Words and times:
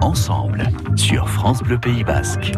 ensemble 0.00 0.68
sur 0.96 1.28
France 1.28 1.62
Bleu 1.62 1.78
Pays 1.78 2.04
Basque. 2.04 2.52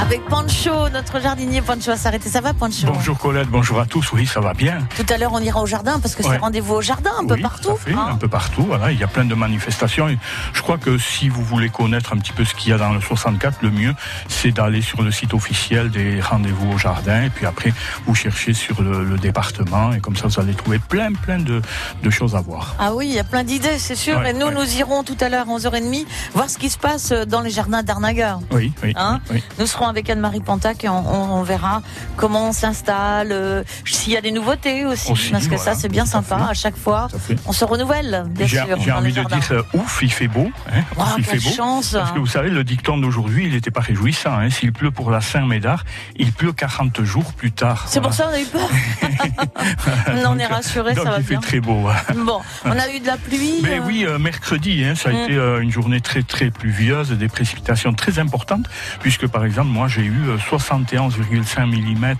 Avec 0.00 0.22
Pancho, 0.26 0.88
notre 0.90 1.20
jardinier 1.20 1.62
Pancho 1.62 1.90
à 1.90 1.96
s'arrêter. 1.96 2.28
Ça 2.28 2.40
va 2.40 2.52
Pancho? 2.54 2.86
Bonjour 2.86 3.18
Colette, 3.18 3.48
bonjour 3.48 3.80
à 3.80 3.86
tous. 3.86 4.12
Oui, 4.12 4.26
ça 4.26 4.40
va 4.40 4.52
bien. 4.52 4.78
Tout 4.96 5.06
à 5.12 5.16
l'heure, 5.16 5.32
on 5.32 5.40
ira 5.40 5.60
au 5.60 5.66
jardin 5.66 5.98
parce 6.00 6.14
que 6.14 6.22
c'est 6.22 6.36
rendez-vous 6.36 6.74
au 6.74 6.82
jardin 6.82 7.10
un 7.18 7.26
peu 7.26 7.36
partout. 7.38 7.76
fait, 7.76 7.92
hein? 7.92 8.08
un 8.10 8.16
peu 8.16 8.28
partout. 8.28 8.62
Voilà, 8.62 8.92
il 8.92 8.98
y 8.98 9.04
a 9.04 9.06
plein 9.06 9.24
de 9.24 9.34
manifestations. 9.34 10.08
Et 10.08 10.18
je 10.52 10.62
crois 10.62 10.78
que 10.78 10.98
si 10.98 11.28
vous 11.28 11.42
voulez 11.42 11.70
connaître 11.70 12.12
un 12.12 12.18
petit 12.18 12.32
peu 12.32 12.44
ce 12.44 12.54
qu'il 12.54 12.70
y 12.70 12.72
a 12.74 12.78
dans 12.78 12.92
le 12.92 13.00
64, 13.00 13.58
le 13.62 13.70
mieux, 13.70 13.94
c'est 14.28 14.50
d'aller 14.52 14.82
sur 14.82 15.02
le 15.02 15.10
site 15.10 15.34
officiel 15.34 15.90
des 15.90 16.20
rendez-vous 16.20 16.72
au 16.72 16.78
jardin. 16.78 17.22
Et 17.22 17.30
puis 17.30 17.46
après, 17.46 17.72
vous 18.06 18.14
cherchez 18.14 18.52
sur 18.54 18.82
le, 18.82 19.04
le 19.04 19.16
département. 19.16 19.92
Et 19.92 20.00
comme 20.00 20.16
ça, 20.16 20.28
vous 20.28 20.40
allez 20.40 20.54
trouver 20.54 20.78
plein, 20.78 21.12
plein 21.12 21.38
de, 21.38 21.62
de 22.02 22.10
choses 22.10 22.36
à 22.36 22.40
voir. 22.40 22.74
Ah 22.78 22.92
oui, 22.94 23.08
il 23.08 23.14
y 23.14 23.18
a 23.18 23.24
plein 23.24 23.44
d'idées, 23.44 23.78
c'est 23.78 23.96
sûr. 23.96 24.18
Ouais, 24.18 24.30
et 24.30 24.32
nous, 24.34 24.46
ouais. 24.46 24.54
nous 24.54 24.76
irons 24.76 25.02
tout 25.04 25.16
à 25.20 25.28
l'heure 25.28 25.46
à 25.48 25.58
11h30 25.58 26.06
voir 26.34 26.45
ce 26.48 26.58
qui 26.58 26.70
se 26.70 26.78
passe 26.78 27.12
dans 27.12 27.40
les 27.40 27.50
jardins 27.50 27.82
d'Arnaga. 27.82 28.38
Oui, 28.50 28.72
oui. 28.82 28.92
Hein 28.96 29.20
oui. 29.30 29.42
Nous 29.58 29.66
serons 29.66 29.86
avec 29.88 30.08
Anne-Marie 30.10 30.40
Pantac 30.40 30.84
et 30.84 30.88
on, 30.88 30.98
on- 30.98 31.36
on 31.36 31.42
verra 31.42 31.82
comment 32.16 32.48
on 32.48 32.52
s'installe, 32.52 33.32
euh, 33.32 33.62
s'il 33.84 34.12
y 34.12 34.16
a 34.16 34.20
des 34.20 34.30
nouveautés 34.30 34.84
aussi, 34.86 35.12
Aussi, 35.12 35.30
parce 35.30 35.44
que 35.48 35.56
voilà, 35.56 35.74
ça 35.74 35.74
c'est 35.80 35.88
bien 35.88 36.06
sympa. 36.06 36.38
fait. 36.38 36.50
À 36.50 36.54
chaque 36.54 36.76
fois, 36.76 37.08
on 37.46 37.52
se 37.52 37.64
renouvelle, 37.64 38.24
bien 38.30 38.46
J'ai 38.46 38.56
sûr. 38.58 38.66
j'ai 38.80 38.92
envie 38.92 39.12
de 39.12 39.22
dire 39.24 39.40
euh, 39.52 39.62
ouf, 39.74 40.00
il 40.02 40.12
fait 40.12 40.28
beau. 40.28 40.50
Hein, 40.72 40.82
Oh, 40.96 41.02
ouf, 41.02 41.14
il 41.18 41.24
fait 41.24 41.38
beau. 41.38 41.50
chance 41.54 41.92
Parce 41.92 42.12
que 42.12 42.18
vous 42.18 42.26
savez, 42.26 42.50
le 42.50 42.64
dicton 42.64 42.96
d'aujourd'hui, 42.98 43.46
il 43.46 43.52
n'était 43.52 43.70
pas 43.70 43.80
réjouissant. 43.80 44.32
Hein. 44.38 44.50
S'il 44.50 44.72
pleut 44.72 44.90
pour 44.90 45.10
la 45.10 45.20
Saint-Médard, 45.20 45.84
il 46.16 46.32
pleut 46.32 46.52
40 46.52 47.02
jours 47.02 47.32
plus 47.34 47.52
tard. 47.52 47.84
C'est 47.88 48.00
pour 48.00 48.12
ça 48.14 48.24
qu'on 48.24 48.32
a 48.34 48.40
eu 48.40 48.44
peur. 48.46 48.68
on 50.08 50.22
Donc, 50.22 50.40
est 50.40 50.46
rassurés, 50.46 50.94
donc 50.94 51.04
ça 51.04 51.10
va 51.12 51.18
il 51.18 51.24
fait 51.24 51.36
très 51.36 51.60
beau. 51.60 51.76
voilà. 51.80 52.02
Bon, 52.14 52.40
on 52.64 52.70
a 52.70 52.88
eu 52.90 53.00
de 53.00 53.06
la 53.06 53.16
pluie. 53.16 53.60
Mais 53.62 53.78
euh, 53.78 53.82
oui, 53.86 54.04
euh, 54.06 54.18
mercredi, 54.18 54.84
hein, 54.84 54.94
ça 54.94 55.08
a 55.10 55.12
Mm. 55.12 55.16
été 55.16 55.34
euh, 55.36 55.60
une 55.60 55.70
journée 55.70 56.00
très 56.02 56.22
très 56.22 56.35
pluvieuse, 56.44 57.10
des 57.12 57.28
précipitations 57.28 57.92
très 57.94 58.18
importantes, 58.18 58.66
puisque 59.00 59.26
par 59.26 59.44
exemple, 59.44 59.68
moi 59.70 59.88
j'ai 59.88 60.02
eu 60.04 60.28
euh, 60.28 60.36
71,5 60.36 61.66
mm 61.66 62.14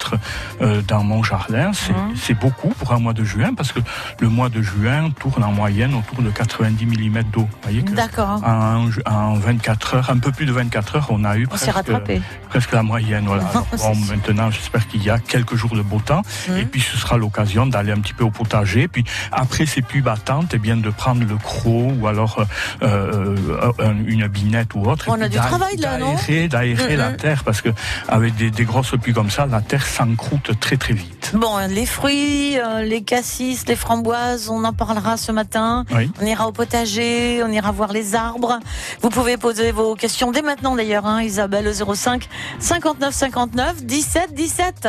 euh, 0.60 0.82
dans 0.82 1.04
mon 1.04 1.22
jardin. 1.22 1.72
C'est 1.72 1.92
Mm. 1.96 2.14
c'est 2.16 2.34
beaucoup 2.34 2.68
pour 2.70 2.92
un 2.92 2.98
mois 2.98 3.12
de 3.14 3.24
juin, 3.24 3.54
parce 3.54 3.72
que 3.72 3.80
le 4.20 4.28
mois 4.28 4.48
de 4.48 4.60
juin 4.60 5.10
tourne 5.20 5.42
en 5.44 5.52
moyenne 5.52 5.94
autour 5.94 6.22
de 6.22 6.30
90 6.30 6.84
mm 6.86 7.22
d'eau. 7.32 7.48
D'accord. 7.94 8.42
en, 8.44 8.88
en 9.06 9.34
24 9.34 9.94
heures, 9.94 10.10
un 10.10 10.18
peu 10.18 10.32
plus 10.32 10.46
de 10.46 10.52
24 10.52 10.96
heures, 10.96 11.06
on 11.10 11.24
a 11.24 11.36
eu 11.38 11.46
On 11.50 11.56
s'est 11.56 11.70
presque, 11.70 11.88
rattrapé. 11.88 12.20
presque 12.48 12.72
la 12.72 12.82
moyenne. 12.82 13.24
Voilà. 13.26 13.44
Alors, 13.50 13.66
bon, 13.76 13.94
maintenant, 14.10 14.50
j'espère 14.50 14.86
qu'il 14.88 15.02
y 15.02 15.10
a 15.10 15.18
quelques 15.18 15.54
jours 15.56 15.74
de 15.74 15.82
beau 15.82 16.00
temps. 16.00 16.22
Mm. 16.48 16.56
Et 16.58 16.64
puis, 16.64 16.80
ce 16.80 16.96
sera 16.96 17.16
l'occasion 17.16 17.66
d'aller 17.66 17.92
un 17.92 18.00
petit 18.00 18.14
peu 18.14 18.24
au 18.24 18.30
potager. 18.30 18.88
Puis, 18.88 19.04
après 19.32 19.64
ces 19.66 19.82
pluies 19.82 20.00
battantes, 20.02 20.52
eh 20.54 20.58
bien, 20.58 20.76
de 20.76 20.90
prendre 20.90 21.24
le 21.24 21.36
croc 21.36 21.92
ou 21.98 22.06
alors 22.08 22.44
euh, 22.82 23.36
euh, 23.62 23.72
un- 23.78 23.95
une 24.06 24.26
binette 24.26 24.74
ou 24.74 24.84
autre. 24.84 25.06
On 25.08 25.20
a 25.20 25.28
du 25.28 25.36
travail, 25.36 25.76
là, 25.76 25.98
non 25.98 26.14
D'aérer, 26.48 26.96
Mm, 26.96 26.98
la 26.98 27.10
mm. 27.10 27.16
terre, 27.16 27.44
parce 27.44 27.62
que 27.62 27.70
avec 28.08 28.34
des, 28.36 28.50
des 28.50 28.64
grosses 28.64 28.94
pluies 29.00 29.12
comme 29.12 29.30
ça, 29.30 29.46
la 29.46 29.60
terre 29.60 29.86
s'encroute 29.86 30.58
très 30.60 30.76
très 30.76 30.94
vite. 30.94 31.32
Bon, 31.34 31.56
les 31.68 31.86
fruits, 31.86 32.58
euh, 32.58 32.82
les 32.82 33.02
cassis, 33.02 33.66
les 33.66 33.76
framboises, 33.76 34.48
on 34.48 34.64
en 34.64 34.72
parlera 34.72 35.16
ce 35.16 35.32
matin. 35.32 35.84
Oui. 35.94 36.10
On 36.20 36.26
ira 36.26 36.46
au 36.46 36.52
potager, 36.52 37.42
on 37.42 37.50
ira 37.50 37.72
voir 37.72 37.92
les 37.92 38.14
arbres. 38.14 38.58
Vous 39.02 39.10
pouvez 39.10 39.36
poser 39.36 39.72
vos 39.72 39.94
questions 39.94 40.30
dès 40.30 40.42
maintenant 40.42 40.76
d'ailleurs, 40.76 41.06
hein, 41.06 41.22
Isabelle, 41.22 41.68
au 41.68 41.94
05 41.94 42.28
59 42.58 43.14
59 43.14 43.84
17 43.84 44.34
17. 44.34 44.88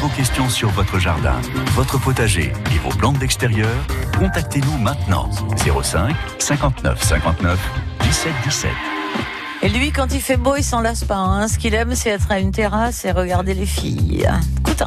Vos 0.00 0.08
questions 0.08 0.48
sur 0.48 0.68
votre 0.70 0.98
jardin, 0.98 1.34
votre 1.74 1.98
potager 1.98 2.52
et 2.74 2.78
vos 2.78 2.90
plantes 2.90 3.18
d'extérieur, 3.18 3.68
contactez-nous 4.18 4.78
maintenant. 4.78 5.28
05 5.82 6.14
59 6.38 7.02
59 7.02 7.58
17 8.02 8.32
17. 8.44 8.70
Et 9.62 9.68
lui, 9.68 9.90
quand 9.90 10.14
il 10.14 10.20
fait 10.20 10.36
beau, 10.36 10.54
il 10.56 10.62
s'en 10.62 10.80
lasse 10.80 11.02
pas. 11.04 11.16
hein. 11.16 11.48
Ce 11.48 11.58
qu'il 11.58 11.74
aime, 11.74 11.94
c'est 11.96 12.10
être 12.10 12.30
à 12.30 12.38
une 12.38 12.52
terrasse 12.52 13.04
et 13.04 13.10
regarder 13.10 13.54
les 13.54 13.66
filles. 13.66 14.28
Écoute. 14.60 14.84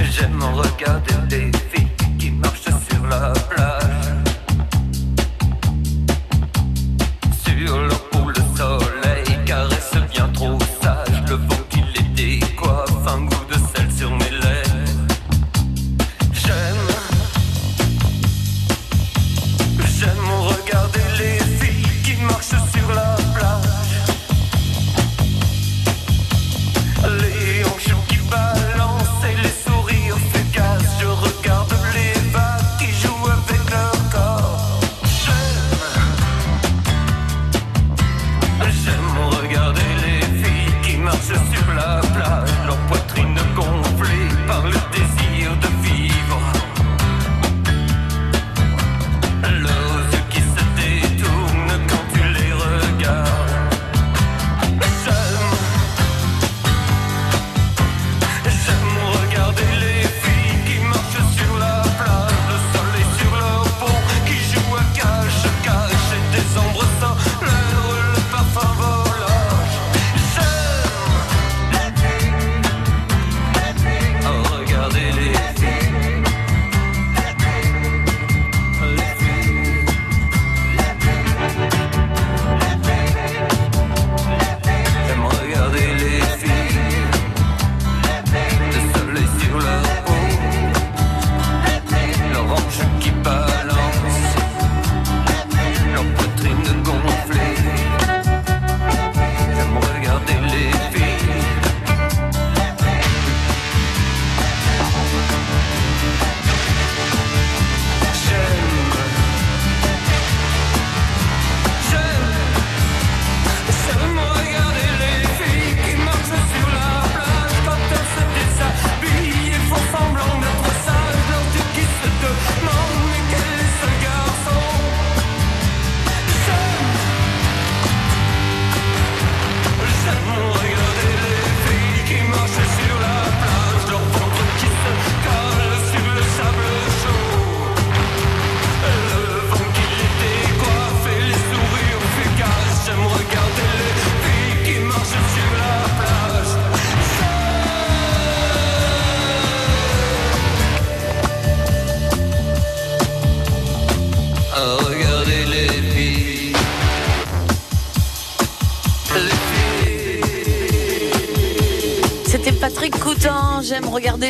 J'aime 0.00 0.42
regarder 0.42 1.14
des 1.28 1.50
filles 1.72 1.88
qui 2.18 2.30
marchent 2.30 2.60
sur 2.62 3.06
la 3.08 3.32
plage. 3.48 3.73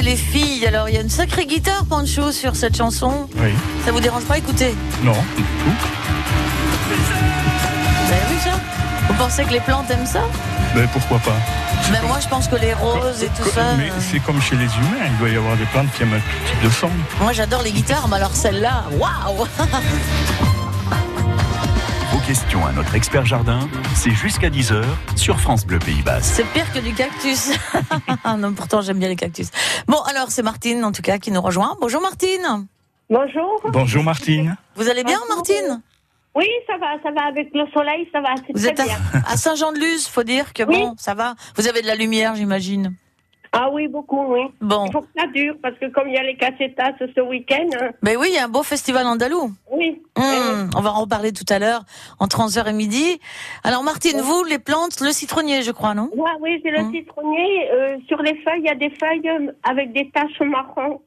les 0.03 0.17
filles. 0.17 0.67
Alors, 0.67 0.89
il 0.89 0.95
y 0.95 0.99
a 0.99 1.01
une 1.01 1.11
sacrée 1.11 1.47
guitare, 1.47 1.85
Pancho, 1.85 2.33
sur 2.33 2.57
cette 2.57 2.77
chanson. 2.77 3.29
Oui. 3.37 3.51
Ça 3.85 3.93
vous 3.93 4.01
dérange 4.01 4.25
pas 4.25 4.39
Écoutez. 4.39 4.75
Non. 5.03 5.13
Vous 5.13 5.33
avez 8.13 8.35
vu 8.35 8.41
ça? 8.43 8.61
Vous 9.09 9.15
pensez 9.15 9.45
que 9.45 9.53
les 9.53 9.61
plantes 9.61 9.91
aiment 9.91 10.07
ça? 10.07 10.23
Mais 10.75 10.87
pourquoi 10.93 11.19
pas? 11.19 11.37
Mais 11.93 12.01
moi, 12.07 12.19
je 12.21 12.29
pense 12.29 12.49
que 12.49 12.57
les 12.57 12.73
roses 12.75 13.23
et 13.23 13.29
tout 13.29 13.49
ça. 13.49 13.75
Mais 13.77 13.91
euh. 13.91 13.95
c'est 14.01 14.19
comme 14.21 14.41
chez 14.41 14.57
les 14.57 14.65
humains, 14.65 15.07
il 15.07 15.19
doit 15.19 15.29
y 15.29 15.37
avoir 15.37 15.57
des 15.57 15.67
plantes 15.67 15.89
qui 15.95 16.03
aiment 16.03 16.15
un 16.15 16.49
type 16.49 16.63
de 16.65 16.71
sang. 16.71 16.91
Moi, 17.21 17.33
j'adore 17.33 17.63
les 17.63 17.73
guitares, 17.73 18.09
mais 18.09 18.17
alors 18.17 18.35
celle-là, 18.35 18.85
waouh 18.99 19.47
questions 22.35 22.67
à 22.67 22.73
notre 22.73 22.97
expert 22.97 23.25
jardin, 23.25 23.61
c'est 23.95 24.11
jusqu'à 24.11 24.51
10h 24.51 24.83
sur 25.15 25.39
France 25.39 25.65
Bleu 25.65 25.79
Pays 25.79 26.03
Basque. 26.03 26.35
C'est 26.35 26.47
pire 26.53 26.67
que 26.73 26.81
du 26.81 26.93
cactus. 26.93 27.53
non, 28.39 28.53
pourtant, 28.55 28.81
j'aime 28.83 28.99
bien 28.99 29.09
les 29.09 29.15
cactus. 29.15 29.51
Bon, 29.87 30.01
alors, 30.01 30.33
c'est 30.33 30.43
Martine, 30.43 30.85
en 30.85 30.91
tout 30.91 31.01
cas, 31.01 31.19
qui 31.19 31.31
nous 31.31 31.41
rejoint. 31.41 31.77
Bonjour, 31.81 32.03
Martine. 32.03 32.67
Bonjour. 33.09 33.61
Bonjour 33.69 34.03
Martine. 34.03 34.57
Vous 34.75 34.89
allez 34.89 35.05
bien, 35.05 35.21
Bonjour. 35.29 35.37
Martine? 35.37 35.83
Oui, 36.35 36.49
ça 36.67 36.77
va, 36.77 37.01
ça 37.05 37.13
va 37.13 37.29
avec 37.29 37.51
le 37.55 37.67
soleil, 37.73 38.09
ça 38.13 38.21
va, 38.21 38.35
Vous 38.53 38.59
très 38.59 38.69
êtes 38.71 38.81
à, 38.81 38.85
bien. 38.85 38.99
à 39.29 39.37
Saint-Jean-de-Luz, 39.37 40.09
faut 40.09 40.25
dire 40.25 40.53
que 40.53 40.65
Oui. 40.65 40.77
bon, 40.81 40.97
ça 40.99 41.15
va. 41.15 41.37
Vous 41.55 41.69
avez 41.69 41.83
de 41.83 41.87
la 41.87 41.95
lumière, 41.95 42.35
j'imagine. 42.35 42.97
Ah 43.57 43.71
oui, 43.73 43.87
beaucoup, 43.89 44.21
oui. 44.35 44.41
Bon. 44.61 44.87
Il 44.87 44.93
faut 44.93 45.03
que 45.03 45.09
ça 45.17 45.27
dure, 45.29 45.55
parce 45.63 45.79
que 45.79 45.87
comme 45.87 46.09
il 46.09 46.15
y 46.15 46.19
a 46.19 46.23
les 46.25 46.37
cassetas 46.37 46.93
ce 46.99 47.21
week-end, 47.21 47.69
hein, 47.81 47.91
Ben 48.03 48.17
oui, 48.19 48.27
il 48.31 48.35
y 48.35 48.39
a 48.39 48.45
un 48.45 48.49
beau 48.49 48.63
festival 48.63 49.07
andalou. 49.07 49.51
oui. 49.71 50.03
Hum, 50.17 50.71
on 50.77 50.81
va 50.81 50.93
en 50.93 51.01
reparler 51.01 51.33
tout 51.33 51.45
à 51.49 51.59
l'heure, 51.59 51.83
entre 52.21 52.39
11h 52.41 52.69
et 52.69 52.73
midi. 52.73 53.21
Alors, 53.65 53.83
Martine, 53.83 54.21
vous, 54.21 54.45
les 54.45 54.59
plantes, 54.61 55.01
le 55.01 55.11
citronnier, 55.11 55.63
je 55.63 55.73
crois, 55.73 55.95
non? 55.95 56.09
Ouais, 56.15 56.31
oui, 56.41 56.61
j'ai 56.65 56.71
le 56.71 56.79
Hum. 56.81 56.93
citronnier. 56.93 57.71
euh, 57.73 57.97
sur 58.09 58.23
les 58.23 58.35
feuilles, 58.43 58.61
il 58.61 58.67
y 58.67 58.69
a 58.69 58.75
des 58.75 58.91
feuilles 58.91 59.29
euh, 59.29 59.53
avec 59.65 59.93
des 59.93 60.11
taches 60.11 60.41
marron. 60.41 61.01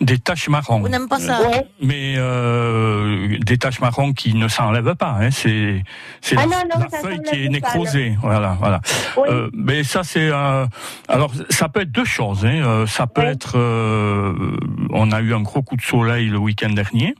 Des 0.00 0.18
taches 0.18 0.48
marron. 0.48 0.80
Vous 0.80 0.88
n'aimez 0.88 1.08
pas 1.08 1.18
ça 1.18 1.40
Ouais. 1.40 1.66
Mais 1.80 2.14
euh, 2.18 3.38
des 3.40 3.56
taches 3.56 3.80
marron 3.80 4.12
qui 4.12 4.34
ne 4.34 4.48
s'enlèvent 4.48 4.94
pas. 4.94 5.16
Hein. 5.20 5.30
C'est 5.30 5.82
c'est 6.20 6.36
Ah 6.38 6.42
la, 6.42 6.46
non, 6.46 6.80
non, 6.80 6.86
la 6.92 6.98
feuille 6.98 7.22
qui 7.22 7.42
est 7.42 7.46
pas, 7.46 7.52
nécrosée. 7.52 8.16
Voilà, 8.20 8.56
voilà. 8.60 8.80
Oui. 9.16 9.28
Euh, 9.28 9.50
mais 9.54 9.84
ça 9.84 10.02
c'est 10.04 10.28
euh, 10.30 10.66
alors 11.08 11.32
ça 11.48 11.68
peut 11.68 11.80
être 11.80 11.92
deux 11.92 12.04
choses. 12.04 12.44
Hein. 12.44 12.62
Euh, 12.64 12.86
Ça 12.86 13.06
peut 13.06 13.24
être 13.24 13.56
euh, 13.56 14.56
on 14.90 15.12
a 15.12 15.20
eu 15.20 15.34
un 15.34 15.40
gros 15.40 15.62
coup 15.62 15.76
de 15.76 15.82
soleil 15.82 16.28
le 16.28 16.38
week-end 16.38 16.70
dernier 16.70 17.14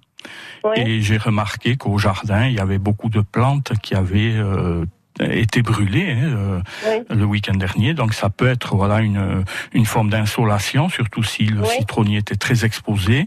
ouais. 0.65 0.89
et 0.89 1.01
j'ai 1.03 1.17
remarqué 1.17 1.77
qu'au 1.77 1.99
jardin 1.99 2.47
il 2.47 2.55
y 2.55 2.61
avait 2.61 2.79
beaucoup 2.79 3.09
de 3.09 3.21
plantes 3.21 3.73
qui 3.83 3.95
avaient 3.95 4.35
euh, 4.35 4.85
été 5.21 5.63
brûlées 5.63 6.11
hein, 6.13 6.23
euh, 6.25 6.61
Oui. 6.87 7.17
le 7.17 7.25
week-end 7.25 7.55
dernier. 7.55 7.95
Donc 7.95 8.15
ça 8.15 8.31
peut 8.31 8.49
être 8.49 8.77
voilà 8.77 9.01
une 9.01 9.45
une 9.73 9.87
forme 9.87 10.11
d'insolation, 10.11 10.89
surtout 10.89 11.23
si 11.23 11.45
le 11.47 11.63
Oui. 11.63 11.69
citronnier 11.79 12.19
était 12.19 12.37
très 12.37 12.65
exposé. 12.65 13.27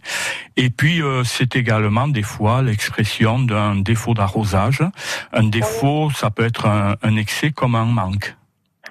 Et 0.57 0.69
puis 0.69 1.01
euh, 1.01 1.23
c'est 1.23 1.55
également 1.55 2.07
des 2.07 2.23
fois 2.23 2.61
l'expression 2.61 3.39
d'un 3.39 3.75
défaut 3.75 4.13
d'arrosage. 4.13 4.81
Un 5.33 5.43
défaut, 5.43 6.09
ça 6.11 6.29
peut 6.29 6.45
être 6.45 6.65
un, 6.67 6.95
un 7.01 7.15
excès 7.15 7.51
comme 7.51 7.75
un 7.75 7.85
manque. 7.85 8.35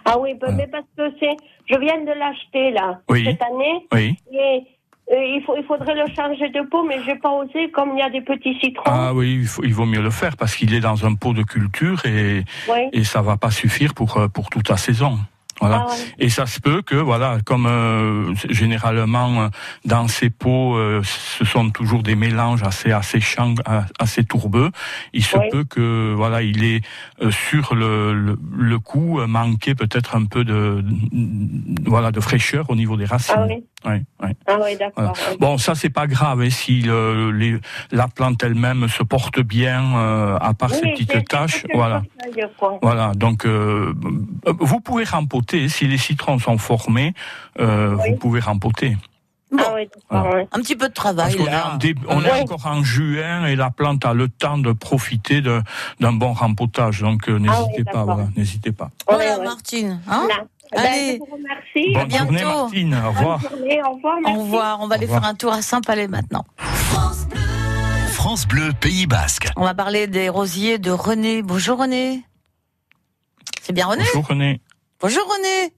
Ah 0.04 0.18
oui, 0.18 0.34
bah, 0.40 0.48
mais 0.52 0.66
parce 0.66 0.86
que 0.96 1.14
c'est, 1.20 1.36
je 1.70 1.78
viens 1.78 2.00
de 2.02 2.18
l'acheter 2.18 2.70
là 2.70 3.00
Oui. 3.10 3.24
cette 3.26 3.42
année 3.42 3.86
Oui. 3.92 4.16
et 4.32 4.38
euh, 4.38 4.60
il 5.10 5.42
faut, 5.46 5.56
il 5.56 5.64
faudrait 5.64 5.94
le 5.94 6.04
changer 6.14 6.48
de 6.50 6.60
pot, 6.68 6.84
mais 6.86 6.96
j'ai 7.04 7.14
pas 7.16 7.30
osé 7.30 7.70
comme 7.70 7.90
il 7.94 7.98
y 8.00 8.02
a 8.02 8.10
des 8.10 8.20
petits 8.20 8.58
citrons. 8.60 8.84
Ah 8.86 9.12
oui, 9.14 9.38
il, 9.40 9.46
faut- 9.46 9.64
il 9.64 9.72
vaut 9.74 9.86
mieux 9.86 10.02
le 10.02 10.10
faire 10.10 10.36
parce 10.36 10.54
qu'il 10.56 10.74
est 10.74 10.80
dans 10.80 11.06
un 11.06 11.14
pot 11.14 11.32
de 11.32 11.42
culture 11.42 12.04
et, 12.04 12.44
et 12.92 13.04
ça 13.04 13.22
va 13.22 13.36
pas 13.36 13.50
suffire 13.50 13.94
pour 13.94 14.16
euh, 14.18 14.28
pour 14.28 14.50
toute 14.50 14.68
la 14.68 14.76
saison. 14.76 15.18
Voilà. 15.60 15.86
Ah 15.88 15.90
ouais. 15.92 15.96
Et 16.18 16.28
ça 16.28 16.46
se 16.46 16.60
peut 16.60 16.82
que, 16.82 16.94
voilà, 16.94 17.38
comme 17.44 17.66
euh, 17.66 18.32
généralement 18.48 19.42
euh, 19.42 19.48
dans 19.84 20.06
ces 20.08 20.30
pots, 20.30 20.76
euh, 20.76 21.02
ce 21.04 21.44
sont 21.44 21.70
toujours 21.70 22.02
des 22.02 22.14
mélanges 22.14 22.62
assez 22.62 22.92
asséchants, 22.92 23.54
a- 23.64 23.86
assez 23.98 24.24
tourbeux. 24.24 24.70
Il 25.12 25.24
se 25.24 25.36
Oui. 25.38 25.46
peut 25.50 25.64
que, 25.64 26.14
voilà, 26.14 26.42
il 26.42 26.62
est 26.64 26.82
euh, 27.22 27.30
sur 27.30 27.74
le, 27.74 28.12
le, 28.14 28.38
le 28.56 28.78
coup 28.78 29.18
euh, 29.20 29.26
manqué 29.26 29.74
peut-être 29.74 30.14
un 30.16 30.26
peu 30.26 30.44
de, 30.44 30.82
de- 30.84 31.90
voilà, 31.90 32.12
de 32.12 32.20
fraîcheur 32.20 32.70
au 32.70 32.76
niveau 32.76 32.96
des 32.96 33.04
racines. 33.06 33.34
Ah 33.36 33.46
oui. 33.48 33.64
Ouais, 33.84 34.02
ouais. 34.22 34.34
Ah 34.48 34.56
oui, 34.64 34.76
d'accord. 34.76 35.12
oui. 35.30 35.36
Bon, 35.38 35.56
ça 35.56 35.74
c'est 35.76 35.90
pas 35.90 36.06
grave 36.08 36.40
hein, 36.40 36.50
si 36.50 36.82
le- 36.82 37.30
les- 37.30 37.58
la 37.92 38.08
plante 38.08 38.42
elle-même 38.42 38.88
se 38.88 39.02
porte 39.04 39.40
bien, 39.40 39.96
euh, 39.96 40.36
à 40.40 40.52
part 40.54 40.70
ces 40.70 40.82
Oui, 40.82 40.94
c'est- 40.98 41.04
petites 41.06 41.28
taches. 41.28 41.64
Voilà. 41.74 42.02
Voilà, 42.82 43.12
donc 43.14 43.44
euh, 43.46 43.94
vous 44.60 44.80
pouvez 44.80 45.04
rempoter 45.04 45.47
si 45.68 45.86
les 45.86 45.98
citrons 45.98 46.38
sont 46.38 46.58
formés, 46.58 47.14
euh, 47.60 47.94
Oui. 47.96 48.10
vous 48.10 48.16
pouvez 48.16 48.40
rempoter. 48.40 48.96
Bon, 49.50 49.62
Ah 50.10 50.24
oui, 50.34 50.42
un 50.52 50.60
petit 50.60 50.76
peu 50.76 50.88
de 50.88 50.92
Parce 50.92 51.14
travail, 51.14 51.34
qu'on 51.36 51.46
est, 51.46 51.50
là. 51.50 51.72
en 51.72 51.76
dé- 51.78 51.94
on 52.08 52.22
est 52.22 52.30
encore 52.42 52.66
en 52.66 52.82
juin 52.84 53.46
et 53.46 53.56
la 53.56 53.70
plante 53.70 54.04
a 54.04 54.12
le 54.12 54.28
temps 54.28 54.58
de 54.58 54.72
profiter 54.72 55.40
de- 55.40 55.62
d'un 56.00 56.12
bon 56.12 56.34
rempotage. 56.34 57.00
Donc 57.00 57.28
euh, 57.30 57.38
n'hésitez 57.38 57.84
pas, 57.84 58.00
Ah 58.00 58.04
voilà, 58.04 58.28
n'hésitez 58.36 58.72
pas. 58.72 58.90
Voilà. 59.08 59.38
Martine. 59.42 60.00
Hein. 60.06 60.28
Ben, 60.70 60.80
Allez. 60.84 61.14
je 61.14 61.18
vous 61.20 61.34
remercie. 61.34 61.94
Bonne 61.94 62.08
bientôt. 62.08 62.24
journée 62.24 62.44
Martine, 62.44 62.94
au 63.02 63.08
revoir. 63.08 63.38
Bonne 63.38 63.50
journée, 63.58 63.80
au 63.82 63.92
revoir. 63.94 64.16
Au 64.18 64.20
merci. 64.20 64.38
revoir. 64.38 64.80
On 64.82 64.86
va 64.86 64.94
aller 64.96 65.06
revoir. 65.06 65.22
faire 65.22 65.30
un 65.30 65.34
tour 65.34 65.52
à 65.54 65.62
Saint-Palais 65.62 66.08
maintenant. 66.08 66.44
France 68.12 68.46
Bleu 68.46 68.72
Pays 68.78 69.06
Basque. 69.06 69.48
On 69.56 69.64
va 69.64 69.72
parler 69.74 70.06
des 70.08 70.28
rosiers 70.28 70.76
de 70.78 70.90
René. 70.90 71.42
Bonjour 71.42 71.78
René. 71.78 72.22
C'est 73.62 73.72
bien 73.72 73.86
René? 73.86 74.04
Bonjour 74.12 74.26
René. 74.28 74.60
Bonjour 75.00 75.24
René. 75.28 75.72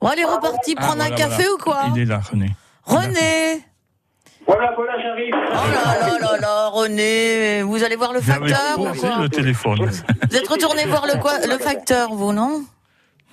Bon, 0.00 0.08
allez, 0.08 0.24
reparti 0.24 0.74
Ah, 0.76 0.80
prendre 0.80 0.96
voilà, 0.98 1.14
un 1.14 1.16
café 1.16 1.44
voilà. 1.44 1.52
ou 1.52 1.58
quoi 1.58 1.82
Il 1.94 2.02
est 2.02 2.04
là 2.04 2.20
René. 2.30 2.50
René 2.84 3.64
Voilà, 4.46 4.72
voilà, 4.76 4.92
j'arrive. 5.02 5.34
Oh 5.34 5.54
là 5.72 6.08
là 6.08 6.18
là 6.18 6.36
là, 6.38 6.68
René, 6.68 7.62
vous 7.62 7.82
allez 7.82 7.96
voir 7.96 8.12
le 8.12 8.20
facteur 8.20 8.78
ou 8.78 8.92
quoi 8.92 9.18
le 9.22 9.28
téléphone. 9.28 9.78
Vous 10.30 10.36
êtes 10.36 10.48
retourné 10.48 10.84
voir 10.86 11.06
le, 11.06 11.18
quoi, 11.20 11.38
le 11.46 11.56
facteur, 11.58 12.12
vous, 12.14 12.32
non? 12.32 12.64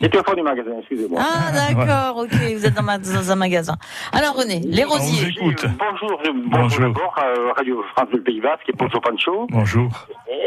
J'étais 0.02 0.18
au 0.20 0.24
fond 0.24 0.34
du 0.34 0.42
magasin, 0.42 0.72
excusez-moi. 0.80 1.20
Ah, 1.22 1.52
d'accord, 1.52 2.24
ok, 2.24 2.32
vous 2.32 2.66
êtes 2.66 2.74
dans, 2.74 2.84
ma- 2.84 2.98
dans 2.98 3.32
un 3.32 3.36
magasin. 3.36 3.74
Alors, 4.14 4.36
René, 4.36 4.62
les 4.66 4.86
On 4.86 4.88
vous 4.88 4.94
rosiers. 4.94 5.28
écoute. 5.30 5.66
Bonjour, 5.78 6.22
je- 6.24 6.32
Bonjour. 6.32 6.50
bonjour 6.62 6.80
d'abord, 6.80 7.16
euh, 7.22 7.52
Radio 7.56 7.84
France 7.94 8.10
du 8.14 8.22
Pays 8.22 8.40
Basque 8.40 8.68
et 8.70 8.74
Poncho 8.74 9.00
Pancho. 9.02 9.48
Bonjour. 9.50 9.90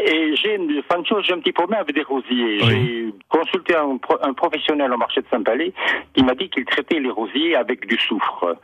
Et 0.06 0.34
j'ai 0.36 0.54
une, 0.56 0.82
Pancho, 0.88 1.20
j'ai 1.22 1.34
un 1.34 1.38
petit 1.40 1.52
problème 1.52 1.80
avec 1.80 1.94
des 1.94 2.02
rosiers. 2.02 2.60
Oui. 2.62 2.68
J'ai 2.68 3.14
consulté 3.28 3.76
un, 3.76 3.98
pro- 3.98 4.18
un 4.22 4.32
professionnel 4.32 4.92
au 4.92 4.96
marché 4.96 5.20
de 5.20 5.26
Saint-Palais 5.30 5.72
qui 6.14 6.24
m'a 6.24 6.34
dit 6.34 6.48
qu'il 6.48 6.64
traitait 6.64 6.98
les 7.00 7.10
rosiers 7.10 7.54
avec 7.54 7.86
du 7.86 7.98
soufre. 7.98 8.56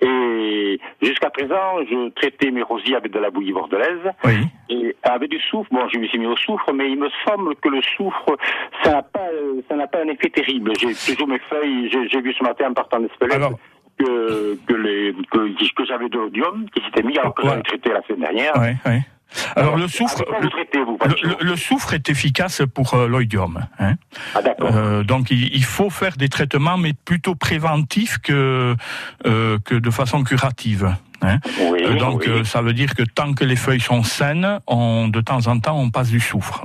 Et 0.00 0.80
jusqu'à 1.02 1.30
présent, 1.30 1.78
je 1.90 2.10
traitais 2.10 2.50
mes 2.50 2.62
rosiers 2.62 2.96
avec 2.96 3.12
de 3.12 3.18
la 3.18 3.30
bouillie 3.30 3.52
bordelaise. 3.52 4.12
Oui. 4.24 4.36
Et 4.68 4.96
avec 5.02 5.30
du 5.30 5.40
soufre, 5.40 5.68
bon, 5.70 5.88
je 5.92 5.98
me 5.98 6.06
suis 6.06 6.18
mis 6.18 6.26
au 6.26 6.36
soufre, 6.36 6.72
mais 6.72 6.90
il 6.90 6.98
me 6.98 7.08
semble 7.26 7.54
que 7.56 7.68
le 7.68 7.80
soufre, 7.96 8.36
ça 8.82 8.92
n'a 8.92 9.02
pas, 9.02 9.28
euh, 9.32 9.60
ça 9.68 9.76
n'a 9.76 9.86
pas 9.86 9.98
un 10.02 10.08
effet 10.08 10.30
terrible. 10.36 10.72
J'ai 10.78 10.94
toujours 11.14 11.28
mes 11.28 11.40
feuilles, 11.50 11.90
j'ai 11.90 12.20
vu 12.20 12.32
ce 12.38 12.42
matin 12.44 12.70
en 12.70 12.74
partant 12.74 13.00
d'Espelette 13.00 13.34
Alors- 13.34 13.58
que, 13.98 14.58
que, 14.66 14.74
les, 14.74 15.14
que, 15.32 15.74
que 15.74 15.84
j'avais 15.86 16.08
de 16.10 16.18
l'odium 16.18 16.66
qui 16.74 16.82
s'était 16.84 17.02
mis 17.02 17.16
alors 17.18 17.34
que 17.34 17.42
j'avais 17.42 17.62
traité 17.62 17.90
la 17.90 18.02
semaine 18.02 18.20
dernière. 18.20 18.52
Alors 19.56 19.76
le 19.76 19.88
soufre, 19.88 20.22
vous 20.40 20.48
traitez, 20.48 20.82
vous, 20.82 20.98
le, 21.40 21.56
soufre 21.56 21.94
est 21.94 22.08
efficace 22.08 22.62
pour 22.72 22.94
euh, 22.94 23.08
l'oïdium. 23.08 23.66
Hein. 23.78 23.94
Ah. 24.34 24.40
Euh, 24.60 25.02
donc 25.02 25.30
il, 25.30 25.54
il 25.54 25.64
faut 25.64 25.90
faire 25.90 26.16
des 26.16 26.28
traitements, 26.28 26.76
mais 26.76 26.92
plutôt 26.92 27.34
préventifs 27.34 28.18
que 28.18 28.76
euh, 29.26 29.58
que 29.64 29.74
de 29.74 29.90
façon 29.90 30.22
curative. 30.22 30.94
Hein. 31.22 31.38
oui, 31.70 31.80
Euh, 31.84 31.96
donc 31.98 32.22
oui. 32.26 32.28
euh, 32.32 32.44
ça 32.44 32.60
veut 32.62 32.72
dire 32.74 32.94
que 32.94 33.02
tant 33.02 33.32
que 33.34 33.44
les 33.44 33.56
feuilles 33.56 33.80
sont 33.80 34.02
saines, 34.02 34.60
on, 34.66 35.08
de 35.08 35.20
temps 35.20 35.46
en 35.46 35.58
temps 35.58 35.78
on 35.78 35.90
passe 35.90 36.10
du 36.10 36.20
soufre. 36.20 36.64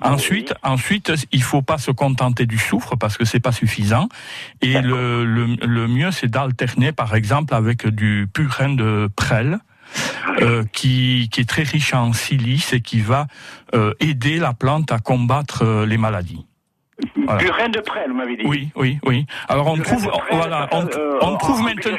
Ensuite, 0.00 0.54
ensuite 0.62 1.12
il 1.32 1.42
faut 1.42 1.62
pas 1.62 1.78
se 1.78 1.90
contenter 1.90 2.46
du 2.46 2.58
soufre 2.58 2.96
parce 2.96 3.16
que 3.16 3.24
c'est 3.24 3.40
pas 3.40 3.52
suffisant. 3.52 4.08
Et 4.60 4.80
le, 4.80 5.24
le, 5.24 5.56
le 5.66 5.88
mieux 5.88 6.10
c'est 6.10 6.28
d'alterner 6.28 6.92
par 6.92 7.14
exemple 7.14 7.54
avec 7.54 7.86
du 7.86 8.26
purin 8.32 8.70
de 8.74 9.08
prêle. 9.14 9.58
euh, 10.40 10.64
qui, 10.72 11.28
qui 11.30 11.42
est 11.42 11.48
très 11.48 11.64
riche 11.64 11.92
en 11.92 12.14
silice 12.14 12.72
et 12.72 12.80
qui 12.80 13.00
va 13.00 13.26
euh, 13.74 13.92
aider 14.00 14.38
la 14.38 14.54
plante 14.54 14.90
à 14.90 14.98
combattre 14.98 15.64
euh, 15.66 15.84
les 15.84 15.98
maladies. 15.98 16.46
Voilà. 17.24 17.38
Purin 17.40 17.68
de 17.68 17.80
prêle, 17.80 18.08
vous 18.10 18.16
m'avez 18.16 18.36
dit. 18.36 18.42
Oui, 18.46 18.68
oui, 18.76 18.98
oui. 19.04 19.26
Alors 19.48 19.66
on 19.68 19.76
trouve, 19.76 20.06
prêle, 20.06 20.22
voilà, 20.32 20.68
on, 20.72 20.84
euh, 20.86 21.18
on 21.22 21.36
trouve 21.36 21.62
maintenant. 21.62 21.92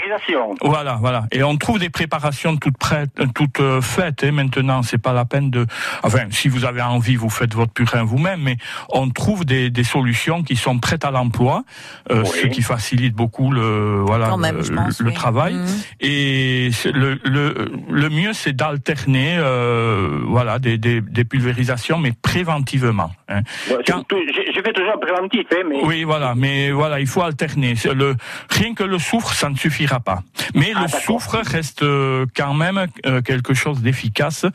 Voilà, 0.62 0.98
voilà. 1.01 1.25
Et 1.31 1.43
on 1.43 1.55
trouve 1.57 1.79
des 1.79 1.89
préparations 1.89 2.57
toutes 2.57 2.77
prêtes, 2.77 3.12
euh, 3.19 3.25
toutes 3.33 3.60
euh, 3.60 3.81
faites. 3.81 4.24
hein, 4.24 4.31
maintenant, 4.31 4.81
c'est 4.83 4.98
pas 5.01 5.13
la 5.13 5.25
peine 5.25 5.50
de. 5.50 5.65
Enfin, 6.03 6.24
si 6.29 6.48
vous 6.50 6.65
avez 6.65 6.81
envie, 6.81 7.15
vous 7.15 7.29
faites 7.29 7.53
votre 7.53 7.72
purin 7.74 8.03
vous-même. 8.03 8.41
Mais 8.41 8.57
on 8.89 9.10
trouve 9.10 9.45
des, 9.45 9.69
des 9.69 9.83
solutions 9.83 10.43
qui 10.43 10.55
sont 10.55 10.79
prêtes 10.79 11.05
à 11.05 11.12
l'emploi, 11.12 11.63
euh, 12.12 12.22
Oui. 12.24 12.29
ce 12.43 12.48
qui 12.48 12.62
facilite 12.62 13.13
beaucoup 13.15 13.51
le 13.51 14.01
voilà 14.05 14.36
même, 14.38 14.57
le, 14.57 14.63
je 14.63 14.72
pense, 14.74 15.00
le 15.00 15.07
oui. 15.10 15.13
travail. 15.13 15.53
Mhm. 15.55 15.67
Et 16.01 16.69
le, 16.93 17.19
le 17.24 17.72
le 17.89 18.10
mieux, 18.10 18.33
c'est 18.33 18.53
d'alterner, 18.53 19.38
euh, 19.38 20.19
voilà, 20.25 20.60
des, 20.60 20.77
des, 20.77 21.01
des 21.01 21.24
pulvérisations, 21.24 21.98
mais 22.00 22.12
préventivement. 22.22 23.12
hein. 23.29 23.41
Quand- 23.88 24.03
je, 24.12 24.15
je- 24.33 24.51
je 24.55 24.62
fais 24.62 24.74
toujours 24.74 24.92
en 24.93 25.00
préventif, 25.00 25.45
hein, 25.51 25.63
mais. 25.69 25.83
Oui, 25.83 26.03
voilà, 26.03 26.35
mais 26.35 26.71
voilà, 26.71 27.00
il 27.00 27.07
faut 27.07 27.21
alterner. 27.21 27.75
Le, 27.93 28.15
rien 28.50 28.73
que 28.73 28.83
le 28.83 29.00
soufre, 29.00 29.33
ça 29.33 29.50
ne 29.50 29.55
suffira 29.55 30.00
pas. 30.00 30.19
Mais 30.55 30.71
Ah, 30.75 30.83
le 30.83 30.88
soufre 30.88 31.38
reste 31.43 31.83
euh, 31.83 32.25
quand 32.35 32.53
même 32.53 32.85
euh, 33.05 33.21
quelque 33.21 33.53
chose 33.53 33.81
d'efficace, 33.81 34.45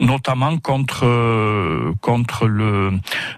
notamment 0.00 0.58
contre 0.58 1.04
euh, 1.06 1.92
contre 2.00 2.46
le 2.46 2.92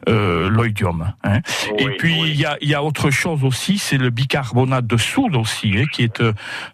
euh, 0.08 0.48
l'oïdium. 0.50 1.12
hein. 1.24 1.40
Et 1.78 1.88
puis 1.98 2.14
oui. 2.20 2.30
il 2.34 2.40
y 2.40 2.46
a 2.46 2.56
y 2.60 2.74
a 2.74 2.82
autre 2.82 3.10
chose 3.10 3.44
aussi, 3.44 3.78
c'est 3.78 3.98
le 3.98 4.10
bicarbonate 4.10 4.86
de 4.86 4.96
soude 4.96 5.36
aussi, 5.36 5.72
hein, 5.76 5.84
qui 5.92 6.02
est 6.02 6.22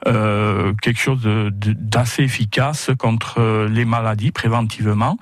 euh, 0.07 0.73
quelque 0.83 1.01
chose 1.01 1.21
d'assez 1.25 2.25
efficace 2.25 2.91
contre 2.99 3.67
les 3.71 3.85
maladies 3.85 4.33
préventivement, 4.33 5.19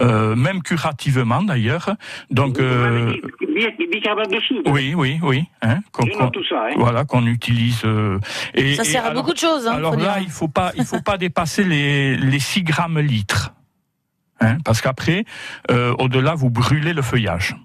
même 0.00 0.62
curativement 0.62 1.42
d'ailleurs. 1.42 1.90
Donc 2.30 2.58
de 4.14 4.40
soude. 4.40 4.62
oui, 4.66 4.94
oui, 4.94 5.18
oui. 5.22 5.44
Hein, 5.62 5.78
tout 5.92 6.44
ça, 6.48 6.66
hein. 6.68 6.74
Voilà, 6.76 7.04
qu'on 7.04 7.26
utilise. 7.26 7.82
euh, 7.84 8.18
et, 8.54 8.74
Ça 8.74 8.82
et 8.82 8.86
sert 8.86 9.02
à 9.04 9.08
alors- 9.08 9.22
beaucoup 9.22 9.32
de 9.34 9.38
choses. 9.38 9.66
Hein, 9.66 9.72
alors 9.74 9.96
là, 9.96 10.14
dire. 10.14 10.22
il 10.22 10.30
faut 10.30 10.48
pas, 10.48 10.72
il 10.76 10.84
faut 10.84 11.00
pas 11.00 11.16
dépasser 11.18 11.64
les, 11.64 12.16
les 12.16 12.38
6 12.38 12.62
grammes 12.62 12.98
litres. 13.00 13.52
Hein, 14.40 14.58
parce 14.64 14.80
qu'après, 14.82 15.24
euh, 15.70 15.94
au-delà, 15.98 16.34
vous 16.34 16.50
brûlez 16.50 16.92
le 16.92 17.02
feuillage. 17.02 17.56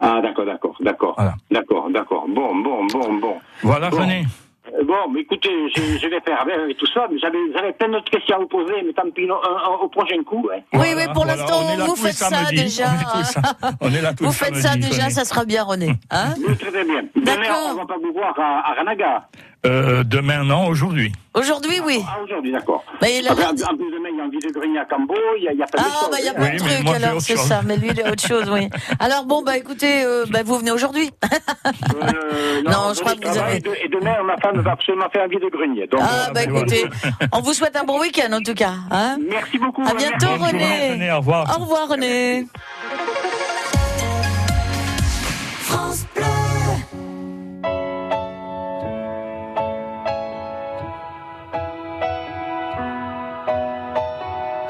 Ah, 0.00 0.20
d'accord, 0.22 0.44
d'accord, 0.46 0.76
d'accord. 0.80 1.14
Voilà. 1.16 1.34
D'accord, 1.50 1.88
d'accord. 1.90 2.26
Bon, 2.28 2.54
bon, 2.62 2.86
bon, 2.86 3.18
bon. 3.18 3.34
Voilà, 3.62 3.90
Bon. 3.90 3.98
René. 3.98 4.26
Euh, 4.74 4.84
Bon, 4.84 5.10
mais 5.12 5.20
écoutez, 5.20 5.50
je, 5.76 5.98
je 5.98 6.06
vais 6.08 6.20
faire 6.20 6.40
avec, 6.40 6.76
tout 6.78 6.86
ça, 6.86 7.06
mais 7.10 7.18
j'avais, 7.18 7.38
j'avais 7.54 7.72
plein 7.72 7.88
d'autres 7.88 8.10
questions 8.10 8.36
à 8.36 8.38
vous 8.38 8.46
poser, 8.46 8.74
mais 8.84 8.92
tant 8.92 9.10
pis, 9.10 9.28
au 9.30 9.88
prochain 9.88 10.22
coup, 10.24 10.48
hein. 10.52 10.60
Oui, 10.72 10.78
Voilà, 10.78 10.96
oui, 10.96 11.04
pour 11.12 11.24
voilà, 11.24 11.36
l'instant, 11.36 11.60
vous 11.86 11.96
faites 11.96 12.12
ça 12.14 12.44
déjà. 12.50 12.86
On 13.80 13.92
est, 13.92 14.00
là 14.00 14.14
tous 14.14 14.24
Vous 14.24 14.32
faites 14.32 14.56
ça 14.56 14.76
déjà, 14.76 15.10
ça 15.10 15.24
sera 15.24 15.44
bien, 15.44 15.64
René. 15.64 15.90
Hein 16.10 16.34
Oui, 16.38 16.56
très, 16.56 16.70
très 16.70 16.84
bien. 16.84 17.02
Demain, 17.14 17.36
D'accord. 17.36 17.70
on 17.72 17.74
va 17.74 17.86
pas 17.86 17.96
vous 18.02 18.12
voir 18.12 18.34
à, 18.38 18.70
à 18.70 18.74
Ranaga. 18.74 19.28
Euh, 19.66 20.04
demain, 20.04 20.44
non, 20.44 20.66
aujourd'hui. 20.68 21.12
Aujourd'hui, 21.34 21.80
oui. 21.84 22.00
Ah, 22.08 22.18
aujourd'hui, 22.22 22.52
d'accord. 22.52 22.84
Mais 23.02 23.18
il 23.18 23.26
a 23.28 23.32
En 23.32 23.34
plus, 23.34 23.44
demain, 23.44 24.08
il 24.12 24.16
y 24.16 24.20
a 24.20 24.24
un 24.24 24.28
de 24.28 24.52
grenier 24.58 24.78
à 24.78 24.84
Cambo, 24.84 25.14
il 25.36 25.44
y 25.44 25.48
a, 25.48 25.52
il 25.52 25.58
y 25.58 25.62
a 25.62 25.66
plein 25.66 25.82
de 25.82 25.88
Ah, 25.88 26.00
choses. 26.00 26.10
bah, 26.10 26.16
il 26.20 26.24
y 26.24 26.28
a 26.28 26.34
plein 26.34 26.44
Oui, 26.44 26.56
de 26.58 26.62
mais 26.62 26.70
trucs, 26.74 26.84
moi, 26.84 26.94
j'ai 26.98 27.04
alors, 27.04 27.16
autre 27.16 27.26
c'est 27.26 27.36
chose. 27.36 27.44
ça. 27.46 27.60
Mais 27.66 27.76
lui, 27.76 27.88
il 27.90 28.00
a 28.02 28.10
autre 28.12 28.26
chose, 28.26 28.48
oui. 28.52 28.68
Alors, 29.00 29.24
bon, 29.24 29.42
bah, 29.42 29.56
écoutez, 29.56 30.04
euh, 30.04 30.24
bah, 30.30 30.40
vous 30.44 30.58
venez 30.58 30.70
aujourd'hui. 30.70 31.10
Euh, 32.00 32.62
Non, 32.62 32.92
je 32.94 33.00
crois 33.00 33.14
que 33.14 33.26
vous 33.28 33.38
avez- 33.38 33.56
Et 33.56 33.60
de- 33.60 33.74
et 33.84 33.88
demain, 33.88 34.22
ma 34.24 34.36
femme 34.38 34.60
va 34.60 34.72
absolument 34.72 35.08
faire 35.10 35.24
un 35.24 35.28
vide 35.28 35.40
de 35.42 35.48
grenier. 35.48 35.86
Donc, 35.86 36.00
Ah, 36.02 36.28
euh, 36.28 36.32
bah, 36.32 36.40
voilà. 36.48 36.60
écoutez, 36.60 36.84
on 37.32 37.40
vous 37.40 37.52
souhaite 37.52 37.76
un 37.76 37.84
bon 37.84 38.00
week-end, 38.00 38.32
en 38.32 38.40
tout 38.40 38.54
cas. 38.54 38.72
Hein 38.90 39.16
merci 39.28 39.58
beaucoup. 39.58 39.82
À 39.82 39.94
bientôt, 39.94 40.16
merci. 40.20 40.38
Bonne 40.38 40.50
journée, 40.50 40.64
René. 40.64 40.90
René, 40.92 41.12
au 41.12 41.16
revoir. 41.18 41.56
Au 41.58 41.62
revoir, 41.62 41.88
René. 41.88 42.46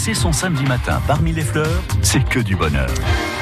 Passer 0.00 0.14
son 0.14 0.32
samedi 0.32 0.64
matin 0.64 0.98
parmi 1.06 1.30
les 1.30 1.42
fleurs, 1.42 1.66
c'est 2.00 2.24
que 2.26 2.38
du 2.38 2.56
bonheur. 2.56 2.88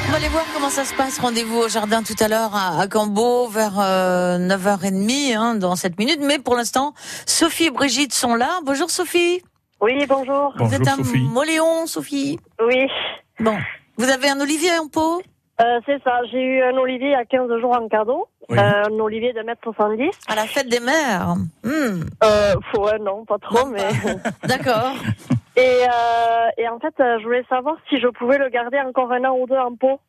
On 0.07 0.11
va 0.11 0.17
aller 0.17 0.27
voir 0.27 0.43
comment 0.53 0.67
ça 0.69 0.83
se 0.83 0.93
passe. 0.93 1.17
Rendez-vous 1.17 1.55
au 1.57 1.69
jardin 1.69 2.03
tout 2.03 2.21
à 2.21 2.27
l'heure 2.27 2.53
à, 2.53 2.81
à 2.81 2.87
Cambo 2.89 3.47
vers 3.47 3.79
euh, 3.79 4.37
9h30 4.39 5.37
hein, 5.37 5.55
dans 5.55 5.77
7 5.77 5.97
minutes. 5.97 6.19
Mais 6.21 6.37
pour 6.37 6.57
l'instant, 6.57 6.93
Sophie 7.25 7.67
et 7.67 7.69
Brigitte 7.71 8.11
sont 8.13 8.35
là. 8.35 8.59
Bonjour 8.65 8.89
Sophie. 8.89 9.41
Oui, 9.79 10.05
bonjour. 10.09 10.51
vous 10.57 10.65
Bonjour 10.65 10.73
êtes 10.81 10.87
un 10.89 10.97
Sophie. 10.97 11.19
moléon, 11.21 11.87
Sophie. 11.87 12.37
Oui. 12.61 12.87
Bon. 13.39 13.55
Vous 13.97 14.09
avez 14.09 14.27
un 14.29 14.41
olivier 14.41 14.77
en 14.79 14.89
pot? 14.89 15.21
Euh, 15.61 15.79
c'est 15.85 16.03
ça, 16.03 16.19
j'ai 16.29 16.41
eu 16.43 16.61
un 16.61 16.75
olivier 16.77 17.15
a 17.15 17.23
15 17.23 17.47
jours 17.61 17.71
en 17.81 17.87
cadeau. 17.87 18.27
Oui. 18.49 18.57
Euh, 18.59 18.83
un 18.89 18.99
olivier 18.99 19.31
de 19.31 19.39
1m70. 19.39 20.09
À 20.27 20.35
la 20.35 20.43
fête 20.45 20.67
des 20.67 20.81
mères. 20.81 21.35
Hmm, 21.63 22.01
Euh, 22.21 22.53
faut- 22.73 22.83
ouais, 22.83 22.99
non, 22.99 23.23
pas 23.23 23.37
trop, 23.37 23.65
Même 23.69 23.85
mais... 24.03 24.19
D'accord. 24.47 24.93
Et, 25.59 25.83
euh, 25.83 26.49
et 26.57 26.67
en 26.67 26.79
fait, 26.79 26.93
euh, 26.99 27.19
je 27.19 27.23
voulais 27.25 27.45
savoir 27.49 27.75
si 27.89 27.99
je 27.99 28.07
pouvais 28.07 28.37
le 28.37 28.49
garder 28.49 28.79
encore 28.79 29.11
un 29.11 29.23
an 29.25 29.35
ou 29.37 29.45
deux 29.47 29.57
en 29.57 29.75
pot. 29.75 29.99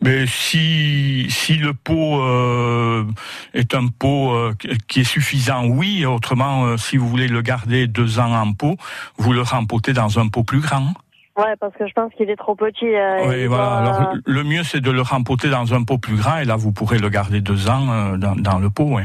Mais 0.00 0.26
si 0.26 1.26
si 1.28 1.54
le 1.54 1.74
pot 1.74 2.20
euh, 2.20 3.04
est 3.52 3.74
un 3.74 3.88
pot 3.88 4.32
euh, 4.32 4.54
qui 4.88 5.00
est 5.00 5.04
suffisant, 5.04 5.66
oui. 5.66 6.06
Autrement, 6.06 6.66
euh, 6.66 6.76
si 6.76 6.96
vous 6.96 7.08
voulez 7.08 7.28
le 7.28 7.42
garder 7.42 7.86
deux 7.86 8.20
ans 8.20 8.32
en 8.32 8.52
pot, 8.52 8.76
vous 9.16 9.32
le 9.32 9.42
rempotez 9.42 9.92
dans 9.92 10.18
un 10.18 10.28
pot 10.28 10.44
plus 10.44 10.60
grand. 10.60 10.92
Ouais, 11.36 11.54
parce 11.60 11.74
que 11.74 11.86
je 11.86 11.92
pense 11.92 12.12
qu'il 12.14 12.30
est 12.30 12.36
trop 12.36 12.54
petit. 12.54 12.86
Oui, 12.86 13.42
il 13.42 13.48
voilà. 13.48 13.78
Alors 13.78 14.14
le 14.24 14.44
mieux 14.44 14.62
c'est 14.62 14.80
de 14.80 14.90
le 14.90 15.02
rempoter 15.02 15.50
dans 15.50 15.74
un 15.74 15.82
pot 15.82 15.98
plus 15.98 16.16
grand 16.16 16.38
et 16.38 16.44
là 16.44 16.56
vous 16.56 16.72
pourrez 16.72 16.98
le 16.98 17.10
garder 17.10 17.40
deux 17.40 17.68
ans 17.68 18.16
dans, 18.16 18.36
dans 18.36 18.58
le 18.58 18.70
pot. 18.70 18.96
Hein. 18.96 19.04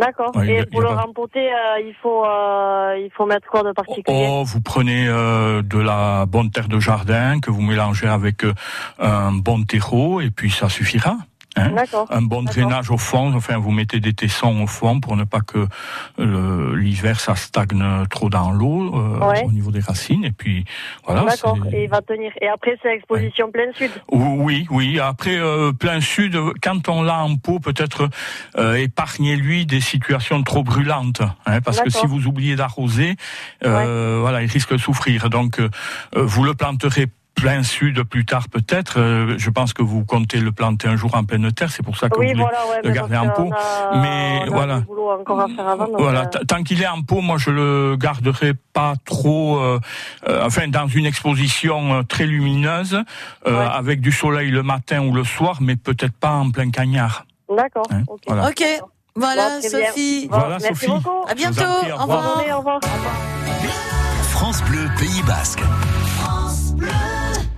D'accord. 0.00 0.34
Ouais, 0.34 0.48
et 0.48 0.58
a- 0.60 0.66
pour 0.66 0.80
le 0.80 0.88
pas- 0.88 1.02
rempoter, 1.02 1.52
euh, 1.52 1.80
il 1.80 1.94
faut 2.02 2.24
euh, 2.24 2.96
il 2.98 3.10
faut 3.14 3.26
mettre 3.26 3.46
quoi 3.48 3.62
de 3.62 3.72
particulier? 3.72 4.26
Oh, 4.30 4.42
vous 4.44 4.60
prenez 4.62 5.06
euh, 5.08 5.60
de 5.62 5.78
la 5.78 6.24
bonne 6.26 6.50
terre 6.50 6.68
de 6.68 6.80
jardin 6.80 7.40
que 7.40 7.50
vous 7.50 7.60
mélangez 7.62 8.08
avec 8.08 8.44
un 8.98 9.32
bon 9.32 9.62
terreau 9.64 10.20
et 10.20 10.30
puis 10.30 10.50
ça 10.50 10.68
suffira. 10.68 11.16
Hein. 11.56 11.74
Un 12.10 12.22
bon 12.22 12.42
drainage 12.42 12.90
au 12.90 12.96
fond, 12.98 13.32
enfin 13.34 13.58
vous 13.58 13.70
mettez 13.70 14.00
des 14.00 14.12
tessons 14.14 14.62
au 14.62 14.66
fond 14.66 15.00
pour 15.00 15.16
ne 15.16 15.24
pas 15.24 15.40
que 15.40 15.66
euh, 16.18 16.76
l'hiver 16.76 17.20
ça 17.20 17.34
stagne 17.36 17.84
trop 18.10 18.28
dans 18.30 18.50
l'eau 18.50 18.94
euh, 18.94 19.18
Ouais. 19.22 19.44
au 19.44 19.52
niveau 19.52 19.70
des 19.70 19.80
racines 19.80 20.24
et 20.24 20.32
puis 20.32 20.64
voilà. 21.06 21.24
D'accord. 21.24 21.58
Et 21.72 21.84
il 21.84 21.88
va 21.88 22.00
tenir. 22.02 22.32
Et 22.40 22.48
après, 22.48 22.76
c'est 22.82 22.94
exposition 22.94 23.50
plein 23.50 23.72
sud. 23.74 23.90
Oui, 24.10 24.66
oui. 24.70 24.98
Après, 25.00 25.36
euh, 25.36 25.72
plein 25.72 26.00
sud, 26.00 26.36
quand 26.62 26.88
on 26.88 27.02
l'a 27.02 27.18
en 27.22 27.36
pot, 27.36 27.60
peut-être 27.60 28.08
euh, 28.58 28.74
épargnez-lui 28.74 29.66
des 29.66 29.80
situations 29.80 30.42
trop 30.42 30.62
brûlantes, 30.62 31.22
hein, 31.46 31.60
parce 31.60 31.80
que 31.80 31.90
si 31.90 32.06
vous 32.06 32.26
oubliez 32.26 32.56
d'arroser, 32.56 33.16
euh, 33.64 34.18
voilà, 34.20 34.42
il 34.42 34.50
risque 34.50 34.72
de 34.72 34.78
souffrir. 34.78 35.30
Donc, 35.30 35.60
euh, 35.60 35.68
vous 36.14 36.44
le 36.44 36.54
planterez 36.54 37.06
plein 37.34 37.62
sud 37.62 38.02
plus 38.04 38.24
tard 38.24 38.48
peut-être. 38.48 38.98
Euh, 39.00 39.34
je 39.38 39.50
pense 39.50 39.72
que 39.72 39.82
vous 39.82 40.04
comptez 40.04 40.38
le 40.40 40.52
planter 40.52 40.88
un 40.88 40.96
jour 40.96 41.14
en 41.14 41.24
pleine 41.24 41.50
terre, 41.52 41.70
c'est 41.70 41.82
pour 41.82 41.96
ça 41.96 42.08
que 42.08 42.18
Oui, 42.18 42.26
vous 42.28 42.32
voulez 42.32 42.42
voilà, 42.42 42.66
ouais. 42.66 42.80
le 42.84 42.94
parce 43.08 43.26
en 43.26 43.28
pot. 43.30 43.50
a- 43.52 43.96
Mais 44.00 44.44
voilà. 44.48 44.74
avant. 44.74 45.86
euh, 45.98 46.24
tant 46.46 46.62
qu'il 46.62 46.82
est 46.82 46.86
en 46.86 47.02
pot, 47.02 47.20
moi 47.20 47.36
je 47.38 47.50
le 47.50 47.96
garderai 47.98 48.52
pas 48.72 48.94
trop, 49.04 49.58
euh, 49.58 49.80
euh, 50.28 50.44
enfin 50.46 50.68
dans 50.68 50.86
une 50.86 51.06
exposition 51.06 51.94
euh, 51.94 52.02
très 52.02 52.26
lumineuse, 52.26 53.02
euh, 53.46 53.58
Ouais. 53.58 53.66
avec 53.72 54.00
du 54.00 54.12
soleil 54.12 54.50
le 54.50 54.62
matin 54.62 55.00
ou 55.02 55.12
le 55.14 55.24
soir, 55.24 55.58
mais 55.60 55.76
peut-être 55.76 56.14
pas 56.14 56.32
en 56.32 56.50
plein 56.50 56.70
cagnard. 56.70 57.24
D'accord. 57.54 57.84
Hein, 57.90 58.02
ok. 58.06 58.20
voilà. 59.16 59.50
Bon. 59.60 59.68
Sophie. 59.68 60.28
Bon, 60.30 60.38
Voilà, 60.38 60.58
merci 60.60 60.68
Sophie. 60.86 60.86
beaucoup. 61.02 61.24
À 61.28 61.34
bientôt. 61.34 61.62
prie, 61.80 61.92
au 61.92 61.96
Au 61.96 61.98
revoir. 61.98 62.22
Bonne 62.22 62.44
revoir. 62.54 62.54
au 62.54 62.58
revoir. 62.58 62.80
France 64.30 64.62
Bleu 64.64 64.88
Pays 64.98 65.22
Basque. 65.26 65.60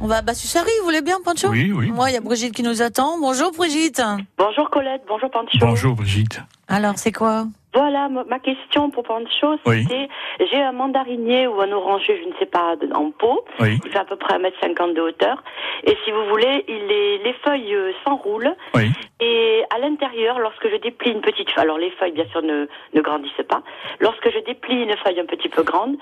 On 0.05 0.07
va 0.07 0.19
à 0.19 0.21
Bassusari, 0.21 0.69
vous 0.81 0.85
voulez 0.85 1.01
bien, 1.01 1.17
Pancho 1.25 1.49
Oui, 1.49 1.73
oui. 1.75 1.91
Moi, 1.91 2.11
il 2.11 2.13
y 2.13 2.17
a 2.19 2.21
Brigitte 2.21 2.55
qui 2.55 2.63
nous 2.63 2.83
attend. 2.83 3.19
Bonjour, 3.19 3.53
Brigitte. 3.53 4.03
Bonjour 4.37 4.69
Colette, 4.69 5.01
bonjour 5.09 5.31
Pancho. 5.31 5.57
Bonjour 5.59 5.95
Brigitte. 5.95 6.43
Alors, 6.68 6.94
c'est 6.97 7.12
quoi 7.12 7.44
Voilà, 7.75 8.09
ma 8.09 8.38
question 8.38 8.88
pour 8.90 9.02
Pancho, 9.02 9.56
Oui. 9.66 9.83
c'était 9.83 10.09
j'ai 10.50 10.61
un 10.62 10.73
mandarinier 10.73 11.47
ou 11.47 11.61
un 11.61 11.71
oranger, 11.73 12.21
je 12.23 12.28
ne 12.28 12.35
sais 12.38 12.47
pas, 12.47 12.76
de- 12.76 12.92
en 12.94 13.11
pot. 13.11 13.44
Oui, 13.61 13.78
Il 13.85 13.90
fait 13.90 13.99
à 13.99 14.04
peu 14.04 14.16
près 14.16 14.35
1m50 14.38 14.94
de 14.94 15.00
hauteur. 15.00 15.42
Et 15.85 15.97
si 16.04 16.11
vous 16.11 16.25
voulez, 16.26 16.64
il 16.68 16.90
est, 16.90 17.18
les 17.25 17.33
feuilles 17.44 17.75
euh, 17.75 17.92
s'enroulent. 18.04 18.54
oui, 18.75 18.90
Et 19.21 19.62
à 19.75 19.78
l'intérieur, 19.78 20.38
lorsque 20.38 20.68
je 20.71 20.76
déplie 20.76 21.12
une 21.12 21.21
petite 21.21 21.50
feuille, 21.50 21.64
alors 21.64 21.78
les 21.78 21.90
feuilles 21.92 22.12
bien 22.12 22.26
sûr 22.33 22.42
ne, 22.42 22.66
ne 22.94 23.00
grandissent 23.00 23.47
pas. 23.49 23.62
Lorsque 24.00 24.30
je 24.30 24.38
déplie 24.40 24.83
une 24.83 24.97
feuille 24.97 25.21
un 25.21 25.26
petit 25.26 25.49
peu 25.49 25.62
grande, 25.62 25.97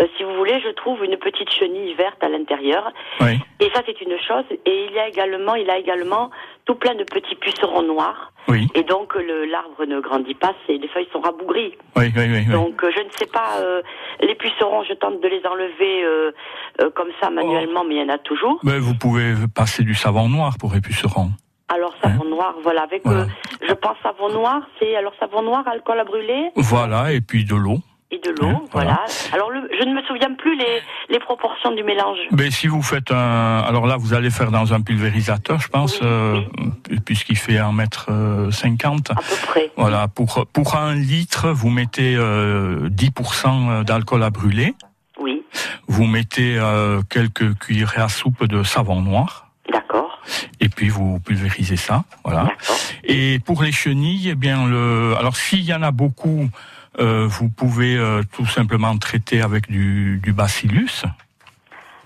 euh, 0.00 0.06
si 0.16 0.22
vous 0.24 0.34
voulez, 0.34 0.60
je 0.60 0.70
trouve 0.70 1.02
une 1.04 1.16
petite 1.16 1.50
chenille 1.50 1.92
verte 1.94 2.22
à 2.22 2.28
l'intérieur. 2.28 2.92
oui, 3.20 3.38
Et 3.60 3.68
ça 3.74 3.82
c'est 3.86 4.00
une 4.00 4.16
chose. 4.20 4.44
Et 4.66 4.86
il 4.86 4.92
y 4.92 4.98
a 4.98 5.08
également, 5.08 5.54
il 5.56 5.68
a 5.70 5.78
également 5.78 6.30
tout 6.66 6.74
plein 6.76 6.94
de 6.94 7.04
petits 7.04 7.34
pucerons 7.36 7.82
noirs. 7.82 8.32
oui, 8.48 8.66
Et 8.74 8.82
donc 8.84 9.14
le 9.14 9.44
l'arbre 9.44 9.84
ne 9.86 10.00
grandit 10.00 10.34
pas, 10.34 10.52
c'est 10.66 10.76
les 10.78 10.88
feuilles 10.88 11.08
sont 11.12 11.20
rabougries. 11.20 11.74
oui, 11.96 12.12
oui, 12.16 12.22
oui, 12.28 12.44
oui. 12.46 12.52
Donc 12.52 12.82
euh, 12.82 12.90
je 12.96 13.00
ne 13.02 13.10
sais 13.10 13.26
pas, 13.26 13.58
euh, 13.60 13.82
les 14.20 14.34
pucerons, 14.34 14.82
je 14.84 14.94
tente 14.94 15.20
de 15.20 15.28
les 15.28 15.44
enlever 15.46 16.04
euh, 16.04 16.32
euh, 16.80 16.90
comme 16.94 17.08
ça 17.20 17.28
manuellement, 17.30 17.84
mais 17.84 17.96
il 17.96 18.00
y 18.00 18.04
en 18.04 18.14
a 18.14 18.18
toujours. 18.18 18.58
Mais 18.62 18.78
vous 18.78 18.94
pouvez 18.94 19.34
passer 19.54 19.82
du 19.84 19.94
savon 19.94 20.28
noir 20.28 20.54
pour 20.58 20.74
épuceron. 20.74 21.28
Alors 21.68 21.94
savon 22.02 22.24
noir, 22.24 22.54
voilà, 22.62 22.82
avec 22.82 23.02
Voilà. 23.04 23.22
euh, 23.22 23.26
je 23.66 23.72
pense 23.72 23.96
savon 24.02 24.28
noir, 24.30 24.62
c'est 24.78 24.94
alors 24.96 25.12
savon 25.18 25.42
noir, 25.42 25.66
alcool 25.66 25.98
à 25.98 26.04
brûler 26.04 26.50
Voilà, 26.56 27.12
et 27.12 27.20
puis 27.20 27.44
de 27.44 27.54
l'eau. 27.54 27.78
Et 28.14 28.18
de 28.18 28.30
l'eau, 28.40 28.48
Hein, 28.48 28.62
voilà. 28.72 28.98
voilà. 29.00 29.04
Alors 29.32 29.50
le, 29.50 29.68
je 29.78 29.84
ne 29.86 29.94
me 29.94 30.02
souviens 30.02 30.32
plus 30.34 30.56
les, 30.56 30.80
les 31.10 31.18
proportions 31.18 31.72
du 31.74 31.82
mélange. 31.82 32.18
Mais 32.30 32.50
si 32.50 32.66
vous 32.66 32.82
faites 32.82 33.10
un, 33.10 33.60
alors 33.66 33.86
là 33.86 33.96
vous 33.96 34.14
allez 34.14 34.30
faire 34.30 34.50
dans 34.50 34.72
un 34.74 34.80
pulvérisateur, 34.80 35.60
je 35.60 35.68
pense, 35.68 36.00
Oui, 36.00 36.06
euh, 36.06 36.40
puisqu'il 37.04 37.36
fait 37.36 37.58
un 37.58 37.72
mètre 37.72 38.06
euh, 38.10 38.50
cinquante. 38.50 39.10
À 39.10 39.14
peu 39.16 39.36
près. 39.46 39.70
Voilà, 39.76 40.08
pour 40.08 40.46
pour 40.52 40.76
un 40.76 40.94
litre, 40.94 41.48
vous 41.50 41.70
mettez 41.70 42.14
euh, 42.16 42.88
10% 42.90 43.84
d'alcool 43.84 44.22
à 44.22 44.30
brûler. 44.30 44.74
Oui, 45.20 45.42
Vous 45.86 46.06
mettez 46.06 46.56
euh, 46.58 47.00
quelques 47.08 47.54
cuillerées 47.58 48.02
à 48.02 48.08
soupe 48.08 48.44
de 48.44 48.62
savon 48.64 49.00
noir. 49.00 49.48
d'accord, 49.72 50.20
Et 50.60 50.68
puis 50.68 50.88
vous 50.88 51.20
pulvérisez 51.20 51.76
ça, 51.76 52.04
voilà. 52.24 52.48
Et 53.04 53.38
pour 53.46 53.62
les 53.62 53.70
chenilles, 53.72 54.30
eh 54.30 54.34
bien 54.34 54.66
le, 54.66 55.14
alors 55.18 55.36
s'il 55.36 55.62
y 55.62 55.72
en 55.72 55.82
a 55.82 55.92
beaucoup, 55.92 56.42
euh, 56.42 56.48
vous 56.98 57.48
pouvez 57.48 57.96
euh, 57.96 58.22
tout 58.32 58.46
simplement 58.46 58.96
traiter 58.98 59.40
avec 59.42 59.70
du, 59.70 60.20
du 60.22 60.32
bacillus. 60.32 61.02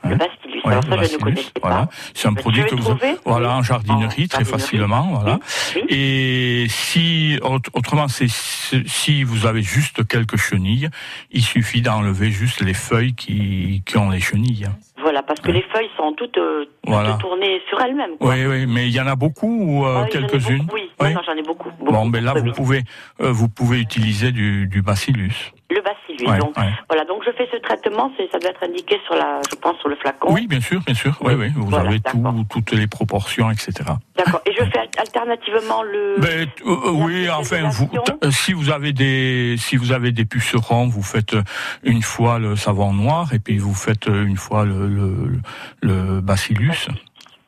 Le 0.04 0.12
Hein 0.12 0.16
bastillus, 0.16 0.60
Ouais, 0.64 0.72
alors 0.72 0.84
ça 0.84 0.90
le 0.90 0.94
je 0.94 0.96
ne 0.96 1.00
bacillus, 1.00 1.18
connaissais 1.18 1.50
voilà. 1.60 1.76
pas. 1.86 1.88
C'est 2.14 2.28
un 2.28 2.34
produit 2.34 2.64
que 2.64 2.74
vous 2.76 2.96
voilà 3.24 3.56
en 3.56 3.62
jardinerie 3.62 4.04
en 4.04 4.08
très 4.08 4.44
jardinerie. 4.44 4.44
facilement, 4.44 5.02
voilà. 5.20 5.40
Oui, 5.74 5.82
oui. 5.82 5.94
Et 5.96 6.66
si 6.68 7.38
aut- 7.42 7.58
autrement, 7.72 8.06
c'est 8.06 8.28
si 8.28 9.24
vous 9.24 9.46
avez 9.46 9.62
juste 9.62 10.06
quelques 10.06 10.36
chenilles, 10.36 10.88
il 11.32 11.42
suffit 11.42 11.82
d'enlever 11.82 12.30
juste 12.30 12.60
les 12.60 12.74
feuilles 12.74 13.14
qui, 13.14 13.82
qui 13.86 13.96
ont 13.98 14.08
les 14.10 14.20
chenilles. 14.20 14.68
Voilà, 15.00 15.22
parce 15.22 15.40
que 15.40 15.50
les 15.52 15.62
feuilles 15.72 15.90
sont 15.96 16.12
toutes, 16.14 16.38
euh, 16.38 16.64
toutes 16.84 17.18
tournées 17.20 17.60
sur 17.68 17.80
elles-mêmes. 17.80 18.16
quoi. 18.18 18.30
Oui, 18.34 18.46
oui, 18.46 18.66
mais 18.66 18.86
il 18.86 18.92
y 18.94 19.00
en 19.00 19.06
a 19.06 19.14
beaucoup 19.16 19.46
ou 19.46 19.86
euh, 19.86 20.02
Ah 20.02 20.06
ai 20.06 20.10
quelques-unes. 20.10 20.66
Oui, 20.72 20.90
Oui. 21.00 21.08
non, 21.08 21.14
non, 21.14 21.20
j'en 21.26 21.34
ai 21.34 21.42
beaucoup. 21.42 21.70
beaucoup 21.78 21.92
Bon, 21.92 22.06
ben 22.06 22.24
là, 22.24 22.34
vous 22.34 22.52
pouvez, 22.52 22.82
euh, 23.20 23.30
vous 23.30 23.48
pouvez 23.48 23.80
utiliser 23.80 24.32
du, 24.32 24.66
du 24.66 24.82
bacillus. 24.82 25.52
Le 25.70 25.80
bacillus. 25.82 26.07
Ouais, 26.26 26.38
donc, 26.38 26.56
ouais. 26.56 26.70
voilà, 26.88 27.04
donc 27.04 27.22
je 27.24 27.30
fais 27.32 27.48
ce 27.52 27.56
traitement, 27.58 28.10
c'est, 28.16 28.30
ça 28.32 28.38
doit 28.38 28.50
être 28.50 28.62
indiqué 28.62 28.98
sur 29.06 29.14
la, 29.14 29.40
je 29.50 29.56
pense, 29.56 29.76
sur 29.78 29.88
le 29.88 29.96
flacon. 29.96 30.32
Oui, 30.32 30.46
bien 30.46 30.60
sûr, 30.60 30.80
bien 30.80 30.94
sûr. 30.94 31.16
Oui, 31.20 31.34
oui, 31.34 31.48
vous 31.54 31.66
Voilà, 31.68 31.88
avez 31.88 32.00
tout, 32.00 32.44
toutes 32.50 32.72
les 32.72 32.86
proportions, 32.86 33.50
etc. 33.50 33.72
D'accord. 34.16 34.40
Et 34.46 34.52
je 34.52 34.64
fais 34.64 34.78
al- 34.78 34.88
alternativement 34.98 35.82
le. 35.82 36.16
Ben, 36.18 36.48
euh, 36.66 36.90
oui, 36.92 37.28
enfin, 37.30 37.68
vous, 37.68 37.88
euh, 38.24 38.30
si 38.30 38.52
vous 38.52 38.70
avez 38.70 38.92
des, 38.92 39.56
si 39.58 39.76
vous 39.76 39.92
avez 39.92 40.12
des 40.12 40.24
pucerons, 40.24 40.88
vous 40.88 41.02
faites 41.02 41.34
euh, 41.34 41.42
une 41.84 42.02
fois 42.02 42.38
le 42.38 42.56
savon 42.56 42.92
noir 42.92 43.32
et 43.32 43.38
puis 43.38 43.58
vous 43.58 43.74
faites 43.74 44.06
une 44.06 44.36
fois 44.36 44.64
le, 44.64 44.88
le, 44.88 45.40
le 45.82 46.20
bacillus. 46.20 46.88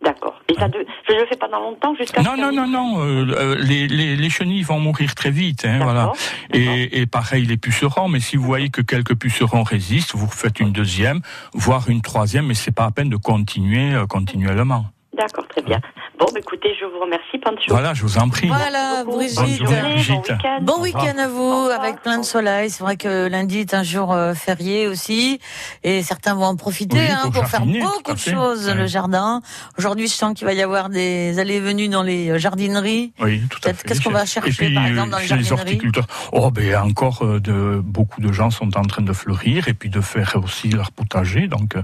D'accord. 0.03 0.41
Et 0.49 0.55
ça, 0.55 0.67
de... 0.69 0.79
je 1.09 1.13
ne 1.15 1.21
le 1.21 1.27
fais 1.27 1.37
pas 1.37 1.49
dans 1.49 1.61
longtemps 1.61 1.95
jusqu'à. 1.95 2.23
Non, 2.23 2.33
ce 2.35 2.41
non, 2.41 2.49
que- 2.51 2.55
non, 2.55 2.67
non. 2.67 3.01
euh, 3.05 3.27
euh, 3.37 3.57
les, 3.61 3.87
les, 3.87 4.17
les 4.17 4.31
chenilles 4.31 4.63
vont 4.63 4.81
mourir 4.81 5.15
très 5.15 5.31
vite, 5.31 5.65
hein, 5.67 5.79
voilà. 5.83 6.13
Et, 6.55 7.01
et 7.01 7.07
pareil 7.07 7.45
les 7.45 7.59
pucerons. 7.59 8.09
Mais 8.09 8.21
si 8.21 8.37
vous 8.37 8.45
voyez 8.45 8.71
que 8.71 8.81
quelques 8.81 9.15
pucerons 9.15 9.63
résistent, 9.63 10.15
vous 10.15 10.27
faites 10.27 10.59
une 10.59 10.73
deuxième, 10.73 11.21
voire 11.53 11.91
une 11.91 12.01
troisième, 12.01 12.47
mais 12.47 12.55
c'est 12.55 12.73
pas 12.75 12.87
à 12.87 12.91
peine 12.91 13.11
de 13.11 13.17
continuer 13.17 13.93
euh, 13.95 14.07
continuellement. 14.07 14.87
D'accord, 15.21 15.47
très 15.49 15.61
bien. 15.61 15.79
Bon, 16.19 16.25
bah, 16.33 16.41
écoutez, 16.41 16.71
je 16.81 16.87
vous 16.87 16.99
remercie, 17.01 17.39
Pancho. 17.39 17.69
Voilà, 17.69 17.93
je 17.93 18.03
vous 18.03 18.17
en 18.17 18.31
prie. 18.31 18.49
Voilà. 18.49 19.05
Brigitte. 19.05 19.63
Bonne 19.63 19.99
journée, 19.99 20.03
Bon 20.03 20.17
week-end. 20.17 20.59
Bon 20.63 20.81
week-end 20.81 21.19
à 21.19 21.29
vous, 21.29 21.69
avec 21.79 22.01
plein 22.01 22.19
de 22.19 22.25
soleil. 22.25 22.71
C'est 22.71 22.83
vrai 22.83 22.97
que 22.97 23.29
lundi 23.29 23.59
est 23.59 23.75
un 23.75 23.83
jour 23.83 24.13
euh, 24.13 24.33
férié 24.33 24.89
aussi, 24.89 25.39
et 25.85 26.03
certains 26.03 26.35
vont 26.35 26.45
en 26.45 26.57
profiter 26.57 26.97
Oui, 26.99 27.07
hein, 27.11 27.19
pour 27.25 27.33
pour 27.33 27.47
faire 27.47 27.67
beaucoup 27.67 28.15
de 28.15 28.19
choses 28.19 28.67
Ouais. 28.67 28.75
le 28.75 28.87
jardin. 28.87 29.43
Aujourd'hui, 29.79 30.07
je 30.09 30.13
sens 30.15 30.33
qu'il 30.35 30.47
va 30.47 30.55
y 30.55 30.63
avoir 30.63 30.89
des 30.89 31.39
allées 31.39 31.57
et 31.57 31.61
venues 31.61 31.89
dans 31.89 32.03
les 32.03 32.31
euh, 32.31 32.39
jardineries. 32.39 33.13
Oui, 33.21 33.43
tout 33.51 33.61
à 33.69 33.75
fait. 33.75 33.87
qu'est-ce 33.87 34.01
qu'on 34.01 34.11
va 34.11 34.25
chercher, 34.25 34.51
puis, 34.51 34.75
par 34.75 34.87
exemple, 34.87 35.11
dans 35.11 35.19
euh, 35.19 35.21
les 35.21 35.27
chez 35.27 35.37
les 35.37 35.45
jardineries 35.45 35.75
horticulteurs, 35.75 36.07
oh 36.33 36.51
ben 36.51 36.77
encore 36.77 37.25
de 37.25 37.81
beaucoup 37.85 38.21
de 38.21 38.33
gens 38.33 38.51
sont 38.51 38.77
en 38.77 38.83
train 38.83 39.03
de 39.03 39.13
fleurir 39.13 39.69
et 39.69 39.75
puis 39.75 39.91
de 39.91 40.01
faire 40.01 40.37
aussi 40.43 40.69
leur 40.71 40.93
potager. 40.93 41.47
Donc 41.47 41.77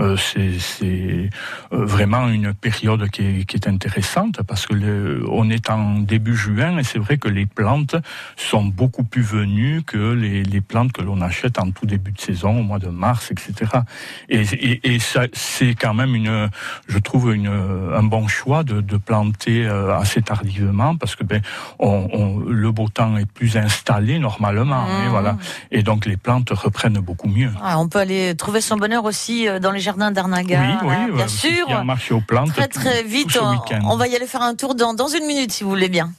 euh, 0.00 0.16
c'est 0.16 0.50
euh, 0.84 1.28
vraiment 1.70 2.28
une 2.28 2.54
période 2.76 3.08
qui 3.10 3.22
est, 3.22 3.44
qui 3.44 3.56
est 3.56 3.68
intéressante 3.68 4.42
parce 4.42 4.66
que 4.66 4.74
le, 4.74 5.24
on 5.30 5.48
est 5.50 5.70
en 5.70 5.98
début 6.00 6.36
juin 6.36 6.78
et 6.78 6.84
c'est 6.84 6.98
vrai 6.98 7.16
que 7.18 7.28
les 7.28 7.46
plantes 7.46 7.96
sont 8.36 8.64
beaucoup 8.64 9.04
plus 9.04 9.22
venues 9.22 9.82
que 9.82 10.12
les, 10.12 10.42
les 10.42 10.60
plantes 10.60 10.92
que 10.92 11.02
l'on 11.02 11.20
achète 11.20 11.58
en 11.58 11.70
tout 11.70 11.86
début 11.86 12.12
de 12.12 12.20
saison, 12.20 12.60
au 12.60 12.62
mois 12.62 12.78
de 12.78 12.88
mars, 12.88 13.30
etc. 13.30 13.54
Et, 14.28 14.42
et, 14.52 14.94
et 14.94 14.98
ça, 14.98 15.22
c'est 15.32 15.74
quand 15.74 15.94
même 15.94 16.14
une, 16.14 16.50
je 16.88 16.98
trouve 16.98 17.34
une, 17.34 17.48
un 17.48 18.02
bon 18.02 18.28
choix 18.28 18.62
de, 18.62 18.80
de 18.80 18.96
planter 18.96 19.66
euh, 19.66 19.96
assez 19.96 20.22
tardivement 20.22 20.96
parce 20.96 21.16
que 21.16 21.24
ben, 21.24 21.40
on, 21.78 22.08
on- 22.12 22.36
le 22.48 22.70
beau 22.72 22.88
temps 22.88 23.16
est 23.16 23.26
plus 23.30 23.56
installé 23.56 24.18
normalement. 24.18 24.84
Mmh. 24.86 25.04
Et 25.06 25.08
voilà. 25.08 25.36
Et 25.70 25.82
donc 25.82 26.04
les 26.06 26.16
plantes 26.16 26.50
reprennent 26.50 26.98
beaucoup 26.98 27.28
mieux. 27.28 27.50
Ah, 27.62 27.78
on 27.78 27.88
peut 27.88 27.98
aller 28.00 28.34
trouver 28.36 28.60
son 28.60 28.76
bonheur 28.76 29.04
aussi 29.04 29.48
euh, 29.48 29.58
dans 29.60 29.70
les 29.70 29.80
jardins 29.80 30.10
d'Arnaga. 30.10 30.60
oui, 30.60 30.88
oui, 30.88 30.94
hein, 30.94 31.08
bien 31.14 31.24
euh, 31.24 31.28
sûr. 31.28 31.64
Il 31.68 31.70
y 31.70 31.74
a 31.74 31.80
un 31.80 31.84
marché 31.84 32.12
aux 32.14 32.20
plantes. 32.20 32.52
Très 32.68 33.02
vite, 33.02 33.38
on, 33.84 33.96
va 33.96 34.08
y 34.08 34.16
aller 34.16 34.26
faire 34.26 34.42
un 34.42 34.54
tour 34.54 34.74
dans, 34.74 34.94
dans 34.94 35.08
une 35.08 35.26
minute 35.26 35.52
si 35.52 35.64
vous 35.64 35.70
voulez 35.70 35.88
bien. 35.88 36.12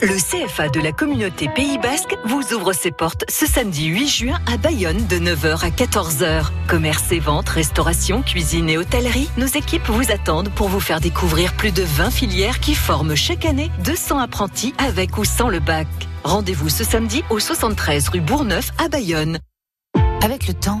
Le 0.00 0.14
CFA 0.14 0.68
de 0.68 0.78
la 0.78 0.92
communauté 0.92 1.48
Pays 1.48 1.76
Basque 1.76 2.16
vous 2.24 2.54
ouvre 2.54 2.72
ses 2.72 2.92
portes 2.92 3.24
ce 3.28 3.46
samedi 3.46 3.86
8 3.86 4.08
juin 4.08 4.38
à 4.46 4.56
Bayonne 4.56 5.04
de 5.08 5.16
9h 5.16 5.64
à 5.64 5.70
14h. 5.70 6.46
Commerce 6.68 7.10
et 7.10 7.18
vente, 7.18 7.48
restauration, 7.48 8.22
cuisine 8.22 8.68
et 8.68 8.78
hôtellerie, 8.78 9.28
nos 9.36 9.46
équipes 9.46 9.88
vous 9.88 10.12
attendent 10.12 10.50
pour 10.50 10.68
vous 10.68 10.78
faire 10.78 11.00
découvrir 11.00 11.52
plus 11.56 11.72
de 11.72 11.82
20 11.82 12.10
filières 12.10 12.60
qui 12.60 12.76
forment 12.76 13.16
chaque 13.16 13.44
année 13.44 13.72
200 13.82 14.20
apprentis 14.20 14.72
avec 14.78 15.18
ou 15.18 15.24
sans 15.24 15.48
le 15.48 15.58
bac. 15.58 15.88
Rendez-vous 16.22 16.68
ce 16.68 16.84
samedi 16.84 17.24
au 17.28 17.40
73 17.40 18.08
rue 18.10 18.20
Bourgneuf 18.20 18.70
à 18.78 18.88
Bayonne. 18.88 19.38
Avec 20.22 20.46
le 20.46 20.54
temps, 20.54 20.80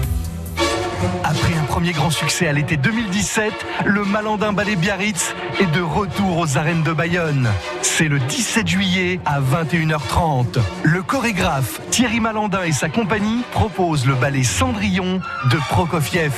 Après 1.23 1.53
un 1.53 1.63
premier 1.63 1.91
grand 1.91 2.09
succès 2.09 2.47
à 2.47 2.53
l'été 2.53 2.77
2017, 2.77 3.53
le 3.85 4.03
Malandin 4.05 4.53
Ballet 4.53 4.75
Biarritz 4.75 5.33
est 5.59 5.71
de 5.71 5.81
retour 5.81 6.37
aux 6.37 6.57
arènes 6.57 6.83
de 6.83 6.93
Bayonne. 6.93 7.49
C'est 7.81 8.07
le 8.07 8.19
17 8.19 8.67
juillet 8.67 9.19
à 9.25 9.39
21h30. 9.39 10.59
Le 10.83 11.01
chorégraphe 11.01 11.81
Thierry 11.89 12.19
Malandin 12.19 12.63
et 12.63 12.71
sa 12.71 12.89
compagnie 12.89 13.43
proposent 13.51 14.05
le 14.05 14.15
ballet 14.15 14.43
Cendrillon 14.43 15.21
de 15.49 15.57
Prokofiev. 15.69 16.33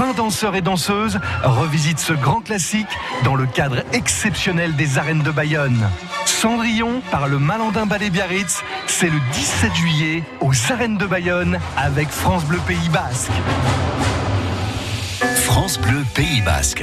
20 0.00 0.14
danseurs 0.16 0.56
et 0.56 0.62
danseuses 0.62 1.20
revisitent 1.44 1.98
ce 1.98 2.14
grand 2.14 2.40
classique 2.40 2.88
dans 3.22 3.34
le 3.34 3.44
cadre 3.44 3.82
exceptionnel 3.92 4.74
des 4.74 4.96
arènes 4.96 5.22
de 5.22 5.30
Bayonne. 5.30 5.90
Cendrillon 6.24 7.02
par 7.10 7.28
le 7.28 7.38
Malandin 7.38 7.84
Ballet 7.84 8.08
Biarritz, 8.08 8.64
c'est 8.86 9.10
le 9.10 9.20
17 9.34 9.74
juillet 9.74 10.24
aux 10.40 10.54
arènes 10.72 10.96
de 10.96 11.04
Bayonne 11.04 11.60
avec 11.76 12.08
France 12.08 12.46
Bleu 12.46 12.60
Pays 12.66 12.88
Basque. 12.88 13.30
France 15.44 15.78
Bleu 15.78 16.02
Pays 16.14 16.40
Basque. 16.40 16.82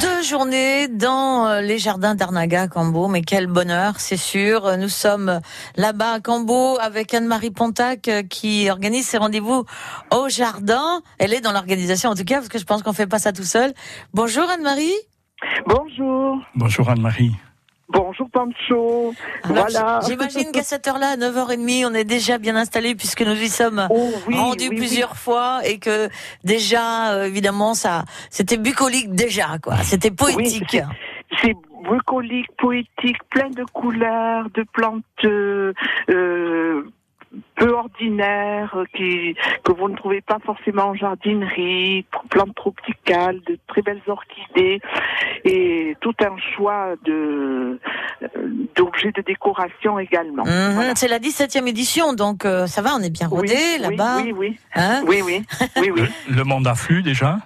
Deux 0.00 0.22
journées 0.22 0.86
dans 0.86 1.46
euh, 1.46 1.60
les 1.60 1.78
jardins 1.78 2.14
d'Arnaga 2.14 2.62
à 2.62 2.68
Cambo, 2.68 3.08
mais 3.08 3.22
quel 3.22 3.48
bonheur, 3.48 3.98
c'est 3.98 4.16
sûr. 4.16 4.76
Nous 4.76 4.88
sommes 4.88 5.40
là-bas 5.76 6.12
à 6.12 6.20
Cambo 6.20 6.78
avec 6.80 7.12
Anne-Marie 7.14 7.50
Pontac 7.50 8.06
euh, 8.06 8.22
qui 8.22 8.70
organise 8.70 9.08
ses 9.08 9.18
rendez-vous 9.18 9.64
au 10.14 10.28
jardin. 10.28 11.02
Elle 11.18 11.34
est 11.34 11.40
dans 11.40 11.52
l'organisation 11.52 12.10
en 12.10 12.14
tout 12.14 12.24
cas, 12.24 12.36
parce 12.36 12.48
que 12.48 12.58
je 12.58 12.64
pense 12.64 12.82
qu'on 12.82 12.92
fait 12.92 13.08
pas 13.08 13.18
ça 13.18 13.32
tout 13.32 13.42
seul. 13.42 13.72
Bonjour 14.14 14.48
Anne-Marie. 14.48 14.94
Bonjour. 15.66 16.38
Bonjour 16.54 16.88
Anne-Marie. 16.88 17.32
Bonjour 17.90 18.28
Pancho. 18.30 19.14
Alors, 19.44 19.66
voilà. 19.68 20.00
J'imagine 20.06 20.52
qu'à 20.52 20.62
cette 20.62 20.86
heure-là, 20.86 21.10
à 21.12 21.16
9h30, 21.16 21.86
on 21.86 21.94
est 21.94 22.04
déjà 22.04 22.36
bien 22.38 22.54
installé 22.54 22.94
puisque 22.94 23.22
nous 23.22 23.34
y 23.34 23.48
sommes 23.48 23.86
Oh 23.90 24.10
oui, 24.26 24.36
rendus 24.36 24.68
oui, 24.68 24.76
plusieurs 24.76 25.16
fois 25.16 25.60
et 25.64 25.78
que 25.78 26.08
déjà, 26.44 27.14
euh, 27.14 27.24
évidemment, 27.24 27.74
ça, 27.74 28.04
c'était 28.30 28.58
bucolique 28.58 29.14
déjà, 29.14 29.58
quoi. 29.62 29.78
C'était 29.78 30.10
poétique. 30.10 30.76
C'est 31.40 31.54
bucolique, 31.90 32.48
poétique, 32.58 33.22
plein 33.30 33.50
de 33.50 33.64
couleurs, 33.72 34.48
de 34.54 34.64
plantes 34.72 35.04
euh, 35.24 35.72
euh, 36.10 36.82
peu 37.56 37.70
ordinaires 37.72 38.74
euh, 38.76 38.84
qui, 38.96 39.34
que 39.64 39.72
vous 39.72 39.88
ne 39.88 39.96
trouvez 39.96 40.20
pas 40.20 40.38
forcément 40.44 40.84
en 40.84 40.94
jardinerie, 40.94 42.06
plantes 42.30 42.54
tropicales, 42.54 43.40
de 43.46 43.58
très 43.66 43.82
belles 43.82 44.00
orchidées 44.06 44.80
et 45.44 45.96
tout 46.00 46.14
un 46.20 46.36
choix 46.56 46.94
de 47.04 47.78
euh, 48.22 48.28
d'objets 48.76 49.12
de 49.12 49.22
décoration 49.22 49.98
également. 49.98 50.44
Mhm, 50.44 50.74
Voilà. 50.74 50.94
C'est 50.96 51.08
la 51.08 51.18
17e 51.18 51.66
édition, 51.66 52.12
donc 52.14 52.44
euh, 52.44 52.66
ça 52.66 52.82
va, 52.82 52.90
on 52.98 53.00
est 53.02 53.10
bien 53.10 53.28
rodé 53.28 53.52
Oui, 53.54 53.78
là-bas. 53.80 54.16
Oui, 54.22 54.32
oui, 54.36 54.58
Hein 54.74 55.02
oui, 55.06 55.20
oui, 55.24 55.44
oui, 55.76 55.90
oui. 55.94 56.02
Le 56.30 56.44
monde 56.44 56.66
afflue 56.66 57.02
déjà 57.02 57.38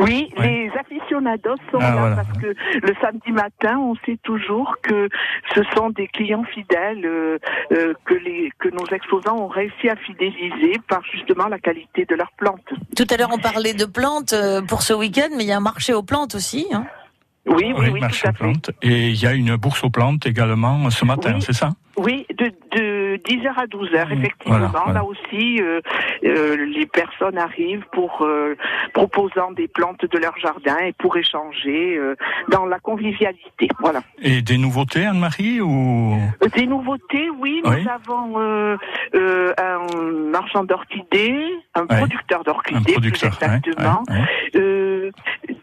Oui, 0.00 0.32
Ouais. 0.38 0.48
les 0.48 0.70
aficionados 0.78 1.56
sont 1.70 1.78
Ah, 1.80 1.94
là 1.94 1.96
voilà. 2.00 2.16
parce 2.16 2.38
que 2.38 2.46
le 2.46 2.94
samedi 3.00 3.32
matin, 3.32 3.78
on 3.78 3.94
sait 4.06 4.18
toujours 4.22 4.74
que 4.82 5.08
ce 5.54 5.62
sont 5.76 5.90
des 5.90 6.08
clients 6.08 6.44
fidèles 6.44 7.04
euh, 7.04 7.38
euh, 7.72 7.94
que 8.04 8.14
les 8.14 8.50
que 8.58 8.68
nos 8.70 8.86
exposants 8.86 9.36
ont 9.36 9.48
réussi 9.48 9.88
à 9.88 9.96
fidéliser 9.96 10.80
par 10.88 11.02
justement 11.12 11.48
la 11.48 11.58
qualité 11.58 12.04
de 12.06 12.14
leurs 12.14 12.32
plantes. 12.38 12.64
Tout 12.96 13.06
à 13.10 13.16
l'heure, 13.16 13.30
on 13.32 13.38
parlait 13.38 13.74
de 13.74 13.84
plantes 13.84 14.32
euh, 14.32 14.62
pour 14.62 14.82
ce 14.82 14.92
week-end, 14.94 15.28
mais 15.36 15.44
il 15.44 15.48
y 15.48 15.52
a 15.52 15.56
un 15.58 15.60
marché 15.60 15.92
aux 15.92 16.02
plantes 16.02 16.34
aussi. 16.34 16.66
Hein. 16.72 16.84
Oui, 17.46 17.72
oui, 17.76 17.88
oui, 17.92 18.00
marché 18.00 18.22
tout 18.22 18.28
à 18.28 18.30
aux 18.30 18.34
fait. 18.34 18.38
plantes. 18.44 18.70
Et 18.82 19.08
il 19.08 19.22
y 19.22 19.26
a 19.26 19.32
une 19.32 19.56
bourse 19.56 19.82
aux 19.84 19.90
plantes 19.90 20.26
également 20.26 20.88
ce 20.90 21.04
matin, 21.04 21.32
Oui. 21.34 21.42
c'est 21.42 21.52
ça? 21.54 21.70
Oui, 21.96 22.26
de, 22.30 22.46
de 22.76 23.16
10h 23.24 23.48
à 23.56 23.66
12h, 23.66 24.08
Mmh, 24.08 24.12
effectivement. 24.12 24.58
voilà, 24.58 24.66
voilà. 24.68 24.92
Là 25.00 25.04
aussi, 25.04 25.60
euh, 25.60 25.80
euh, 26.24 26.56
les 26.66 26.86
personnes 26.86 27.36
arrivent 27.36 27.84
pour 27.92 28.22
euh, 28.22 28.54
proposant 28.94 29.50
des 29.52 29.68
plantes 29.68 30.04
de 30.04 30.18
leur 30.18 30.36
jardin 30.38 30.76
et 30.78 30.92
pour 30.94 31.16
échanger 31.16 31.96
euh, 31.96 32.14
dans 32.50 32.64
la 32.66 32.78
convivialité. 32.78 33.68
Voilà. 33.80 34.00
Et 34.22 34.40
des 34.40 34.56
nouveautés, 34.56 35.04
Anne-Marie 35.04 35.60
ou... 35.60 36.14
Euh, 36.42 36.48
Des 36.54 36.66
nouveautés, 36.66 37.28
oui. 37.38 37.60
Oui. 37.64 37.82
Nous 37.82 37.88
avons 37.90 38.40
euh, 38.40 38.76
euh, 39.14 39.52
un 39.58 40.30
marchand 40.30 40.64
d'orchidées, 40.64 41.44
un 41.74 41.82
Ouais. 41.82 41.98
producteur 41.98 42.40
Un 42.40 42.42
d'orchidées, 42.44 42.94
plus 42.94 43.08
exactement. 43.08 44.02
ouais, 44.08 44.14
ouais. 44.14 44.26
Euh, 44.56 45.10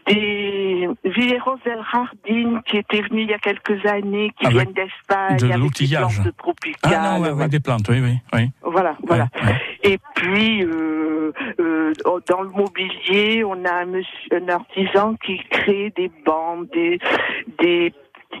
des 0.06 0.88
Villeros 1.04 1.56
El 1.64 1.78
Jardin 1.92 2.60
qui 2.66 2.76
étaient 2.78 3.02
venus 3.02 3.24
il 3.24 3.30
y 3.30 3.34
a 3.34 3.38
quelques 3.38 3.84
années, 3.86 4.32
qui 4.38 4.46
Avec 4.46 4.70
viennent 4.70 4.72
d'Espagne, 4.72 5.36
de 5.38 5.58
l'outillage. 5.58 6.17
Plantes 6.22 6.36
tropicales. 6.36 6.92
Ah 6.94 7.14
non, 7.18 7.20
ouais, 7.22 7.30
voilà. 7.30 7.48
des 7.48 7.60
plantes, 7.60 7.88
oui, 7.88 8.00
oui. 8.00 8.18
oui. 8.32 8.50
Voilà, 8.62 8.96
voilà. 9.06 9.28
Ouais, 9.36 9.46
ouais. 9.48 9.60
Et 9.84 9.98
puis, 10.14 10.62
euh, 10.64 11.32
euh, 11.60 11.92
dans 12.28 12.42
le 12.42 12.50
mobilier, 12.50 13.44
on 13.44 13.64
a 13.64 13.72
un, 13.82 13.86
monsieur, 13.86 14.30
un 14.32 14.48
artisan 14.48 15.14
qui 15.24 15.38
crée 15.50 15.92
des 15.96 16.10
bandes, 16.26 16.68
des, 16.72 16.98
des 17.60 17.92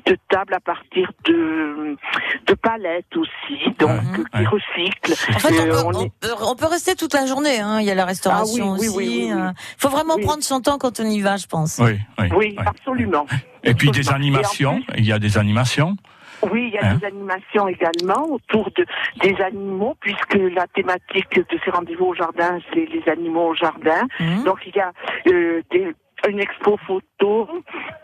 petites 0.04 0.20
tables 0.28 0.52
à 0.54 0.60
partir 0.60 1.10
de, 1.24 1.96
de 2.46 2.54
palettes 2.54 3.16
aussi, 3.16 3.70
donc 3.78 3.90
Ouais, 3.90 3.98
qui 4.34 4.38
ouais. 4.40 4.46
recyclent. 4.46 5.34
En 5.34 5.38
fait, 5.38 5.54
on 5.54 5.62
Euh, 5.66 5.70
peut, 5.70 5.82
on 5.86 5.94
on 5.96 6.04
est- 6.04 6.12
peut- 6.20 6.34
on 6.46 6.54
peut 6.56 6.66
rester 6.66 6.94
toute 6.94 7.14
la 7.14 7.24
journée. 7.26 7.58
Hein. 7.60 7.80
Il 7.80 7.86
y 7.86 7.90
a 7.90 7.94
la 7.94 8.04
restauration 8.04 8.74
Ah 8.74 8.76
oui, 8.78 8.88
aussi. 8.88 8.96
oui, 8.98 9.08
oui, 9.08 9.32
oui. 9.34 9.40
Il 9.40 9.80
faut 9.80 9.88
vraiment 9.88 10.16
Oui. 10.16 10.22
prendre 10.24 10.42
son 10.42 10.60
temps 10.60 10.76
quand 10.78 11.00
on 11.00 11.04
y 11.04 11.20
va, 11.22 11.36
je 11.38 11.46
pense. 11.46 11.78
Oui, 11.82 11.98
oui. 12.18 12.26
Oui, 12.30 12.36
oui. 12.36 12.56
absolument. 12.66 13.26
Et 13.64 13.72
puis 13.74 13.90
des 13.90 14.10
animations, 14.10 14.82
il 14.96 15.06
y 15.06 15.12
a 15.12 15.18
des 15.18 15.38
animations. 15.38 15.96
Oui, 16.42 16.68
il 16.68 16.74
y 16.74 16.78
a 16.78 16.90
Hein? 16.90 16.94
des 16.96 17.06
animations 17.06 17.68
également 17.68 18.24
autour 18.30 18.70
de, 18.76 18.86
des 19.20 19.34
animaux, 19.42 19.96
puisque 20.00 20.34
la 20.34 20.66
thématique 20.68 21.34
de 21.34 21.58
ces 21.64 21.70
rendez-vous 21.70 22.06
au 22.06 22.14
jardin, 22.14 22.58
c'est 22.72 22.86
les 22.86 23.02
animaux 23.08 23.48
au 23.48 23.54
jardin. 23.54 24.06
Mhm. 24.20 24.44
Donc 24.44 24.60
il 24.66 24.74
y 24.76 24.80
a 24.80 24.92
euh, 25.28 25.62
des, 25.70 25.94
une 26.26 26.40
expo 26.40 26.76
photo 26.86 27.48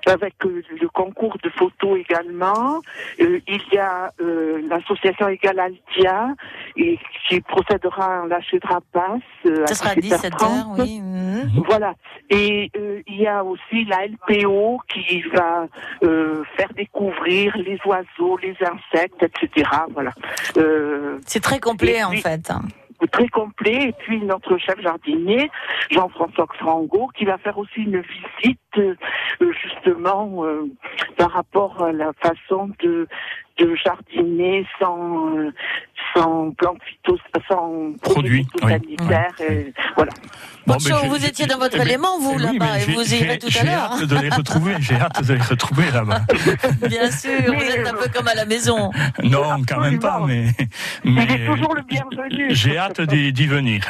avec 0.06 0.34
euh, 0.44 0.62
le 0.80 0.88
concours 0.88 1.36
de 1.42 1.48
photos 1.50 1.98
également. 1.98 2.80
Euh, 3.20 3.40
il 3.48 3.62
y 3.72 3.78
a 3.78 4.12
euh, 4.20 4.60
l'association 4.68 5.28
Égal 5.28 5.58
Altia 5.58 6.28
et 6.76 6.98
qui 7.28 7.40
procédera 7.40 8.04
à 8.06 8.18
un 8.20 8.28
lâcher 8.28 8.58
de 8.58 8.66
rapace. 8.66 9.66
Ça 9.66 9.74
sera 9.74 9.90
à 9.90 9.94
17h, 9.94 10.30
17h30. 10.30 10.80
oui. 10.80 11.00
Mhm. 11.00 11.62
Voilà. 11.66 11.94
Et 12.30 12.70
il 13.06 13.20
y 13.20 13.26
a 13.26 13.44
aussi 13.44 13.84
la 13.84 14.06
LPO 14.06 14.80
qui 14.88 15.22
va 15.34 15.66
faire 16.00 16.72
découvrir 16.74 17.56
les 17.56 17.78
oiseaux, 17.84 18.38
les 18.38 18.56
insectes, 18.60 19.22
etc. 19.22 19.68
Voilà. 19.92 20.12
C'est 21.26 21.40
très 21.40 21.60
complet, 21.60 21.98
Et 21.98 22.04
en 22.04 22.12
fait. 22.12 22.50
Très 23.06 23.28
complet. 23.28 23.88
Et 23.88 23.92
puis 23.92 24.20
notre 24.22 24.56
chef 24.58 24.80
jardinier, 24.80 25.50
Jean-François 25.90 26.46
Frango, 26.58 27.08
qui 27.16 27.24
va 27.24 27.38
faire 27.38 27.58
aussi 27.58 27.82
une 27.82 28.00
visite 28.00 28.60
euh, 28.78 28.94
justement 29.62 30.44
euh, 30.44 30.64
par 31.16 31.30
rapport 31.32 31.82
à 31.82 31.92
la 31.92 32.12
façon 32.14 32.70
de, 32.82 33.06
de 33.58 33.74
jardiner 33.84 34.66
sans, 34.80 35.36
euh, 35.36 35.50
sans 36.14 36.50
plantes 36.52 36.78
phytos, 36.88 37.18
sans 37.48 37.92
Produits, 38.02 38.40
oui. 38.40 38.46
phytosanitaires. 38.52 39.34
et 39.48 39.72
Voilà. 39.96 40.12
Bon, 40.66 40.74
Bonjour, 40.74 40.96
mais 40.96 41.02
j'ai- 41.02 41.08
vous 41.08 41.26
étiez 41.26 41.46
dans 41.46 41.58
votre 41.58 41.74
eh 41.76 41.78
ben, 41.78 41.86
élément, 41.88 42.18
vous, 42.18 42.34
oui, 42.36 42.42
là-bas, 42.42 42.66
mais 42.72 42.82
et 42.82 42.86
j'ai- 42.86 42.92
vous 42.94 43.14
irez 43.14 43.28
j'ai- 43.32 43.38
tout 43.38 43.46
à 43.46 43.50
J'ai 43.50 43.66
l'heure. 43.66 43.92
hâte 43.92 44.04
de 44.04 44.16
les 44.18 44.28
retrouver, 44.30 44.74
j'ai 44.80 44.94
hâte 44.96 45.22
de 45.24 45.34
les 45.34 45.40
retrouver 45.40 45.90
là-bas. 45.92 46.20
Bien 46.88 47.10
sûr, 47.10 47.30
vous 47.46 47.52
êtes 47.62 47.86
un 47.86 47.92
peu 47.94 48.08
comme 48.12 48.28
à 48.28 48.34
la 48.34 48.44
maison. 48.46 48.90
Non, 49.22 49.62
quand 49.68 49.80
même 49.80 49.98
pas, 49.98 50.20
mais, 50.26 50.46
Il 51.04 51.14
mais 51.14 51.24
est 51.24 51.46
toujours 51.46 51.74
le 51.74 51.82
bienvenu. 51.82 52.46
j'ai 52.50 52.76
hâte 52.78 53.00
d'y 53.02 53.32
d'y 53.32 53.46
venir. 53.46 53.82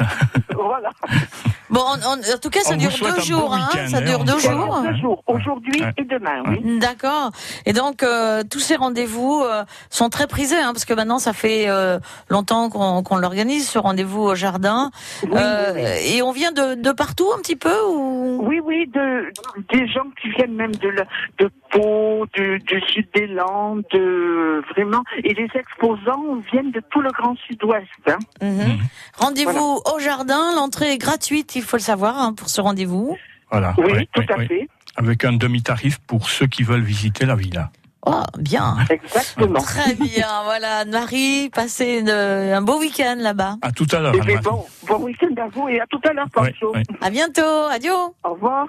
Voilà. 0.54 0.90
Bon, 1.70 1.80
en, 1.80 1.94
en- 1.94 2.18
en 2.20 2.38
tout 2.40 2.50
cas, 2.50 2.60
ça 2.60 2.74
On 2.74 2.76
dure 2.76 2.90
deux 2.90 3.20
jours, 3.22 3.48
bon 3.48 3.52
hein, 3.54 3.68
ça 3.88 3.96
hein, 3.98 4.00
dure 4.02 4.18
on 4.20 4.24
deux 4.24 4.38
jours. 4.38 4.82
Deux 4.82 4.96
jours, 4.96 5.22
aujourd'hui 5.26 5.82
Ouais. 5.82 5.92
et 5.96 6.04
demain, 6.04 6.42
oui. 6.46 6.78
D'accord. 6.78 7.30
Et 7.66 7.72
donc, 7.72 8.02
euh, 8.02 8.42
tous 8.48 8.60
ces 8.60 8.76
rendez-vous 8.76 9.42
euh, 9.44 9.64
sont 9.90 10.08
très 10.10 10.26
prisés, 10.26 10.56
hein, 10.58 10.72
parce 10.72 10.84
que 10.84 10.94
maintenant, 10.94 11.18
ça 11.18 11.32
fait 11.32 11.68
euh, 11.68 11.98
longtemps 12.28 12.68
qu'on 12.70 13.02
qu'on 13.02 13.16
l'organise, 13.16 13.68
ce 13.68 13.78
rendez-vous 13.78 14.22
au 14.22 14.34
jardin. 14.34 14.90
Euh, 15.32 15.96
Et 16.04 16.22
on 16.22 16.32
vient 16.32 16.52
de, 16.52 16.74
de 16.74 16.92
partout 16.92 17.28
un 17.36 17.40
petit 17.40 17.56
peu 17.56 17.74
ou... 17.88 18.40
Oui, 18.46 18.60
oui, 18.62 18.86
de, 18.92 19.32
des 19.72 19.86
gens 19.88 20.04
qui 20.20 20.28
viennent 20.30 20.54
même 20.54 20.74
de, 20.76 20.88
la- 20.88 21.06
de 21.38 21.50
Pau, 21.74 22.24
du, 22.34 22.58
du 22.60 22.80
sud 22.92 23.08
des 23.14 23.26
Landes, 23.26 23.82
de, 23.92 24.62
vraiment, 24.70 25.02
et 25.24 25.34
les 25.34 25.48
exposants 25.54 26.40
viennent 26.52 26.70
de 26.70 26.80
tout 26.90 27.00
le 27.00 27.10
Grand 27.10 27.36
Sud-Ouest. 27.46 27.88
Hein. 28.06 28.18
Mhm. 28.40 28.78
Rendez-vous 29.18 29.80
au 29.92 29.98
jardin, 29.98 30.54
l'entrée 30.54 30.92
est 30.92 30.98
gratuite, 30.98 31.56
il 31.56 31.62
faut 31.62 31.76
le 31.76 31.82
savoir, 31.82 32.16
hein, 32.18 32.32
pour 32.32 32.48
ce 32.48 32.60
rendez-vous. 32.60 33.16
Voilà. 33.50 33.74
Oui, 33.78 34.08
tout 34.14 34.22
à 34.32 34.36
fait. 34.46 34.68
Avec 34.96 35.24
un 35.24 35.32
demi-tarif 35.32 35.98
pour 36.06 36.30
ceux 36.30 36.46
qui 36.46 36.62
veulent 36.62 36.80
visiter 36.82 37.26
la 37.26 37.34
villa. 37.34 37.70
Oh, 38.06 38.22
bien. 38.38 38.76
Exactement. 38.90 39.60
Très 39.60 39.94
bien, 39.94 40.28
voilà. 40.44 40.78
Anne-Marie, 40.80 41.50
passez 41.50 42.00
une- 42.00 42.10
un 42.10 42.62
beau 42.62 42.78
week-end 42.78 43.16
là-bas. 43.18 43.56
À 43.62 43.72
tout 43.72 43.86
à 43.92 43.98
l'heure, 43.98 44.12
Anne-Marie. 44.12 44.36
bon, 44.44 44.64
bon 44.86 44.98
week-end 45.04 45.34
à 45.42 45.48
vous 45.48 45.68
et 45.68 45.80
à 45.80 45.86
tout 45.86 46.00
à 46.08 46.12
l'heure, 46.12 46.28
Pancho. 46.32 46.72
ouais. 46.74 46.82
À 47.00 47.10
bientôt, 47.10 47.64
adieu. 47.70 47.90
Au 48.22 48.34
revoir. 48.34 48.66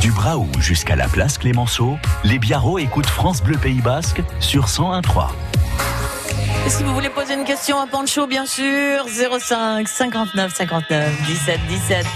Du 0.00 0.12
Braou 0.12 0.46
jusqu'à 0.60 0.94
la 0.94 1.08
place 1.08 1.38
Clémenceau, 1.38 1.98
les 2.22 2.38
Biarros 2.38 2.78
écoutent 2.78 3.06
France 3.06 3.42
Bleu 3.42 3.58
Pays 3.58 3.80
Basque 3.80 4.22
sur 4.38 4.66
101.3. 4.66 5.30
Et 6.66 6.70
si 6.70 6.84
vous 6.84 6.94
voulez 6.94 7.10
poser 7.10 7.34
une 7.34 7.44
question 7.44 7.80
à 7.80 7.86
Pancho, 7.86 8.28
bien 8.28 8.46
sûr, 8.46 9.06
05 9.08 9.88
59 9.88 10.54
59 10.54 11.26
17 11.26 11.60
17. 11.68 12.06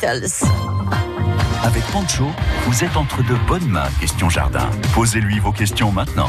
Beatles. 0.00 0.44
Avec 1.64 1.82
Pancho, 1.92 2.24
vous 2.66 2.84
êtes 2.84 2.96
entre 2.96 3.18
de 3.22 3.34
bonnes 3.48 3.68
mains, 3.68 3.88
question 4.00 4.28
jardin. 4.28 4.68
Posez-lui 4.94 5.38
vos 5.40 5.50
questions 5.52 5.90
maintenant. 5.90 6.28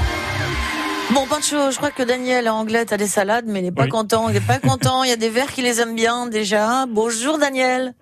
Bon, 1.14 1.26
Pancho, 1.28 1.72
je 1.72 1.78
crois 1.78 1.92
que 1.92 2.04
Daniel 2.04 2.50
en 2.50 2.56
anglais 2.60 2.92
a 2.92 2.98
des 2.98 3.06
salades, 3.08 3.46
mais 3.48 3.60
il 3.60 3.66
n'est 3.66 3.72
pas 3.72 3.84
Oui. 3.84 3.90
content. 3.90 4.28
Il 4.30 4.34
n'est 4.34 4.40
pas 4.42 4.60
content. 4.60 5.04
Il 5.04 5.10
y 5.10 5.14
a 5.14 5.18
des 5.18 5.30
verres 5.30 5.52
qui 5.52 5.62
les 5.62 5.82
aiment 5.82 5.96
bien 5.96 6.28
déjà. 6.28 6.86
Bonjour 6.88 7.38
Daniel. 7.38 7.94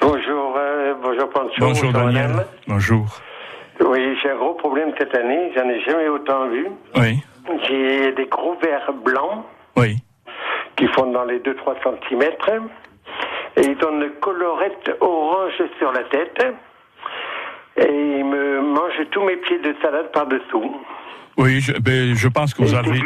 Bonjour, 0.00 0.54
euh, 0.56 0.94
bonjour 1.02 1.28
Pancho. 1.30 1.54
Bonjour 1.58 1.92
Daniel. 1.92 2.28
madame. 2.28 2.44
Bonjour. 2.68 3.06
Oui, 3.80 4.16
j'ai 4.22 4.30
un 4.30 4.36
gros 4.36 4.54
problème 4.54 4.92
cette 4.98 5.14
année, 5.16 5.50
j'en 5.56 5.68
ai 5.68 5.80
jamais 5.82 6.08
autant 6.08 6.48
vu. 6.48 6.68
Oui, 6.96 7.20
J'ai 7.68 8.12
des 8.12 8.26
gros 8.26 8.56
vers 8.62 8.92
blancs 9.04 9.44
oui. 9.76 9.98
qui 10.76 10.86
font 10.88 11.10
dans 11.10 11.24
les 11.24 11.40
2-3 11.40 11.74
cm. 11.82 12.22
Et 13.56 13.62
ils 13.62 13.84
ont 13.84 14.00
une 14.00 14.10
colorette 14.20 14.90
orange 15.00 15.62
sur 15.78 15.92
la 15.92 16.04
tête. 16.04 16.42
Et 17.76 18.18
ils 18.18 18.24
me 18.24 18.60
mangent 18.60 19.08
tous 19.10 19.24
mes 19.24 19.36
pieds 19.36 19.58
de 19.58 19.74
salade 19.82 20.10
par-dessous. 20.12 20.76
Oui, 21.36 21.60
je, 21.60 21.72
ben, 21.72 22.14
je 22.14 22.28
pense 22.28 22.54
que 22.54 22.62
vous 22.62 22.74
avez, 22.74 23.00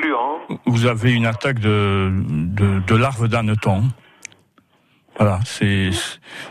vous 0.66 0.87
une 1.14 1.26
attaque 1.26 1.58
de, 1.61 2.11
de, 2.11 2.80
de 2.87 2.96
larves 2.96 3.28
d'anneton. 3.28 3.84
Voilà, 5.18 5.40
c'est 5.44 5.90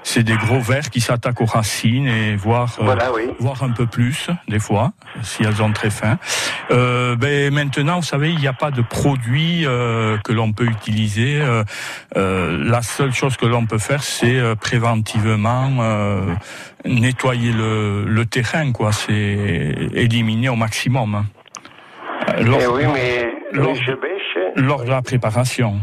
c'est 0.03 0.23
des 0.23 0.36
gros 0.36 0.60
vers 0.60 0.89
qui 0.89 0.99
s'attaquent 0.99 1.39
aux 1.39 1.45
racines 1.45 2.08
et 2.08 2.36
voire 2.36 2.75
euh, 2.82 2.95
oui. 3.15 3.21
voire 3.39 3.63
un 3.63 3.69
peu 3.71 3.86
plus 3.86 4.27
des 4.49 4.60
fois 4.60 4.91
si 5.21 5.43
elles 5.43 5.62
ont 5.63 5.71
très 5.71 5.89
faim. 5.89 6.17
Euh, 6.71 7.15
ben 7.15 7.53
maintenant, 7.53 7.95
vous 7.97 8.06
savez, 8.06 8.30
il 8.32 8.39
n'y 8.39 8.47
a 8.47 8.51
pas 8.53 8.69
de 8.71 8.82
produit 8.82 9.65
euh, 9.65 10.17
que 10.17 10.34
l'on 10.34 10.51
peut 10.51 10.65
utiliser. 10.65 11.41
La 12.15 12.82
seule 12.82 13.13
chose 13.13 13.38
que 13.38 13.45
l'on 13.45 13.65
peut 13.65 13.77
faire, 13.77 14.03
c'est 14.03 14.38
préventivement 14.60 15.69
nettoyer 16.86 17.53
le, 17.53 18.03
le 18.06 18.25
terrain, 18.25 18.71
quoi. 18.73 18.91
C'est 18.91 19.13
éliminer 19.93 20.49
au 20.49 20.56
maximum. 20.56 21.15
hein. 21.15 21.25
Euh, 22.38 22.43
lors- 22.43 22.60
Eh 22.62 22.67
oui, 22.67 22.84
mais 22.93 23.34
lors- 23.53 23.75
je 23.75 23.91
bêche. 23.93 24.38
lors 24.56 24.84
de 24.84 24.89
la 24.89 25.01
préparation. 25.01 25.80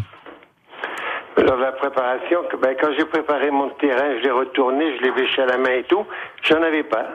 Préparation, 1.89 2.39
que- 2.51 2.57
ben, 2.57 2.75
quand 2.81 2.91
j'ai 2.97 3.05
préparé 3.05 3.51
mon 3.51 3.69
terrain, 3.83 4.11
je 4.19 4.23
l'ai 4.25 4.31
retourné, 4.31 4.85
je 4.97 5.03
l'ai 5.05 5.11
bêché 5.13 5.43
à 5.43 5.47
la 5.47 5.59
main 5.59 5.75
et 5.81 5.85
tout, 5.85 6.05
j'en 6.49 6.63
avais 6.63 6.83
pas. 6.83 7.07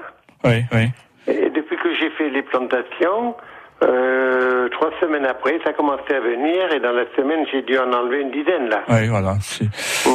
Oui, 0.43 0.63
oui. 0.73 0.85
Et 1.27 1.49
depuis 1.49 1.77
que 1.77 1.93
j'ai 1.99 2.09
fait 2.11 2.29
les 2.29 2.43
plantations, 2.43 3.35
euh, 3.83 4.67
trois 4.69 4.91
semaines 5.01 5.25
après, 5.25 5.59
ça 5.63 5.69
a 5.71 5.73
commencé 5.73 6.13
à 6.13 6.19
venir 6.19 6.71
et 6.73 6.79
dans 6.79 6.91
la 6.91 7.05
semaine, 7.15 7.45
j'ai 7.51 7.61
dû 7.63 7.77
en 7.77 7.91
enlever 7.93 8.21
une 8.21 8.31
dizaine 8.31 8.67
là. 8.69 8.81
Oui, 8.89 9.07
voilà. 9.07 9.33
Euh, 9.61 10.11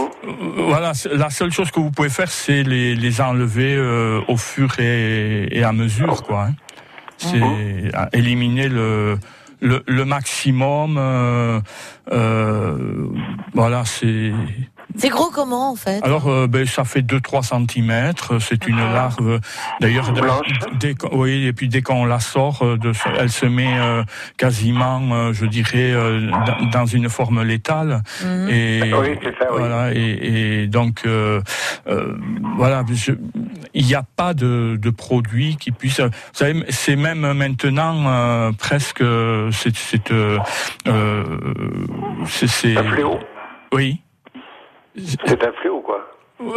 Voilà, 0.70 0.92
la 1.12 1.30
seule 1.30 1.50
chose 1.52 1.70
que 1.70 1.80
vous 1.80 1.90
pouvez 1.90 2.08
faire, 2.08 2.28
c'est 2.28 2.62
les, 2.62 2.94
les 2.94 3.20
enlever 3.20 3.74
euh, 3.76 4.20
au 4.28 4.36
fur 4.36 4.68
et, 4.78 5.48
et 5.50 5.62
à 5.64 5.72
mesure, 5.72 6.22
quoi. 6.22 6.44
hein. 6.48 6.52
C'est 7.16 7.94
à 7.94 8.08
éliminer 8.12 8.68
le, 8.68 9.14
le, 9.64 9.82
le 9.86 10.04
maximum. 10.04 10.96
euh, 10.98 11.60
euh, 12.12 13.08
voilà, 13.54 13.84
c'est. 13.84 14.32
C'est 14.96 15.08
gros 15.08 15.30
comment 15.34 15.70
en 15.72 15.74
fait 15.76 16.04
Alors, 16.04 16.28
euh, 16.28 16.46
ben, 16.46 16.66
ça 16.66 16.84
fait 16.84 17.02
2-3 17.02 17.42
centimètres. 17.42 18.38
C'est 18.40 18.66
une 18.68 18.78
larve. 18.78 19.40
D'ailleurs, 19.80 20.12
dès, 20.78 20.94
oui, 21.12 21.46
et 21.46 21.52
puis 21.52 21.68
dès 21.68 21.82
qu'on 21.82 22.04
la 22.04 22.20
sort, 22.20 22.62
euh, 22.62 22.76
de, 22.76 22.92
elle 23.18 23.30
se 23.30 23.46
met 23.46 23.78
euh, 23.78 24.04
quasiment, 24.36 25.00
euh, 25.12 25.32
je 25.32 25.46
dirais, 25.46 25.92
euh, 25.92 26.30
dans- 26.72 26.86
une 26.86 27.08
forme 27.08 27.42
létale. 27.42 28.02
Mhm. 28.24 28.48
Et 28.50 28.80
Oui, 28.94 29.18
ça, 29.38 29.46
oui. 29.50 29.58
voilà. 29.58 29.92
Et, 29.94 30.62
et 30.62 30.66
donc, 30.68 31.02
euh, 31.06 31.40
euh, 31.88 32.14
voilà. 32.56 32.84
je- 32.92 33.12
il 33.72 33.84
n'y 33.86 33.94
a 33.94 34.04
pas 34.16 34.32
de, 34.34 34.78
de 34.80 34.90
produit 34.90 35.56
qui 35.56 35.72
puisse. 35.72 35.98
Vous 36.00 36.08
savez, 36.34 36.62
c'est 36.68 36.94
même 36.96 37.32
maintenant 37.32 38.04
euh, 38.06 38.52
presque. 38.52 39.02
C'est, 39.50 39.74
c'est, 39.74 40.10
euh, 40.12 40.38
euh, 40.86 41.24
c'est, 42.26 42.46
c'est- 42.48 42.76
Un 42.76 42.84
fléau. 42.84 43.18
Oui. 43.72 44.00
C'est 44.96 45.42
un 45.44 45.52
fléau. 45.52 45.73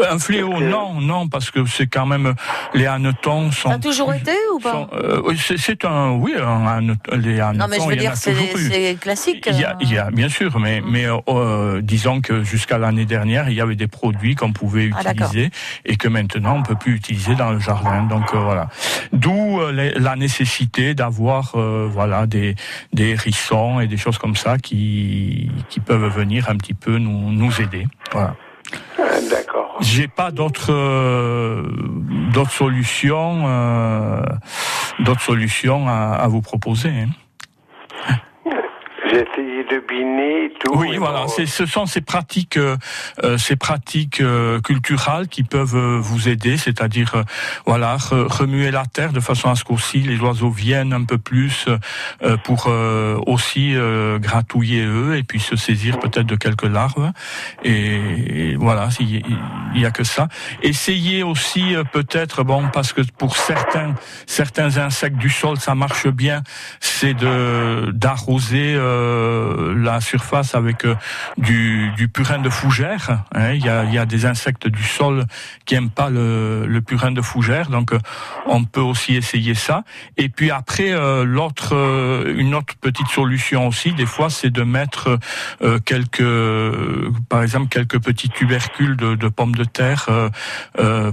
Un 0.09 0.19
fléau, 0.19 0.59
non, 0.59 1.01
non, 1.01 1.27
parce 1.27 1.51
que 1.51 1.65
c'est 1.65 1.87
quand 1.87 2.05
même 2.05 2.33
les 2.73 2.85
hannetons 2.85 3.51
sont. 3.51 3.69
Ça 3.69 3.75
a 3.75 3.79
toujours 3.79 4.13
été 4.13 4.31
ou 4.55 4.59
pas 4.59 4.71
sont- 4.71 4.89
euh, 4.93 5.21
oui, 5.25 5.37
c'est, 5.41 5.57
c'est 5.57 5.85
un, 5.85 6.11
oui, 6.11 6.33
un, 6.39 6.65
hanneton- 6.65 7.15
les 7.15 7.39
hannetons. 7.39 7.59
Non 7.59 7.67
mais 7.69 7.77
je 7.79 7.87
veux 7.87 7.95
dire 7.95 8.15
c'est 8.15 8.95
classique. 8.99 9.47
Il 9.51 9.59
y, 9.59 9.63
a, 9.63 9.75
il 9.81 9.91
y 9.91 9.97
a, 9.97 10.09
bien 10.11 10.29
sûr, 10.29 10.59
mais, 10.59 10.81
mais 10.85 11.05
euh, 11.05 11.17
euh, 11.29 11.81
disons 11.81 12.21
que 12.21 12.43
jusqu'à 12.43 12.77
l'année 12.77 13.05
dernière, 13.05 13.49
il 13.49 13.55
y 13.55 13.61
avait 13.61 13.75
des 13.75 13.87
produits 13.87 14.35
qu'on 14.35 14.51
pouvait 14.53 14.89
Ah, 14.95 15.01
utiliser 15.11 15.49
et 15.85 15.95
que 15.97 16.07
maintenant 16.07 16.57
on 16.57 16.63
peut 16.63 16.75
plus 16.75 16.95
utiliser 16.95 17.35
dans 17.35 17.51
le 17.51 17.59
jardin. 17.59 18.03
Donc 18.03 18.33
euh, 18.33 18.39
voilà. 18.39 18.69
D'où 19.13 19.59
euh, 19.61 19.71
les- 19.71 19.91
la 19.91 20.15
nécessité 20.15 20.93
d'avoir 20.93 21.53
euh, 21.55 21.87
voilà 21.91 22.25
des 22.27 22.55
des 22.93 23.09
hérissons 23.09 23.79
et 23.79 23.87
des 23.87 23.97
choses 23.97 24.17
comme 24.17 24.35
ça 24.35 24.57
qui 24.57 25.49
qui 25.69 25.79
peuvent 25.79 26.07
venir 26.15 26.49
un 26.49 26.55
petit 26.57 26.73
peu 26.73 26.97
nous 26.97 27.31
nous 27.31 27.61
aider. 27.61 27.87
Voilà. 28.11 28.35
Ah, 28.99 29.03
D'accord. 29.29 29.77
J'ai 29.81 30.07
pas 30.07 30.31
d'autres 30.31 30.71
euh, 30.73 31.63
d'autres 32.33 32.51
solutions 32.51 33.43
euh, 33.47 34.21
d'autres 34.99 35.21
solutions 35.21 35.87
à, 35.87 36.13
à 36.15 36.27
vous 36.27 36.41
proposer. 36.41 36.89
hein. 36.89 37.09
Et 40.01 40.51
tout. 40.59 40.77
Oui, 40.77 40.97
voilà, 40.97 41.25
bon, 41.25 41.45
ce 41.45 41.65
sont 41.65 41.85
ces 41.85 42.01
pratiques, 42.01 42.57
euh, 42.57 42.77
euh, 43.23 43.37
ces 43.37 43.55
pratiques 43.55 44.21
euh, 44.21 44.59
culturelles 44.61 45.27
qui 45.27 45.43
peuvent 45.43 45.75
euh, 45.75 45.99
vous 45.99 46.29
aider, 46.29 46.57
c'est-à-dire, 46.57 47.15
euh, 47.15 47.23
voilà, 47.65 47.97
re- 47.97 48.27
remuer 48.27 48.71
la 48.71 48.85
terre 48.85 49.13
de 49.13 49.19
façon 49.19 49.49
à 49.49 49.55
ce 49.55 49.63
qu'aussi 49.63 49.99
les 49.99 50.17
oiseaux 50.19 50.49
viennent 50.49 50.93
un 50.93 51.03
peu 51.03 51.17
plus 51.17 51.65
euh, 52.23 52.37
pour 52.37 52.65
euh, 52.67 53.17
aussi 53.25 53.75
euh, 53.75 54.19
gratouiller 54.19 54.83
eux 54.83 55.15
et 55.17 55.23
puis 55.23 55.39
se 55.39 55.55
saisir 55.55 55.99
peut-être 55.99 56.25
de 56.27 56.35
quelques 56.35 56.63
larves. 56.63 57.11
Et, 57.63 58.51
et 58.51 58.55
voilà, 58.55 58.89
il 58.99 59.23
y 59.75 59.85
a 59.85 59.91
que 59.91 60.03
ça. 60.03 60.27
Essayez 60.61 61.23
aussi 61.23 61.75
euh, 61.75 61.83
peut-être, 61.83 62.43
bon, 62.43 62.69
parce 62.73 62.93
que 62.93 63.01
pour 63.17 63.37
certains 63.37 63.95
certains 64.25 64.77
insectes 64.77 65.17
du 65.17 65.29
sol, 65.29 65.57
ça 65.57 65.75
marche 65.75 66.07
bien, 66.07 66.43
c'est 66.79 67.13
de 67.13 67.91
d'arroser 67.91 68.73
euh, 68.75 69.73
la 69.91 70.01
surface 70.01 70.55
avec 70.55 70.85
euh, 70.85 70.95
du, 71.37 72.09
purin 72.13 72.39
de 72.39 72.49
fougère. 72.49 73.23
hein. 73.33 73.53
Il 73.53 73.65
y, 73.65 73.69
a, 73.69 74.05
des 74.05 74.25
insectes 74.25 74.67
du 74.67 74.83
sol 74.83 75.25
qui 75.65 75.75
aiment 75.75 75.89
pas 75.89 76.09
le, 76.09 76.79
purin 76.85 77.11
de 77.11 77.21
fougère, 77.21 77.69
donc 77.69 77.93
euh, 77.93 77.99
on 78.45 78.63
peut 78.63 78.81
aussi 78.81 79.15
essayer 79.15 79.55
ça. 79.55 79.83
Et 80.17 80.29
puis 80.29 80.51
après, 80.51 80.91
euh, 80.91 81.25
une 82.37 82.55
autre 82.55 82.75
petite 82.79 83.07
solution 83.07 83.67
aussi, 83.67 83.93
des 83.93 84.05
fois, 84.05 84.29
c'est 84.29 84.49
de 84.49 84.63
mettre 84.63 85.19
quelques, 85.85 86.23
par 87.29 87.41
exemple, 87.41 87.67
quelques 87.69 87.99
petits 87.99 88.29
tubercules 88.29 88.95
de, 88.95 89.27
pommes 89.29 89.55
de 89.55 89.63
terre, 89.63 90.07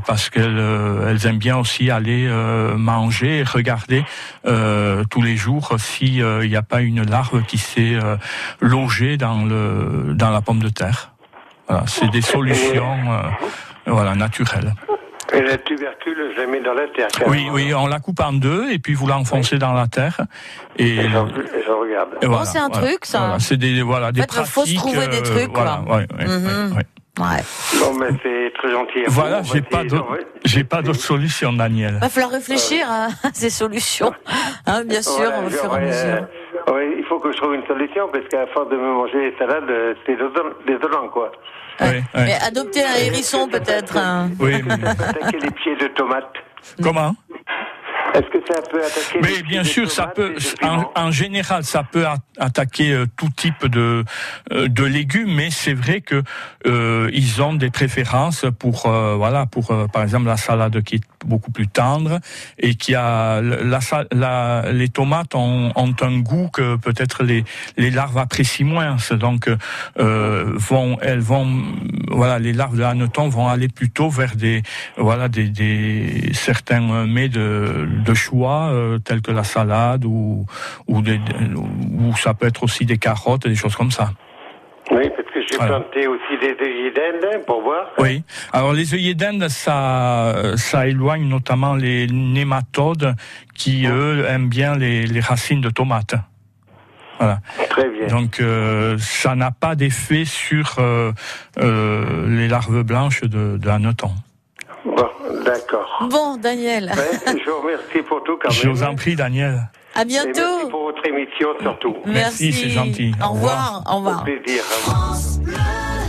parce 0.06 0.30
qu'elles 0.30 0.62
elles 1.08 1.26
aiment 1.26 1.38
bien 1.38 1.56
aussi 1.56 1.90
aller 1.90 2.28
manger 2.76 3.38
et 3.38 3.42
regarder 3.42 4.04
tous 4.44 5.22
les 5.22 5.36
jours 5.36 5.74
si 5.78 6.22
euh, 6.22 6.44
il 6.44 6.50
n'y 6.50 6.56
a 6.56 6.62
pas 6.62 6.80
une 6.80 7.02
larve 7.02 7.44
qui 7.44 7.58
s'est 7.58 7.96
logée 8.60 9.16
dans 9.16 9.44
le 9.44 10.14
dans 10.14 10.30
la 10.30 10.40
pomme 10.40 10.60
de 10.62 10.68
terre. 10.68 11.10
Voilà, 11.68 11.84
c'est 11.86 12.10
des 12.10 12.20
solutions 12.20 12.94
euh, 13.10 13.22
voilà 13.86 14.14
naturelles. 14.14 14.72
Et 15.32 15.40
la 15.40 15.56
tubercule, 15.58 16.32
je 16.36 16.40
la 16.42 16.46
mets 16.46 16.60
dans 16.60 16.74
la 16.74 16.86
terre. 16.88 17.08
Oui, 17.26 17.48
oui, 17.50 17.72
on 17.74 17.86
la 17.86 17.98
coupe 17.98 18.20
en 18.20 18.32
deux 18.34 18.70
et 18.70 18.78
puis 18.78 18.94
vous 18.94 19.06
l'enfoncez 19.06 19.58
dans 19.58 19.72
la 19.72 19.86
terre 19.88 20.20
et, 20.76 20.96
Et 20.96 21.02
je, 21.02 21.08
je 21.08 21.70
regarde. 21.72 22.10
et 22.22 22.26
voilà, 22.26 22.42
Oh, 22.42 22.44
c'est 22.52 22.58
un 22.58 22.68
voilà, 22.68 22.86
truc, 22.88 23.04
ça. 23.06 23.18
voilà, 23.18 23.38
c'est 23.40 23.56
des 23.56 23.82
voilà 23.82 24.12
des 24.12 24.20
En 24.20 24.24
fait, 24.24 24.40
il 24.40 24.46
faut 24.46 24.64
se 24.66 24.74
pratiques. 24.74 24.78
trouver 24.78 25.08
des 25.08 25.18
euh, 25.18 25.22
trucs, 25.22 25.54
voilà, 25.54 25.82
quoi. 25.86 25.96
ouais, 25.96 26.06
ouais, 26.18 26.24
Mhm. 26.26 26.46
ouais, 26.72 26.76
ouais. 26.76 26.86
Ouais. 27.16 27.42
Bon, 27.78 27.94
mais 27.98 28.08
c'est 28.24 28.52
très 28.58 28.72
gentil. 28.72 28.98
Voilà, 29.06 29.40
j'ai 29.44 29.62
pas 29.62 29.82
j'ai 30.44 30.64
pas 30.64 30.82
d'autre 30.82 30.98
solution, 31.00 31.52
Daniel. 31.52 31.94
Il 31.94 32.00
va 32.00 32.08
falloir 32.08 32.32
réfléchir 32.32 32.86
à 32.90 33.06
ces 33.32 33.50
solutions. 33.50 34.12
Hein, 34.66 34.82
bien 34.84 35.00
sûr, 35.00 35.14
Voilà, 35.18 35.42
au 35.42 35.48
fur 35.50 35.72
et 35.72 35.76
à 35.76 35.80
mesure. 35.80 36.26
euh, 36.68 37.00
que 37.00 37.03
je 37.34 37.40
trouve 37.40 37.54
une 37.54 37.66
solution 37.66 38.08
parce 38.12 38.26
qu'à 38.28 38.46
force 38.48 38.68
de 38.70 38.76
me 38.76 38.92
manger 38.92 39.30
les 39.30 39.36
salades, 39.38 39.68
euh, 39.68 39.94
c'est 40.06 40.16
désolant, 40.66 41.08
quoi. 41.08 41.32
Ouais. 41.80 42.02
Mais 42.14 42.34
adopter 42.46 42.82
un 42.84 42.94
hérisson 43.06 43.48
peut-être. 43.48 43.96
hein. 43.96 44.30
Oui, 44.40 44.62
mais- 44.64 44.74
Attaquer 44.88 45.38
les 45.40 45.50
pieds 45.50 45.76
de 45.76 45.88
tomates. 45.88 46.32
comment? 46.82 47.12
Est-ce 48.14 48.28
que 48.30 48.38
ça 48.46 48.62
peut 48.70 48.80
attaquer 48.84 49.18
Mais 49.22 49.42
bien 49.42 49.64
sûr, 49.64 49.90
ça 49.90 50.06
peut, 50.06 50.34
en, 50.94 51.10
général, 51.10 51.64
ça 51.64 51.82
peut 51.82 52.04
attaquer 52.38 52.92
euh, 52.92 53.06
tout 53.16 53.28
type 53.34 53.66
de 53.66 54.04
euh, 54.52 54.68
de 54.68 54.84
légumes, 54.84 55.34
mais 55.34 55.50
c'est 55.50 55.74
vrai 55.74 56.00
que 56.00 56.22
euh, 56.66 57.10
ils 57.12 57.42
ont 57.42 57.54
des 57.54 57.70
préférences 57.70 58.46
pour 58.58 58.86
euh, 58.86 59.16
voilà, 59.16 59.46
pour 59.46 59.70
euh, 59.72 59.86
par 59.88 60.02
exemple 60.02 60.26
la 60.26 60.36
salade 60.36 60.80
qui 60.82 60.96
est 60.96 61.04
beaucoup 61.26 61.50
plus 61.50 61.66
tendre 61.68 62.20
et 62.58 62.74
qui 62.76 62.94
a 62.94 63.40
la, 63.40 63.80
la- 64.12 64.72
les 64.72 64.88
tomates 64.88 65.34
ont, 65.34 65.72
ont 65.74 65.94
un 66.00 66.18
goût 66.20 66.48
que 66.52 66.76
peut-être 66.76 67.24
les 67.24 67.44
les 67.76 67.90
larves 67.90 68.18
apprécient 68.18 68.66
moins. 68.66 68.96
Donc 69.12 69.48
euh, 69.98 70.52
vont 70.54 70.98
elles 71.02 71.20
vont 71.20 71.48
voilà 72.10 72.38
les 72.38 72.52
larves 72.52 72.76
de 72.76 72.82
hanneton 72.84 73.28
vont 73.28 73.48
aller 73.48 73.68
plutôt 73.68 74.08
vers 74.08 74.36
des 74.36 74.62
voilà 74.96 75.28
des, 75.28 75.48
des 75.48 76.30
certains 76.32 77.06
mets 77.06 77.28
de, 77.28 77.88
de 78.04 78.14
choix 78.14 78.68
euh, 78.70 78.98
tels 78.98 79.22
que 79.22 79.32
la 79.32 79.44
salade 79.44 80.04
ou 80.04 80.46
ou, 80.86 81.02
des, 81.02 81.18
ou 81.98 82.14
ça 82.16 82.34
peut 82.34 82.46
être 82.46 82.62
aussi 82.62 82.84
des 82.86 82.98
carottes 82.98 83.46
des 83.48 83.56
choses 83.56 83.76
comme 83.76 83.90
ça. 83.90 84.10
Oui, 84.90 85.08
parce 85.16 85.28
que 85.32 85.40
j'ai 85.40 85.56
Voilà. 85.56 85.80
planté 85.80 86.06
aussi 86.06 86.38
des 86.40 86.54
œillets 86.62 86.92
d'Inde 86.92 87.44
pour 87.46 87.62
voir. 87.62 87.86
Oui. 87.98 88.22
Alors 88.52 88.72
les 88.74 88.92
œillets 88.94 89.14
d'Inde, 89.14 89.48
ça, 89.48 90.34
ça 90.56 90.86
éloigne 90.86 91.26
notamment 91.26 91.74
les 91.74 92.06
nématodes 92.06 93.14
qui 93.54 93.86
eux 93.86 94.26
aiment 94.28 94.50
bien 94.50 94.76
les, 94.76 95.06
les 95.06 95.20
racines 95.20 95.62
de 95.62 95.70
tomates. 95.70 96.16
Voilà. 97.18 97.38
Très 97.70 97.88
bien. 97.88 98.08
Donc 98.08 98.40
euh, 98.40 98.98
ça 98.98 99.34
n'a 99.36 99.52
pas 99.52 99.74
d'effet 99.74 100.24
sur 100.26 100.74
euh, 100.78 101.12
euh, 101.58 102.28
les 102.28 102.48
larves 102.48 102.82
blanches 102.82 103.22
de, 103.22 103.56
de 103.56 103.68
hanneton. 103.70 104.10
Bon, 104.84 105.08
d'accord. 105.44 106.06
Bon, 106.10 106.36
Daniel. 106.36 106.92
Ouais, 106.96 107.38
je 107.44 107.50
vous 107.50 107.60
remercie 107.62 108.02
pour 108.06 108.22
tout 108.24 108.36
quand 108.40 108.50
même. 108.50 108.58
Je 108.58 108.68
vous 108.68 108.82
en 108.82 108.94
prie, 108.94 109.16
Daniel. 109.16 109.68
À 109.94 110.02
Et 110.02 110.04
merci 110.06 110.28
bientôt. 110.32 110.68
pour 110.70 110.82
votre 110.84 111.06
émission 111.06 111.48
surtout. 111.62 111.94
Merci, 112.04 112.52
c'est 112.52 112.68
gentil. 112.68 113.12
Au 113.22 113.32
revoir. 113.32 113.82
Au 113.90 113.96
revoir. 113.96 114.20
Au 114.20 114.24
plaisir. 114.24 114.62
Au 114.62 114.90
revoir. 114.90 115.16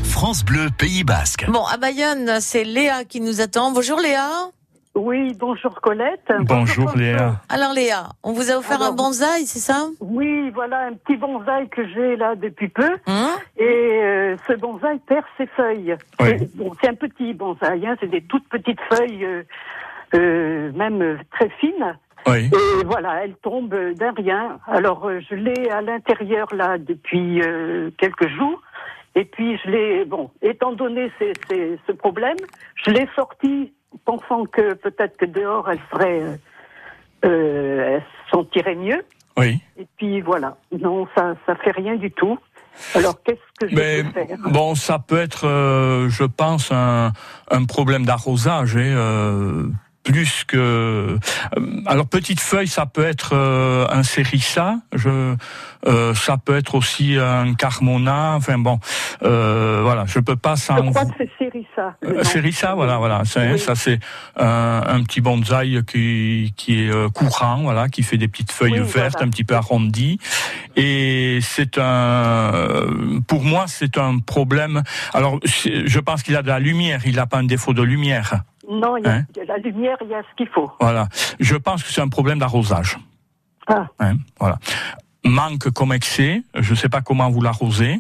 France 0.04 0.44
Bleu 0.44 0.68
Pays 0.78 1.04
Basque. 1.04 1.46
Bon, 1.50 1.64
à 1.66 1.78
Bayonne, 1.78 2.38
c'est 2.40 2.64
Léa 2.64 3.04
qui 3.06 3.22
nous 3.22 3.42
attend. 3.42 3.72
Bonjour 3.72 4.00
Léa. 4.00 4.30
Oui, 4.96 5.34
bonjour 5.38 5.82
Colette. 5.82 6.32
Bonjour 6.42 6.96
Léa. 6.96 7.42
Alors 7.50 7.74
Léa, 7.74 8.08
on 8.24 8.32
vous 8.32 8.50
a 8.50 8.56
offert 8.58 8.78
Alors, 8.82 8.94
un 8.94 8.96
bonsaï, 8.96 9.46
c'est 9.46 9.60
ça? 9.60 9.88
Oui, 10.00 10.50
voilà 10.52 10.88
un 10.88 10.94
petit 10.94 11.18
bonsaï 11.18 11.68
que 11.68 11.86
j'ai 11.90 12.16
là 12.16 12.36
depuis 12.36 12.70
peu. 12.70 12.90
Hein? 13.06 13.36
Et 13.58 13.64
euh, 13.66 14.38
ce 14.48 14.54
bonsaï 14.54 15.00
perd 15.06 15.26
ses 15.38 15.48
feuilles. 15.48 15.96
Oui. 16.22 16.28
C'est- 16.40 16.56
Bon, 16.56 16.72
c'est 16.82 16.88
un 16.90 16.94
petit 16.94 17.34
bonsaï, 17.34 17.86
hein, 17.86 17.98
c'est 18.00 18.08
des 18.10 18.22
toutes 18.22 18.48
petites 18.48 18.80
feuilles, 18.94 19.26
euh, 19.26 19.44
euh, 20.16 20.72
même 20.74 21.20
très 21.32 21.50
fines. 21.60 21.98
Oui. 22.28 22.50
Et 22.54 22.86
voilà, 22.86 23.24
elles 23.26 23.36
tombent 23.36 23.76
d'un 23.96 24.14
rien. 24.14 24.60
Alors 24.66 25.06
euh, 25.10 25.20
je 25.30 25.36
l'ai 25.36 25.70
à 25.70 25.82
l'intérieur 25.82 26.48
là 26.56 26.78
depuis 26.78 27.42
euh, 27.42 27.92
quelques 27.98 28.30
jours. 28.30 28.62
Et 29.18 29.26
puis 29.26 29.58
je 29.64 29.70
l'ai, 29.70 30.06
bon, 30.06 30.32
étant 30.42 30.72
donné 30.72 31.12
ces- 31.20 31.34
ces- 31.50 31.80
ce 31.86 31.92
problème, 31.92 32.38
je 32.86 32.92
l'ai 32.92 33.08
sortie 33.16 33.74
pensant 34.04 34.46
que 34.46 34.74
peut-être 34.74 35.18
que 35.18 35.26
dehors 35.26 35.70
elle 35.70 35.80
serait, 35.92 36.22
euh, 36.22 36.36
euh, 37.26 37.96
elle 37.96 38.02
se 38.02 38.30
sentirait 38.32 38.76
mieux. 38.76 39.04
Oui. 39.38 39.62
Et 39.78 39.86
puis 39.98 40.22
voilà, 40.22 40.58
non, 40.80 41.08
ça, 41.16 41.36
ça 41.46 41.56
fait 41.56 41.72
rien 41.72 41.96
du 41.96 42.12
tout. 42.12 42.38
Alors 42.94 43.22
qu'est-ce 43.24 43.40
que 43.60 43.70
je 43.70 43.76
Mais 43.76 44.04
peux 44.04 44.12
faire? 44.12 44.38
bon, 44.50 44.76
ça 44.76 45.00
peut 45.00 45.20
être, 45.20 45.48
euh, 45.48 46.10
je 46.10 46.24
pense, 46.26 46.72
un, 46.72 47.12
un 47.50 47.66
problème 47.66 48.06
d'arrosage. 48.06 48.76
hein, 48.76 48.82
euh, 48.96 49.68
plus 50.06 50.44
que 50.46 50.58
euh, 50.58 51.18
alors 51.86 52.06
petite 52.08 52.40
feuille 52.40 52.68
ça 52.68 52.86
peut 52.86 53.04
être 53.06 53.32
euh, 53.34 53.88
un 53.90 54.04
sérissa 54.04 54.78
je 54.94 55.36
euh, 55.88 56.14
ça 56.14 56.38
peut 56.38 56.56
être 56.56 56.76
aussi 56.76 57.18
un 57.20 57.54
carmona 57.56 58.34
enfin 58.36 58.58
bon 58.58 58.80
euh, 59.24 59.82
voilà 59.84 60.06
je 60.06 60.20
peux 60.20 60.36
pas 60.36 60.56
Je 60.56 60.62
sans 60.62 60.92
crois 60.92 61.06
que 61.06 61.12
c'est 61.18 61.30
Sérissa. 61.38 61.96
Euh. 62.04 62.24
Sérissa, 62.24 62.74
voilà, 62.76 62.98
voilà. 62.98 63.22
Oui. 63.36 63.60
Ça, 63.60 63.76
c'est 63.76 64.00
un, 64.38 64.82
un 64.88 65.04
petit 65.04 65.22
bonsaï 65.22 65.84
qui, 65.86 66.54
qui 66.56 66.84
est 66.84 66.90
euh, 66.90 67.10
courant, 67.10 67.62
voilà, 67.64 67.90
qui 67.90 68.04
fait 68.04 68.18
des 68.18 68.28
petites 68.28 68.52
feuilles 68.52 68.80
Oui, 68.80 68.88
vertes, 68.88 69.14
voilà. 69.14 69.28
un 69.28 69.30
petit 69.30 69.44
peu 69.44 69.56
arrondies. 69.56 70.20
Et 70.76 71.40
c'est 71.42 71.78
un, 71.78 72.52
pour 73.28 73.44
moi, 73.44 73.66
c'est 73.68 73.98
un 73.98 74.20
problème. 74.20 74.84
Alors, 75.14 75.40
je 75.44 76.00
pense 76.00 76.24
qu'il 76.24 76.36
a 76.36 76.42
de 76.42 76.48
la 76.48 76.60
lumière. 76.60 77.02
Il 77.06 77.16
n'a 77.16 77.26
pas 77.26 77.38
un 77.38 77.44
défaut 77.44 77.74
de 77.74 77.82
lumière. 77.84 78.42
Non, 78.70 78.98
il 78.98 79.06
y, 79.06 79.08
a, 79.08 79.16
Hein? 79.16 79.24
la 79.48 79.58
lumière, 79.58 79.98
il 80.02 80.10
y 80.10 80.14
a 80.16 80.22
ce 80.22 80.36
qu'il 80.38 80.48
faut. 80.48 80.72
Voilà. 80.80 81.08
Je 81.40 81.56
pense 81.56 81.84
que 81.84 81.90
c'est 81.92 82.02
un 82.02 82.08
problème 82.10 82.40
d'arrosage. 82.40 82.98
Ah. 83.68 83.88
Hein, 84.00 84.18
voilà. 84.40 84.58
Manque 85.24 85.70
comme 85.72 85.92
excès. 85.94 86.44
Je 86.56 86.72
ne 86.72 86.76
sais 86.76 86.90
pas 86.90 87.02
comment 87.02 87.30
vous 87.30 87.42
l'arrosez. 87.42 88.00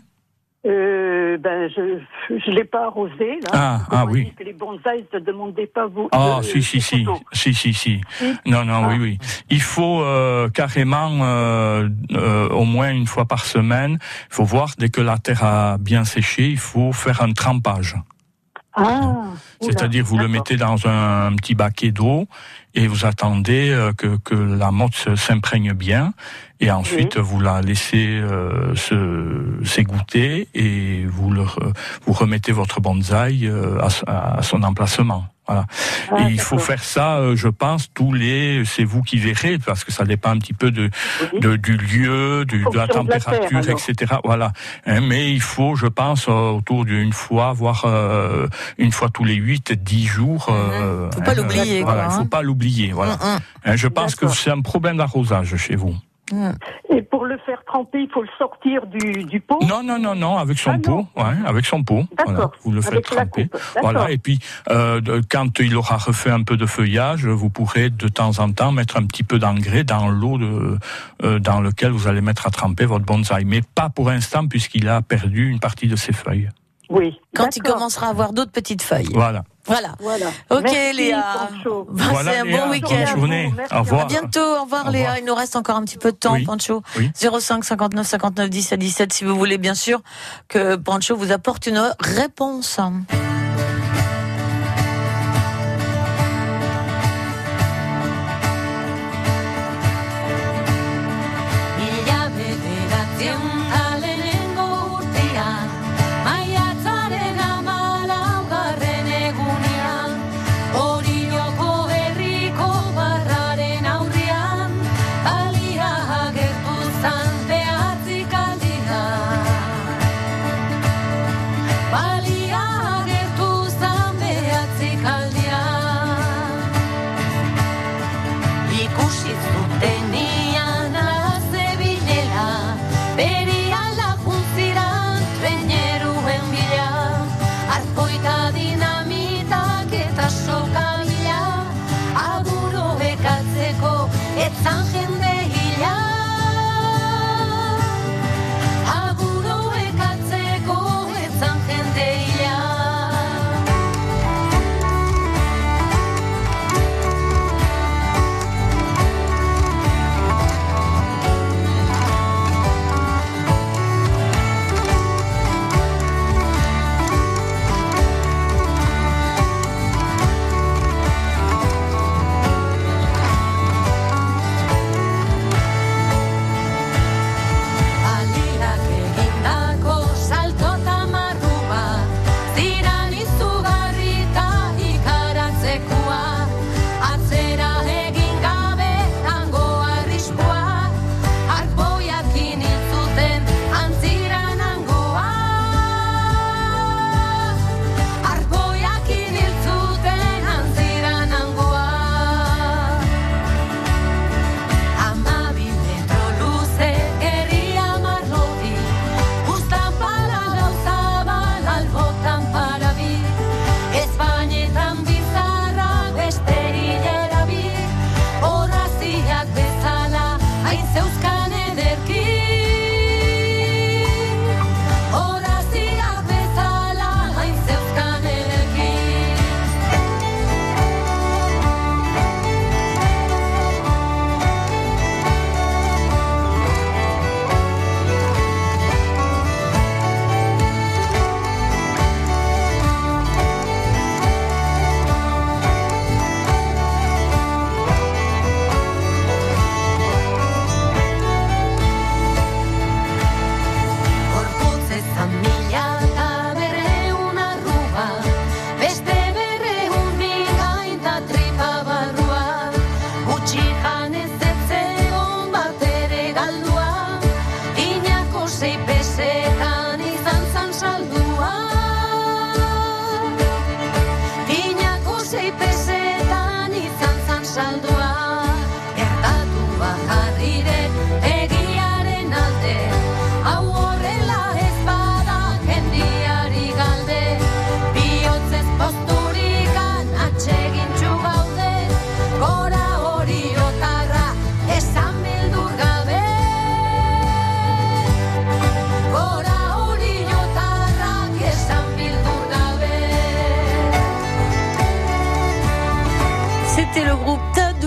Euh, 0.67 1.37
ben, 1.37 1.69
je 1.75 1.99
je 2.29 2.49
l'ai 2.51 2.63
pas 2.63 2.85
arrosé 2.85 3.39
là. 3.43 3.49
Ah, 3.53 3.79
ah 3.91 4.05
oui. 4.05 4.33
que 4.35 4.43
les 4.43 4.53
bonsaïs 4.53 5.05
ne 5.13 5.19
demandaient 5.19 5.67
pas 5.67 5.85
vous. 5.85 6.09
Ah, 6.11 6.39
si, 6.41 6.63
si, 6.63 6.81
si, 6.81 7.05
si, 7.33 7.53
si. 7.53 7.73
Si. 7.73 8.01
Non, 8.47 8.65
non, 8.65 8.81
Ah. 8.85 8.87
oui, 8.89 8.97
oui. 8.99 9.19
Il 9.51 9.61
faut 9.61 10.01
euh, 10.01 10.49
carrément, 10.49 11.19
euh, 11.21 11.87
euh, 12.13 12.49
au 12.49 12.63
moins 12.65 12.89
une 12.91 13.05
fois 13.05 13.25
par 13.25 13.45
semaine, 13.45 13.99
il 14.01 14.33
faut 14.33 14.43
voir, 14.43 14.71
dès 14.79 14.89
que 14.89 15.01
la 15.01 15.19
terre 15.19 15.43
a 15.43 15.77
bien 15.77 16.03
séché, 16.03 16.49
il 16.49 16.57
faut 16.57 16.91
faire 16.93 17.21
un 17.21 17.33
trempage. 17.33 17.95
Ah. 18.75 19.25
C'est-à-dire, 19.61 20.03
vous 20.03 20.17
le 20.17 20.27
mettez 20.27 20.57
dans 20.57 20.87
un, 20.87 21.33
petit 21.35 21.55
baquet 21.55 21.91
d'eau 21.91 22.27
et 22.73 22.87
vous 22.87 23.05
attendez 23.05 23.69
euh, 23.69 23.93
que, 23.93 24.17
que 24.17 24.35
la 24.35 24.71
motte 24.71 25.15
s'imprègne 25.15 25.73
bien. 25.73 26.13
Et 26.59 26.71
ensuite, 26.71 27.17
vous 27.17 27.39
la 27.39 27.61
laissez 27.61 28.07
euh, 28.07 28.75
se 28.75 29.65
s'égoutter 29.65 30.47
et 30.53 31.05
vous, 31.05 31.31
le, 31.31 31.43
vous 32.05 32.13
remettez 32.13 32.51
votre 32.51 32.81
bonsaï 32.81 33.47
euh, 33.47 33.79
à 34.07 34.41
son 34.41 34.63
emplacement. 34.63 35.25
Voilà. 35.47 35.65
Ah, 36.11 36.27
et 36.27 36.31
il 36.31 36.39
faut 36.39 36.57
faire 36.57 36.83
ça, 36.83 37.17
euh, 37.17 37.35
je 37.35 37.47
pense, 37.47 37.91
tous 37.93 38.13
les. 38.13 38.63
C'est 38.65 38.83
vous 38.83 39.01
qui 39.03 39.17
verrez, 39.17 39.57
parce 39.57 39.83
que 39.83 39.91
ça 39.91 40.03
dépend 40.05 40.31
un 40.31 40.39
petit 40.39 40.53
peu 40.53 40.71
de, 40.71 40.89
de- 41.39 41.55
du 41.55 41.77
lieu, 41.77 42.45
du, 42.45 42.63
de 42.63 42.77
la 42.77 42.87
Fonction 42.87 43.03
de 43.03 43.09
la 43.11 43.19
terre, 43.19 43.39
température, 43.41 43.71
etc. 43.89 44.15
Voilà. 44.23 44.51
Hein, 44.85 45.01
mais 45.01 45.31
il 45.31 45.41
faut, 45.41 45.75
je 45.75 45.87
pense, 45.87 46.27
euh, 46.27 46.31
autour 46.51 46.85
d'une 46.85 47.13
fois, 47.13 47.53
voire 47.53 47.83
euh, 47.85 48.47
une 48.77 48.91
fois 48.91 49.09
tous 49.09 49.23
les 49.23 49.35
8, 49.35 49.73
10 49.73 50.05
jours. 50.05 50.47
Euh, 50.49 51.09
Faut 51.11 51.21
pas 51.21 51.33
l'oublier, 51.35 51.83
Voilà, 51.83 52.05
il 52.05 52.11
faut 52.13 52.21
hein. 52.21 52.25
pas 52.25 52.41
l'oublier. 52.41 52.91
Voilà. 52.91 53.17
Hein, 53.21 53.75
je 53.75 53.87
pense 53.87 54.15
que 54.15 54.27
c'est 54.27 54.51
un 54.51 54.61
problème 54.61 54.97
d'arrosage 54.97 55.55
chez 55.57 55.75
vous. 55.75 55.95
Et 56.89 57.01
pour 57.01 57.25
le 57.25 57.37
faire 57.45 57.63
tremper, 57.65 57.99
il 58.01 58.09
faut 58.09 58.21
le 58.21 58.29
sortir 58.37 58.85
du, 58.87 59.23
du 59.25 59.39
pot. 59.39 59.59
Non, 59.61 59.83
non, 59.83 59.99
non, 59.99 60.15
non, 60.15 60.37
avec 60.37 60.57
son 60.57 60.71
Ah, 60.71 60.77
pot, 60.79 61.07
ouais, 61.15 61.23
avec 61.45 61.65
son 61.65 61.83
pot. 61.83 62.05
D'accord. 62.17 62.33
Voilà, 62.33 62.51
vous 62.63 62.71
le 62.71 62.81
faites 62.81 62.93
Avec 62.93 63.05
tremper. 63.05 63.49
Voilà, 63.81 64.11
et 64.11 64.17
puis 64.17 64.39
euh, 64.71 65.21
quand 65.29 65.59
il 65.59 65.75
aura 65.75 65.97
refait 65.97 66.31
un 66.31 66.43
peu 66.43 66.57
de 66.57 66.65
feuillage, 66.65 67.25
vous 67.25 67.49
pourrez 67.49 67.89
de 67.89 68.07
temps 68.07 68.39
en 68.39 68.51
temps 68.51 68.71
mettre 68.71 68.97
un 68.97 69.05
petit 69.05 69.23
peu 69.23 69.37
d'engrais 69.39 69.83
dans 69.83 70.07
l'eau 70.09 70.37
de, 70.37 70.77
euh, 71.23 71.39
dans 71.39 71.61
lequel 71.61 71.91
vous 71.91 72.07
allez 72.07 72.21
mettre 72.21 72.47
à 72.47 72.49
tremper 72.49 72.85
votre 72.85 73.05
bonsaï, 73.05 73.45
mais 73.45 73.61
pas 73.75 73.89
pour 73.89 74.09
l'instant 74.09 74.47
puisqu'il 74.47 74.87
a 74.89 75.01
perdu 75.01 75.49
une 75.49 75.59
partie 75.59 75.87
de 75.87 75.95
ses 75.95 76.13
feuilles. 76.13 76.49
Oui. 76.89 77.19
Quand 77.35 77.55
il 77.55 77.63
commencera 77.63 78.07
à 78.07 78.09
avoir 78.09 78.33
d'autres 78.33 78.51
petites 78.51 78.81
feuilles. 78.81 79.09
Voilà. 79.13 79.43
Voilà. 79.67 79.95
Voilà. 79.99 80.27
Ok 80.51 80.61
Merci, 80.63 80.93
Léa. 80.93 81.21
Passez 81.21 81.69
Voilà, 82.11 82.41
un 82.41 82.43
Léa, 82.43 82.57
bon 82.57 82.63
bonne 82.63 82.71
week-end. 82.71 83.05
journée. 83.15 83.53
Au 83.73 83.79
revoir. 83.79 84.01
À 84.01 84.05
bientôt, 84.05 84.39
au 84.39 84.63
revoir 84.63 84.87
Au 84.87 84.91
Léa. 84.91 85.01
revoir. 85.03 85.17
Il 85.19 85.25
nous 85.25 85.35
reste 85.35 85.55
encore 85.55 85.75
un 85.77 85.83
petit 85.83 85.97
peu 85.97 86.11
de 86.11 86.17
temps, 86.17 86.33
Oui. 86.33 86.43
Pancho. 86.45 86.81
Oui. 86.97 87.11
05 87.15 87.63
59 87.63 88.05
59 88.07 88.49
10 88.49 88.73
à 88.73 88.77
17 88.77 89.13
si 89.13 89.23
vous 89.23 89.35
voulez 89.35 89.57
bien 89.57 89.73
sûr 89.73 90.01
que 90.47 90.75
Pancho 90.75 91.15
vous 91.15 91.31
apporte 91.31 91.65
une 91.67 91.81
réponse. 91.99 92.79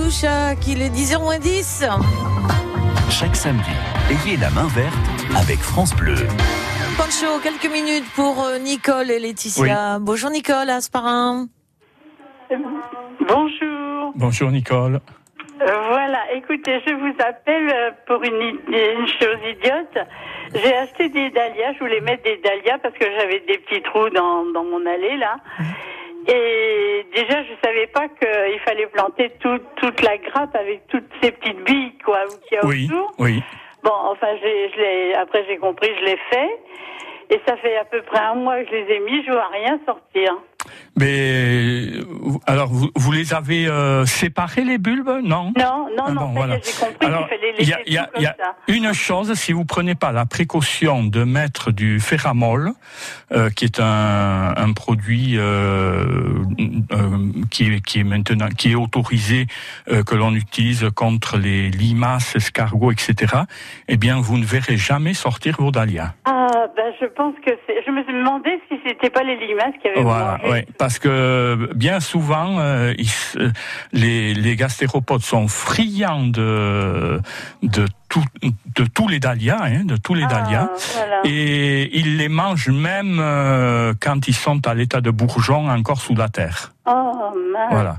Tadoucha, 0.09 0.55
qu'il 0.57 0.81
est 0.81 0.89
10h 0.89 1.21
moins 1.21 1.39
10. 1.39 1.85
Chaque 3.11 3.37
samedi, 3.37 3.71
ayez 4.11 4.39
la 4.39 4.49
main 4.51 4.67
verte 4.69 4.95
avec 5.37 5.59
France 5.59 5.95
Bleu. 5.95 6.15
Pancho, 6.97 7.39
quelques 7.43 7.71
minutes 7.71 8.07
pour 8.15 8.43
euh, 8.43 8.59
Nicole 8.59 9.11
et 9.11 9.19
Laetitia. 9.19 9.99
Bonjour 10.01 10.31
Nicole, 10.31 10.71
Asparin. 10.71 11.49
Bonjour. 13.29 14.13
Bonjour 14.15 14.51
Nicole. 14.51 15.01
Euh, 15.61 15.67
voilà, 15.89 16.33
écoutez, 16.33 16.81
je 16.87 16.95
vous 16.95 17.15
appelle 17.19 17.71
euh, 17.71 17.91
pour 18.07 18.23
une, 18.23 18.59
une 18.67 19.07
chose 19.21 19.39
idiote. 19.47 20.07
J'ai 20.55 20.75
acheté 20.75 21.11
des 21.11 21.29
dahlias, 21.31 21.75
je 21.75 21.81
voulais 21.81 22.01
mettre 22.01 22.23
des 22.23 22.39
dahlias 22.39 22.79
parce 22.83 22.95
que 22.95 23.05
j'avais 23.05 23.41
des 23.41 23.59
petits 23.59 23.83
trous 23.83 24.09
dans, 24.09 24.45
dans 24.55 24.65
mon 24.65 24.87
allée 24.87 25.19
là. 25.19 25.37
Et 26.29 27.07
déjà, 27.15 27.43
je 27.43 27.53
savais 27.65 27.87
pas 27.87 28.07
qu'il 28.09 28.61
fallait 28.61 28.87
planter 28.89 29.31
tout- 29.41 29.61
toute 29.77 30.03
la 30.03 30.19
grappe 30.19 30.55
avec 30.55 30.87
toutes 30.89 31.09
ces 31.23 31.31
petites 31.33 31.63
billes 31.65 31.93
quoi 32.05 32.25
qu'il 32.47 32.57
y 32.57 32.61
a 32.61 32.67
Oui, 32.67 32.89
autour. 32.91 33.13
oui. 33.19 33.43
Bon, 33.83 33.93
enfin, 34.11 34.29
j'ai, 34.43 34.71
je 34.75 34.77
l'ai, 34.81 35.15
après 35.15 35.45
j'ai 35.49 35.57
compris, 35.57 35.89
je 36.01 36.05
l'ai 36.05 36.19
fait. 36.31 36.51
Et 37.31 37.41
ça 37.47 37.57
fait 37.59 37.77
à 37.77 37.85
peu 37.85 38.01
près 38.03 38.21
un 38.21 38.35
mois 38.35 38.63
que 38.63 38.71
je 38.71 38.75
les 38.77 38.95
ai 38.95 39.01
mis, 39.01 39.23
je 39.25 39.31
vois 39.33 39.49
rien 39.49 39.79
sortir. 39.87 40.37
Mais 40.97 41.91
alors 42.47 42.69
vous, 42.69 42.91
vous 42.97 43.13
les 43.13 43.33
avez 43.35 43.67
euh, 43.69 44.05
séparés 44.07 44.65
les 44.65 44.79
bulbes 44.79 45.21
Non? 45.23 45.53
Non, 45.57 45.87
non, 45.97 46.05
Ah 46.07 46.13
non, 46.13 46.31
y 46.33 46.35
voilà. 46.35 46.55
j'ai 46.57 46.73
compris 46.73 47.07
Alors, 47.07 47.29
qu'il 47.29 47.39
fallait 47.39 47.55
il 47.61 47.69
y 47.69 47.73
a, 47.73 47.79
il 47.87 47.93
y 47.93 47.99
a- 47.99 48.09
y 48.69 48.73
une 48.77 48.93
chose, 48.93 49.33
si 49.35 49.53
vous 49.53 49.65
prenez 49.65 49.95
pas 49.95 50.13
la 50.13 50.27
précaution 50.27 51.05
de 51.05 51.25
mettre 51.25 51.71
du 51.73 52.01
ferramol, 52.01 52.73
euh, 53.33 53.51
qui 53.51 53.65
est 53.65 53.81
un, 53.81 54.55
un 54.57 54.73
produit 54.73 55.35
euh, 55.37 56.45
qui, 57.51 57.73
est, 57.75 57.81
qui 57.85 58.01
est 58.01 58.05
maintenant 58.05 58.49
qui 58.49 58.73
est 58.73 58.75
autorisé, 58.75 59.47
que 59.87 60.15
l'on 60.15 60.35
utilise 60.35 60.89
contre 60.95 61.39
les 61.39 61.71
limaces, 61.71 62.35
escargots, 62.37 62.93
etc. 62.93 63.35
Eh 63.89 63.97
bien, 63.97 64.21
vous 64.21 64.39
ne 64.39 64.45
verrez 64.45 64.77
jamais 64.77 65.15
sortir 65.15 65.57
vos 65.59 65.71
dahlias. 65.71 66.15
Ah, 66.25 66.67
ben 66.77 66.93
je 67.01 67.07
pense 67.07 67.35
que 67.45 67.51
c'est. 67.67 67.77
Je 67.87 67.91
me 67.91 68.03
suis 68.05 68.13
demandé 68.13 68.61
si 68.69 68.77
c'était 68.87 69.11
pas 69.11 69.23
les 69.23 69.37
limaces 69.37 69.75
qui 69.83 69.89
avaient 69.89 70.03
Voilà, 70.03 70.39
mangé. 70.39 70.51
ouais, 70.51 70.58
parce 70.79 70.99
que 70.99 71.69
bien 71.75 72.01
souvent, 72.01 72.59
euh, 72.59 72.93
ils 72.99 73.11
les, 73.93 74.35
les 74.35 74.57
gastéropodes 74.57 75.23
sont 75.23 75.49
friands 75.49 76.27
de 76.27 77.21
de 77.63 77.85
tout, 78.09 78.25
de 78.43 78.85
tous 78.87 79.07
les 79.09 79.21
dahlias, 79.21 79.59
hein, 79.63 79.85
de 79.85 79.97
tous 79.97 80.15
les 80.15 80.25
dahlias, 80.27 80.71
voilà. 80.95 81.21
et 81.25 81.91
ils 81.99 82.17
les 82.17 82.29
mangent 82.31 82.71
même 82.71 83.19
euh, 83.21 83.93
quand 84.01 84.29
ils 84.29 84.35
sont 84.35 84.67
à 84.67 84.75
l'état 84.75 85.01
de 85.03 85.11
bourgeons 85.11 85.69
encore 85.69 86.01
sous 86.01 86.15
la 86.15 86.29
terre. 86.29 86.73
Oh 86.87 87.13
mince. 87.53 87.69
Voilà. 87.71 87.97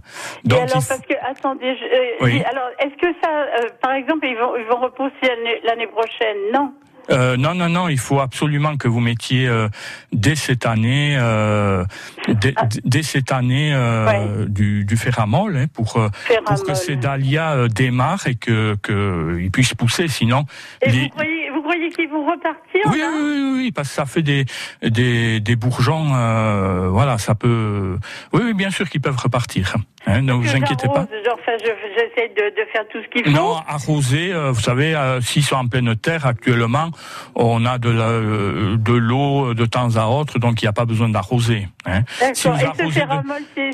Et 0.49 0.53
alors 0.53 0.66
il 0.68 0.72
parce 0.88 1.01
que 1.01 1.14
attendez, 1.30 1.76
je- 1.78 1.86
euh, 1.86 2.26
Oui. 2.26 2.41
alors 2.51 2.70
est-ce 2.80 2.95
que 2.99 3.14
ça, 3.22 3.30
euh, 3.30 3.70
par 3.82 3.91
exemple, 3.93 4.26
ils 4.26 4.36
vont 4.36 4.55
ils 4.57 4.66
vont 4.66 4.80
repousser 4.82 5.30
l'année 5.64 5.88
prochaine? 5.88 6.38
Non. 6.53 6.74
Euh, 7.12 7.38
non, 7.38 7.55
non, 7.55 7.70
non, 7.70 7.88
il 7.89 7.97
faut 7.99 8.20
absolument 8.20 8.78
que 8.78 8.88
vous 8.88 8.99
mettiez 8.99 9.47
euh, 9.47 9.68
dès 10.14 10.36
cette 10.36 10.66
année, 10.66 11.18
euh, 11.20 11.84
dès, 12.28 12.53
Ah. 12.55 12.68
dès 12.84 13.03
cette 13.03 13.32
année 13.32 13.72
euh, 13.74 14.45
du, 14.47 14.86
du 14.86 14.97
ferramol 14.97 15.57
hein, 15.57 15.66
pour, 15.74 15.97
euh, 15.97 16.10
pour 16.45 16.64
que 16.64 16.74
ces 16.76 16.95
dahlias 16.95 17.68
démarrent 17.68 18.28
et 18.28 18.36
que 18.36 18.76
qu'ils 18.86 19.51
puissent 19.51 19.74
pousser. 19.74 20.07
Sinon, 20.07 20.45
Et 20.82 20.91
les- 20.91 21.01
vous 21.03 21.10
croyez 21.10 21.49
qu'ils 21.89 22.09
vont 22.09 22.25
repartir 22.25 22.81
oui, 22.85 23.01
oui, 23.01 23.21
oui, 23.21 23.53
oui, 23.57 23.71
parce 23.71 23.89
que 23.89 23.95
ça 23.95 24.05
fait 24.05 24.21
des 24.21 24.45
des, 24.81 25.39
des 25.39 25.55
bourgeons. 25.55 26.13
euh, 26.15 26.89
voilà, 26.89 27.17
ça 27.17 27.35
peut. 27.35 27.97
Oui, 28.33 28.41
oui, 28.45 28.53
bien 28.53 28.69
sûr 28.71 28.89
qu'ils 28.89 29.01
peuvent 29.01 29.17
repartir. 29.21 29.75
hein, 30.07 30.21
ne 30.21 30.33
vous 30.33 30.55
inquiétez 30.55 30.87
pas. 30.87 31.05
j'arrose, 31.07 31.25
Genre, 31.25 31.37
enfin, 31.41 31.51
je- 31.59 31.89
j'essaie 31.95 32.29
de, 32.29 32.49
de 32.61 32.65
faire 32.71 32.83
tout 32.91 32.99
ce 33.03 33.07
qu'il 33.09 33.25
faut. 33.25 33.31
Non, 33.31 33.57
arroser, 33.67 34.31
euh, 34.33 34.51
vous 34.51 34.61
savez, 34.61 34.95
euh, 34.95 35.21
s'ils 35.21 35.43
sont 35.43 35.55
en 35.57 35.67
pleine 35.67 35.95
terre 35.95 36.25
actuellement, 36.25 36.91
on 37.35 37.65
a 37.65 37.77
de 37.77 38.93
l'eau 38.93 39.53
de 39.53 39.65
temps 39.65 39.95
à 39.97 40.05
autre, 40.07 40.39
donc 40.39 40.61
il 40.61 40.65
n'y 40.65 40.69
a 40.69 40.73
pas 40.73 40.85
besoin 40.85 41.09
d'arroser. 41.09 41.67
hein. 41.85 42.01
Si 42.19 42.23
Et 42.23 42.33
ce 42.35 42.47
de- 42.47 42.51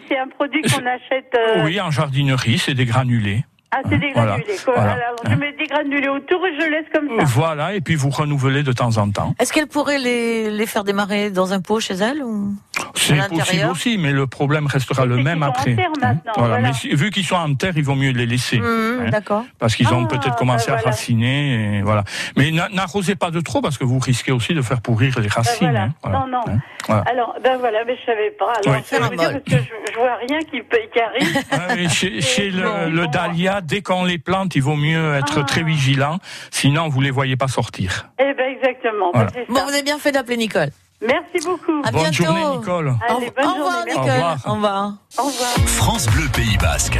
c'est 0.07 0.17
un 0.17 0.27
produit 0.27 0.61
qu'on 0.61 0.85
achète. 0.85 1.37
Oui, 1.63 1.79
en 1.79 1.91
jardinerie, 1.91 2.57
c'est 2.57 2.73
des 2.73 2.85
granulés. 2.85 3.45
Ah, 3.71 3.79
c'est 3.89 3.97
des 3.97 4.11
Voilà. 4.13 4.33
Alors, 4.35 5.15
je 5.29 5.35
mets 5.35 5.51
des 5.53 5.65
granulés 5.65 6.07
autour 6.07 6.45
et 6.47 6.55
je 6.55 6.69
laisse 6.69 6.85
comme 6.93 7.09
ça. 7.17 7.23
Voilà, 7.25 7.73
et 7.73 7.81
puis 7.81 7.95
vous 7.95 8.09
renouvelez 8.09 8.63
de 8.63 8.71
temps 8.71 8.95
en 8.97 9.09
temps. 9.09 9.35
Est-ce 9.39 9.51
qu'elle 9.51 9.67
pourrait 9.67 9.97
les, 9.97 10.49
les 10.49 10.65
faire 10.65 10.83
démarrer 10.85 11.29
dans 11.29 11.51
un 11.51 11.59
pot 11.59 11.79
chez 11.81 11.95
elle 11.95 12.23
ou 12.23 12.53
C'est 12.93 13.17
possible 13.27 13.65
aussi, 13.69 13.97
mais 13.97 14.11
le 14.13 14.27
problème 14.27 14.67
restera 14.67 15.05
le 15.05 15.17
même 15.17 15.25
qu'ils 15.25 15.33
sont 15.39 15.43
en 15.43 15.49
après. 15.49 15.75
terre 15.75 15.89
maintenant, 16.01 16.31
Voilà. 16.37 16.59
voilà. 16.59 16.71
Mais 16.83 16.95
vu 16.95 17.09
qu'ils 17.09 17.25
sont 17.25 17.35
en 17.35 17.53
terre, 17.55 17.73
il 17.75 17.83
vaut 17.83 17.95
mieux 17.95 18.11
les 18.11 18.25
laisser. 18.25 18.59
Mmh, 18.59 18.63
hein, 19.07 19.09
D'accord. 19.09 19.43
Parce 19.59 19.75
qu'ils 19.75 19.91
ont 19.93 20.05
Ah, 20.05 20.07
peut-être 20.07 20.35
commencé 20.37 20.67
ben 20.67 20.73
à 20.73 20.75
voilà. 20.77 20.91
raciner, 20.91 21.79
et 21.79 21.81
voilà. 21.81 22.03
Mais 22.37 22.51
n'a- 22.51 22.69
n'arrosez 22.69 23.15
pas 23.15 23.31
de 23.31 23.41
trop 23.41 23.61
parce 23.61 23.77
que 23.77 23.83
vous 23.83 23.99
risquez 23.99 24.31
aussi 24.31 24.53
de 24.53 24.61
faire 24.61 24.79
pourrir 24.79 25.15
les 25.19 25.27
Ben 25.27 25.33
racines. 25.35 25.57
voilà. 25.69 25.83
hein, 25.83 25.93
voilà. 26.01 26.19
Non, 26.19 26.27
non. 26.27 26.41
Hein, 26.47 26.59
voilà. 26.87 27.03
Alors, 27.11 27.35
ben 27.43 27.57
voilà, 27.57 27.79
mais 27.85 27.97
je 27.99 28.05
savais 28.05 28.31
pas. 28.39 28.53
Alors, 28.65 28.79
Oui. 28.79 28.85
je 28.89 28.95
veux 28.95 29.17
dire, 29.17 29.31
parce 29.31 29.43
que 29.43 29.51
je, 29.57 29.91
je 29.93 29.97
vois 29.99 30.15
rien 30.27 30.39
qui, 30.43 30.61
peut- 30.61 30.77
qui 30.93 30.99
arrive. 31.01 31.43
Ah 31.51 31.89
chez, 31.89 32.21
chez 32.21 32.51
le, 32.51 32.89
le 32.89 33.07
dahlia, 33.07 33.54
dès 33.61 33.81
qu'on 33.81 34.03
les 34.05 34.17
plante, 34.17 34.55
il 34.55 34.61
vaut 34.61 34.75
mieux 34.75 35.15
être 35.15 35.43
très 35.45 35.63
vigilant, 35.63 36.19
sinon 36.51 36.89
vous 36.89 37.01
les 37.01 37.11
voyez 37.11 37.35
pas 37.35 37.47
sortir. 37.47 38.07
Eh 38.19 38.33
ben, 38.33 38.55
exactement. 38.55 39.11
Voilà. 39.13 39.31
Ben, 39.31 39.45
Bon, 39.49 39.63
vous 39.63 39.69
avez 39.73 39.83
bien 39.83 39.99
fait 39.99 40.11
d'appeler 40.11 40.37
Nicole. 40.37 40.69
Merci 41.01 41.45
beaucoup. 41.45 41.81
À 41.83 41.91
Bonne 41.91 42.01
bientôt. 42.03 42.23
journée, 42.23 42.57
Nicole. 42.57 42.95
Allez, 43.09 43.31
bonne 43.35 43.45
Au 43.45 43.53
revoir. 43.53 43.85
Nicole. 43.85 43.99
Au 43.99 44.03
revoir. 44.03 44.37
Au 44.45 44.53
revoir. 44.53 44.93
Au 45.17 45.23
revoir. 45.23 45.49
France 45.67 46.07
Bleu 46.07 46.27
Pays 46.33 46.57
Basque. 46.57 46.97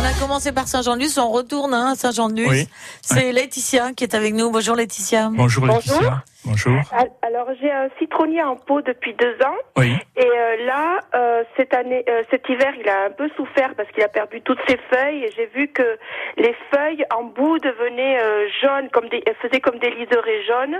On 0.00 0.04
a 0.04 0.12
commencé 0.18 0.50
par 0.52 0.66
Saint-Jean-de-Luz, 0.66 1.18
on 1.18 1.30
retourne 1.30 1.74
hein, 1.74 1.92
à 1.92 1.94
Saint-Jean-de-Luz. 1.94 2.48
Oui. 2.48 2.68
C'est 3.02 3.32
Laetitia 3.32 3.92
qui 3.92 4.04
est 4.04 4.14
avec 4.14 4.34
nous. 4.34 4.50
Bonjour 4.50 4.74
Laetitia. 4.74 5.28
Bonjour 5.30 5.66
Laetitia. 5.66 6.24
Bonjour. 6.44 6.80
Al- 6.92 7.10
Alors 7.22 7.48
j'ai 7.60 7.70
un 7.70 7.88
citronnier 7.98 8.42
en 8.42 8.56
pot 8.56 8.80
depuis 8.80 9.14
deux 9.14 9.34
ans 9.44 9.56
Oui. 9.76 9.92
et 10.16 10.24
euh, 10.24 10.64
là 10.66 11.00
euh, 11.14 11.44
cette 11.56 11.74
année, 11.74 12.02
euh, 12.08 12.22
cet 12.30 12.48
hiver, 12.48 12.72
il 12.80 12.88
a 12.88 13.04
un 13.06 13.10
peu 13.10 13.28
souffert 13.36 13.74
parce 13.76 13.88
qu'il 13.90 14.02
a 14.02 14.08
perdu 14.08 14.40
toutes 14.40 14.58
ses 14.66 14.78
feuilles 14.90 15.24
et 15.24 15.30
j'ai 15.36 15.46
vu 15.54 15.68
que 15.68 15.98
les 16.38 16.54
feuilles 16.72 17.04
en 17.14 17.24
bout 17.24 17.58
devenaient 17.58 18.18
jaunes, 18.62 18.88
comme 18.90 19.08
des, 19.10 19.22
elles 19.26 19.36
faisaient 19.42 19.60
comme 19.60 19.78
des 19.78 19.90
liserés 19.90 20.42
jaunes. 20.46 20.76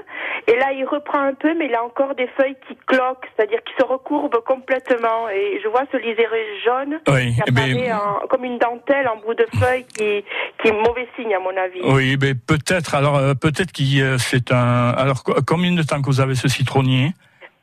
Et 0.46 0.56
là 0.56 0.72
il 0.72 0.84
reprend 0.86 1.20
un 1.20 1.34
peu, 1.34 1.54
mais 1.54 1.66
il 1.66 1.74
a 1.74 1.84
encore 1.84 2.14
des 2.14 2.28
feuilles 2.38 2.56
qui 2.66 2.76
cloquent, 2.86 3.28
c'est-à-dire 3.36 3.62
qui 3.64 3.74
se 3.78 3.84
recourbent 3.84 4.42
complètement. 4.46 5.28
Et 5.28 5.60
je 5.62 5.68
vois 5.68 5.84
ce 5.92 5.98
liseré 5.98 6.42
jaune 6.64 7.00
Oui, 7.08 7.34
qui 7.34 7.42
eh 7.46 7.50
ben- 7.50 7.92
en- 7.92 8.26
comme 8.28 8.44
une 8.44 8.58
dentelle 8.58 9.08
en 9.08 9.16
bout 9.16 9.34
de 9.34 9.46
feuille 9.58 9.84
qui, 9.84 10.24
qui 10.62 10.68
est 10.68 10.72
mauvais 10.72 11.06
signe 11.16 11.34
à 11.34 11.38
mon 11.40 11.54
avis. 11.56 11.80
Oui, 11.84 12.16
mais 12.20 12.32
peut-être. 12.34 12.94
Alors 12.94 13.20
peut-être 13.40 13.72
qu'il 13.72 14.18
c'est 14.18 14.52
un. 14.52 14.90
Alors 14.90 15.22
combien 15.50 15.72
de 15.72 15.82
temps 15.82 16.00
que 16.00 16.06
vous 16.06 16.20
avez 16.20 16.36
ce 16.36 16.48
citronnier 16.56 17.12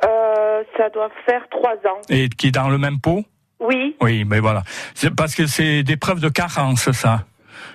Euh, 0.04 0.62
ça 0.78 0.90
doit 0.96 1.10
faire 1.26 1.44
trois 1.50 1.78
ans. 1.92 2.02
et 2.10 2.28
qui 2.38 2.48
est 2.48 2.52
dans 2.62 2.70
le 2.70 2.78
même 2.78 3.00
pot 3.00 3.24
Oui. 3.70 3.96
Oui, 4.02 4.26
ben 4.26 4.42
voilà. 4.42 4.62
C'est 4.94 5.14
parce 5.16 5.34
que 5.38 5.46
c'est 5.48 5.84
des 5.84 5.98
preuves 5.98 6.20
de 6.20 6.30
carence, 6.42 6.92
ça. 6.92 7.24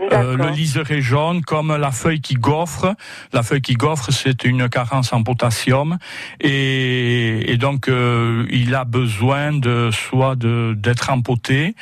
Euh, 0.00 0.36
le 0.36 0.48
liseré 0.50 1.00
jaune, 1.00 1.42
comme 1.42 1.74
la 1.76 1.90
feuille 1.90 2.20
qui 2.20 2.34
gaufre. 2.34 2.94
La 3.32 3.42
feuille 3.42 3.60
qui 3.62 3.74
gaufre, 3.74 4.10
c'est 4.12 4.44
une 4.44 4.68
carence 4.68 5.12
en 5.12 5.22
potassium, 5.22 5.98
et, 6.40 7.52
et 7.52 7.56
donc 7.56 7.88
euh, 7.88 8.46
il 8.50 8.74
a 8.74 8.84
besoin 8.84 9.52
de 9.52 9.90
soit 9.92 10.34
de 10.36 10.74
d'être 10.76 11.10
empoté, 11.10 11.74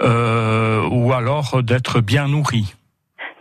euh, 0.00 0.86
ou 0.90 1.12
alors 1.12 1.62
d'être 1.62 2.00
bien 2.00 2.28
nourri. 2.28 2.74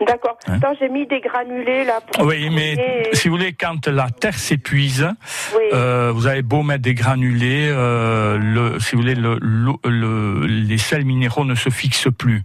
D'accord. 0.07 0.37
Hein? 0.47 0.59
J'ai 0.79 0.89
mis 0.89 1.05
des 1.07 1.19
granulés 1.21 1.83
là. 1.85 1.99
Pour 2.01 2.25
Oui, 2.25 2.49
mais 2.49 2.73
Et- 2.73 3.15
si 3.15 3.27
vous 3.29 3.35
voulez, 3.37 3.53
quand 3.53 3.87
la 3.87 4.09
terre 4.09 4.37
s'épuise, 4.37 5.07
Oui. 5.55 5.61
euh, 5.73 6.11
vous 6.13 6.27
avez 6.27 6.41
beau 6.41 6.63
mettre 6.63 6.81
des 6.81 6.93
granulés, 6.93 7.67
euh, 7.69 8.37
le, 8.37 8.79
si 8.79 8.95
vous 8.95 9.01
voulez, 9.01 9.15
le, 9.15 9.37
le- 9.41 10.45
les 10.47 10.77
sels 10.77 11.05
minéraux 11.05 11.45
ne 11.45 11.55
se 11.55 11.69
fixent 11.69 12.09
plus. 12.15 12.43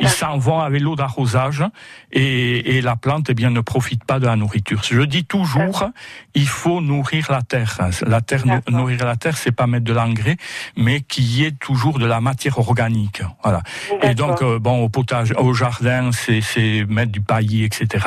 Ils 0.00 0.08
s'en 0.08 0.38
vont 0.38 0.60
avec 0.60 0.80
l'eau 0.82 0.96
d'arrosage 0.96 1.64
et, 2.12 2.76
et 2.76 2.80
la 2.82 2.96
plante, 2.96 3.26
eh 3.30 3.34
bien, 3.34 3.50
ne 3.50 3.60
profite 3.60 4.04
pas 4.04 4.18
de 4.20 4.26
la 4.26 4.36
nourriture. 4.36 4.82
Je 4.82 5.02
dis 5.02 5.24
toujours, 5.24 5.86
il 6.34 6.48
faut 6.48 6.80
nourrir 6.80 7.26
la 7.30 7.42
terre. 7.42 7.78
La 8.06 8.20
terre, 8.20 8.46
nou- 8.46 8.60
nourrir 8.70 9.04
la 9.04 9.16
terre, 9.16 9.36
c'est 9.36 9.52
pas 9.52 9.66
mettre 9.66 9.84
de 9.84 9.92
l'engrais, 9.92 10.36
mais 10.76 11.00
qu'il 11.00 11.24
y 11.24 11.44
ait 11.44 11.52
toujours 11.52 11.98
de 11.98 12.06
la 12.06 12.20
matière 12.20 12.58
organique. 12.58 13.22
Voilà. 13.42 13.62
Et 14.02 14.14
donc, 14.14 14.42
euh, 14.42 14.58
bon, 14.58 14.82
au 14.82 14.88
potage, 14.88 15.32
au 15.38 15.52
jardin, 15.54 16.10
c'est, 16.12 16.40
c'est 16.40 16.84
mettre 16.98 17.12
du 17.12 17.20
paillis, 17.20 17.64
etc. 17.64 18.06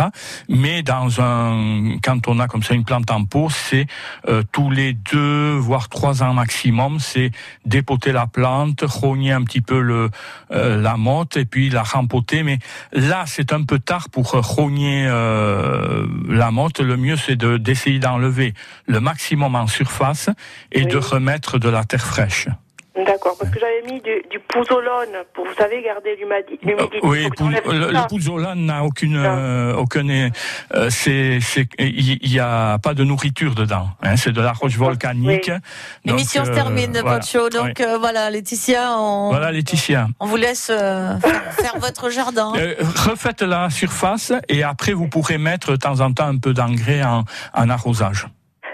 Mais 0.49 0.83
dans 0.83 1.21
un, 1.21 1.97
quand 2.03 2.27
on 2.27 2.39
a 2.39 2.47
comme 2.47 2.63
ça 2.63 2.73
une 2.73 2.83
plante 2.83 3.09
en 3.09 3.23
pot, 3.23 3.49
c'est 3.49 3.87
euh, 4.27 4.43
tous 4.51 4.69
les 4.69 4.93
deux 4.93 5.55
voire 5.55 5.87
trois 5.87 6.23
ans 6.23 6.33
maximum, 6.33 6.99
c'est 6.99 7.31
dépoter 7.65 8.11
la 8.11 8.27
plante, 8.27 8.83
rogner 8.85 9.31
un 9.31 9.43
petit 9.43 9.61
peu 9.61 9.79
le 9.79 10.09
euh, 10.51 10.81
la 10.81 10.97
motte 10.97 11.37
et 11.37 11.45
puis 11.45 11.69
la 11.69 11.83
rempoter. 11.83 12.43
Mais 12.43 12.59
là, 12.91 13.23
c'est 13.27 13.53
un 13.53 13.63
peu 13.63 13.79
tard 13.79 14.09
pour 14.09 14.31
rogner 14.31 15.05
euh, 15.07 16.05
la 16.27 16.51
motte. 16.51 16.81
Le 16.81 16.97
mieux, 16.97 17.15
c'est 17.15 17.37
de 17.37 17.57
d'essayer 17.57 17.99
d'enlever 17.99 18.53
le 18.87 18.99
maximum 18.99 19.55
en 19.55 19.67
surface 19.67 20.29
et 20.71 20.85
de 20.85 20.97
remettre 20.97 21.59
de 21.59 21.69
la 21.69 21.85
terre 21.85 22.05
fraîche. 22.05 22.47
D'accord, 22.93 23.37
parce 23.39 23.49
que 23.49 23.57
j'avais 23.59 23.83
mis 23.89 24.01
du, 24.01 24.21
du 24.29 24.39
pouzzolone 24.39 25.23
pour, 25.33 25.45
vous 25.45 25.53
savez, 25.57 25.81
garder 25.81 26.17
l'humadi- 26.17 26.59
l'humidité. 26.61 26.99
Oui, 27.03 27.25
pou- 27.29 27.45
j'enlève 27.45 27.63
le, 27.71 27.87
le 27.87 27.93
ça. 27.93 28.03
pouzzolane 28.09 28.65
n'a 28.65 28.83
aucune, 28.83 29.15
euh, 29.15 29.73
aucun, 29.75 30.07
euh, 30.09 30.89
c'est, 30.89 31.39
c'est, 31.39 31.67
il 31.79 32.27
y 32.33 32.39
a 32.39 32.77
pas 32.79 32.93
de 32.93 33.05
nourriture 33.05 33.55
dedans. 33.55 33.87
Hein, 34.03 34.17
c'est 34.17 34.33
de 34.33 34.41
la 34.41 34.51
roche 34.51 34.75
volcanique. 34.75 35.49
Donc, 35.49 35.61
L'émission 36.03 36.43
se 36.43 36.51
euh, 36.51 36.53
termine, 36.53 36.91
voilà. 37.01 37.19
Pancho. 37.19 37.47
Donc 37.49 37.63
Ouais. 37.79 37.85
euh, 37.85 37.97
voilà, 37.97 38.29
Laetitia, 38.29 38.97
on, 38.97 39.29
Voilà, 39.29 39.53
Laetitia. 39.53 40.09
on 40.19 40.25
vous 40.25 40.35
laisse 40.35 40.69
euh, 40.69 41.17
faire, 41.21 41.53
faire 41.53 41.77
votre 41.79 42.09
jardin. 42.09 42.51
Euh, 42.57 42.75
refaites 43.07 43.41
la 43.41 43.69
surface 43.69 44.33
et 44.49 44.63
après 44.63 44.91
vous 44.91 45.07
pourrez 45.07 45.37
mettre 45.37 45.71
de 45.71 45.75
temps 45.77 46.01
en 46.01 46.11
temps 46.11 46.27
un 46.27 46.37
peu 46.37 46.53
d'engrais 46.53 47.03
en, 47.03 47.23
en 47.53 47.69
arrosage. 47.69 48.27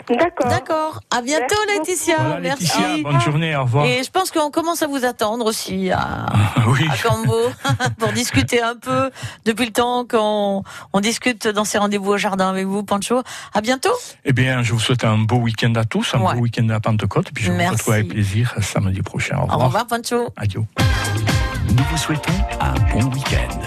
D'accord. 0.09 0.47
D'accord. 0.49 1.01
À 1.11 1.21
bientôt, 1.21 1.55
Laetitia. 1.67 2.15
Voilà, 2.17 2.39
Merci. 2.39 2.63
Laetitia, 2.63 3.03
bonne 3.03 3.19
journée, 3.21 3.55
au 3.55 3.63
revoir. 3.63 3.85
Et 3.85 4.03
je 4.03 4.09
pense 4.09 4.31
qu'on 4.31 4.49
commence 4.51 4.81
à 4.81 4.87
vous 4.87 5.03
attendre 5.05 5.45
aussi 5.45 5.91
à, 5.91 6.25
Oui. 6.67 6.87
à 6.89 6.97
Cambo 6.97 7.35
pour 7.99 8.11
discuter 8.13 8.61
un 8.61 8.75
peu 8.75 9.11
depuis 9.45 9.65
le 9.65 9.71
temps 9.73 10.05
qu'on 10.05 10.63
on 10.93 10.99
discute 11.01 11.47
dans 11.47 11.65
ces 11.65 11.77
rendez-vous 11.77 12.11
au 12.11 12.17
jardin 12.17 12.49
avec 12.49 12.65
vous, 12.65 12.83
Pancho. 12.83 13.21
À 13.53 13.61
bientôt. 13.61 13.93
Eh 14.25 14.33
bien, 14.33 14.63
je 14.63 14.73
vous 14.73 14.79
souhaite 14.79 15.03
un 15.03 15.17
beau 15.17 15.37
week-end 15.37 15.73
à 15.75 15.83
tous, 15.85 16.13
un 16.13 16.19
Ouais. 16.21 16.35
beau 16.35 16.41
week-end 16.41 16.67
à 16.69 16.79
Pentecôte, 16.79 17.29
et 17.29 17.31
puis 17.33 17.43
je 17.45 17.51
vous 17.51 17.57
retrouve 17.69 17.93
avec 17.93 18.07
plaisir 18.09 18.55
samedi 18.61 19.01
prochain. 19.01 19.37
Au 19.37 19.41
Au 19.41 19.43
revoir. 19.45 19.65
revoir, 19.65 19.87
Pancho. 19.87 20.29
Adieu. 20.37 20.61
Nous 21.69 21.83
vous 21.91 21.97
souhaitons 21.97 22.31
un 22.61 22.73
bon 22.93 23.03
week-end. 23.11 23.53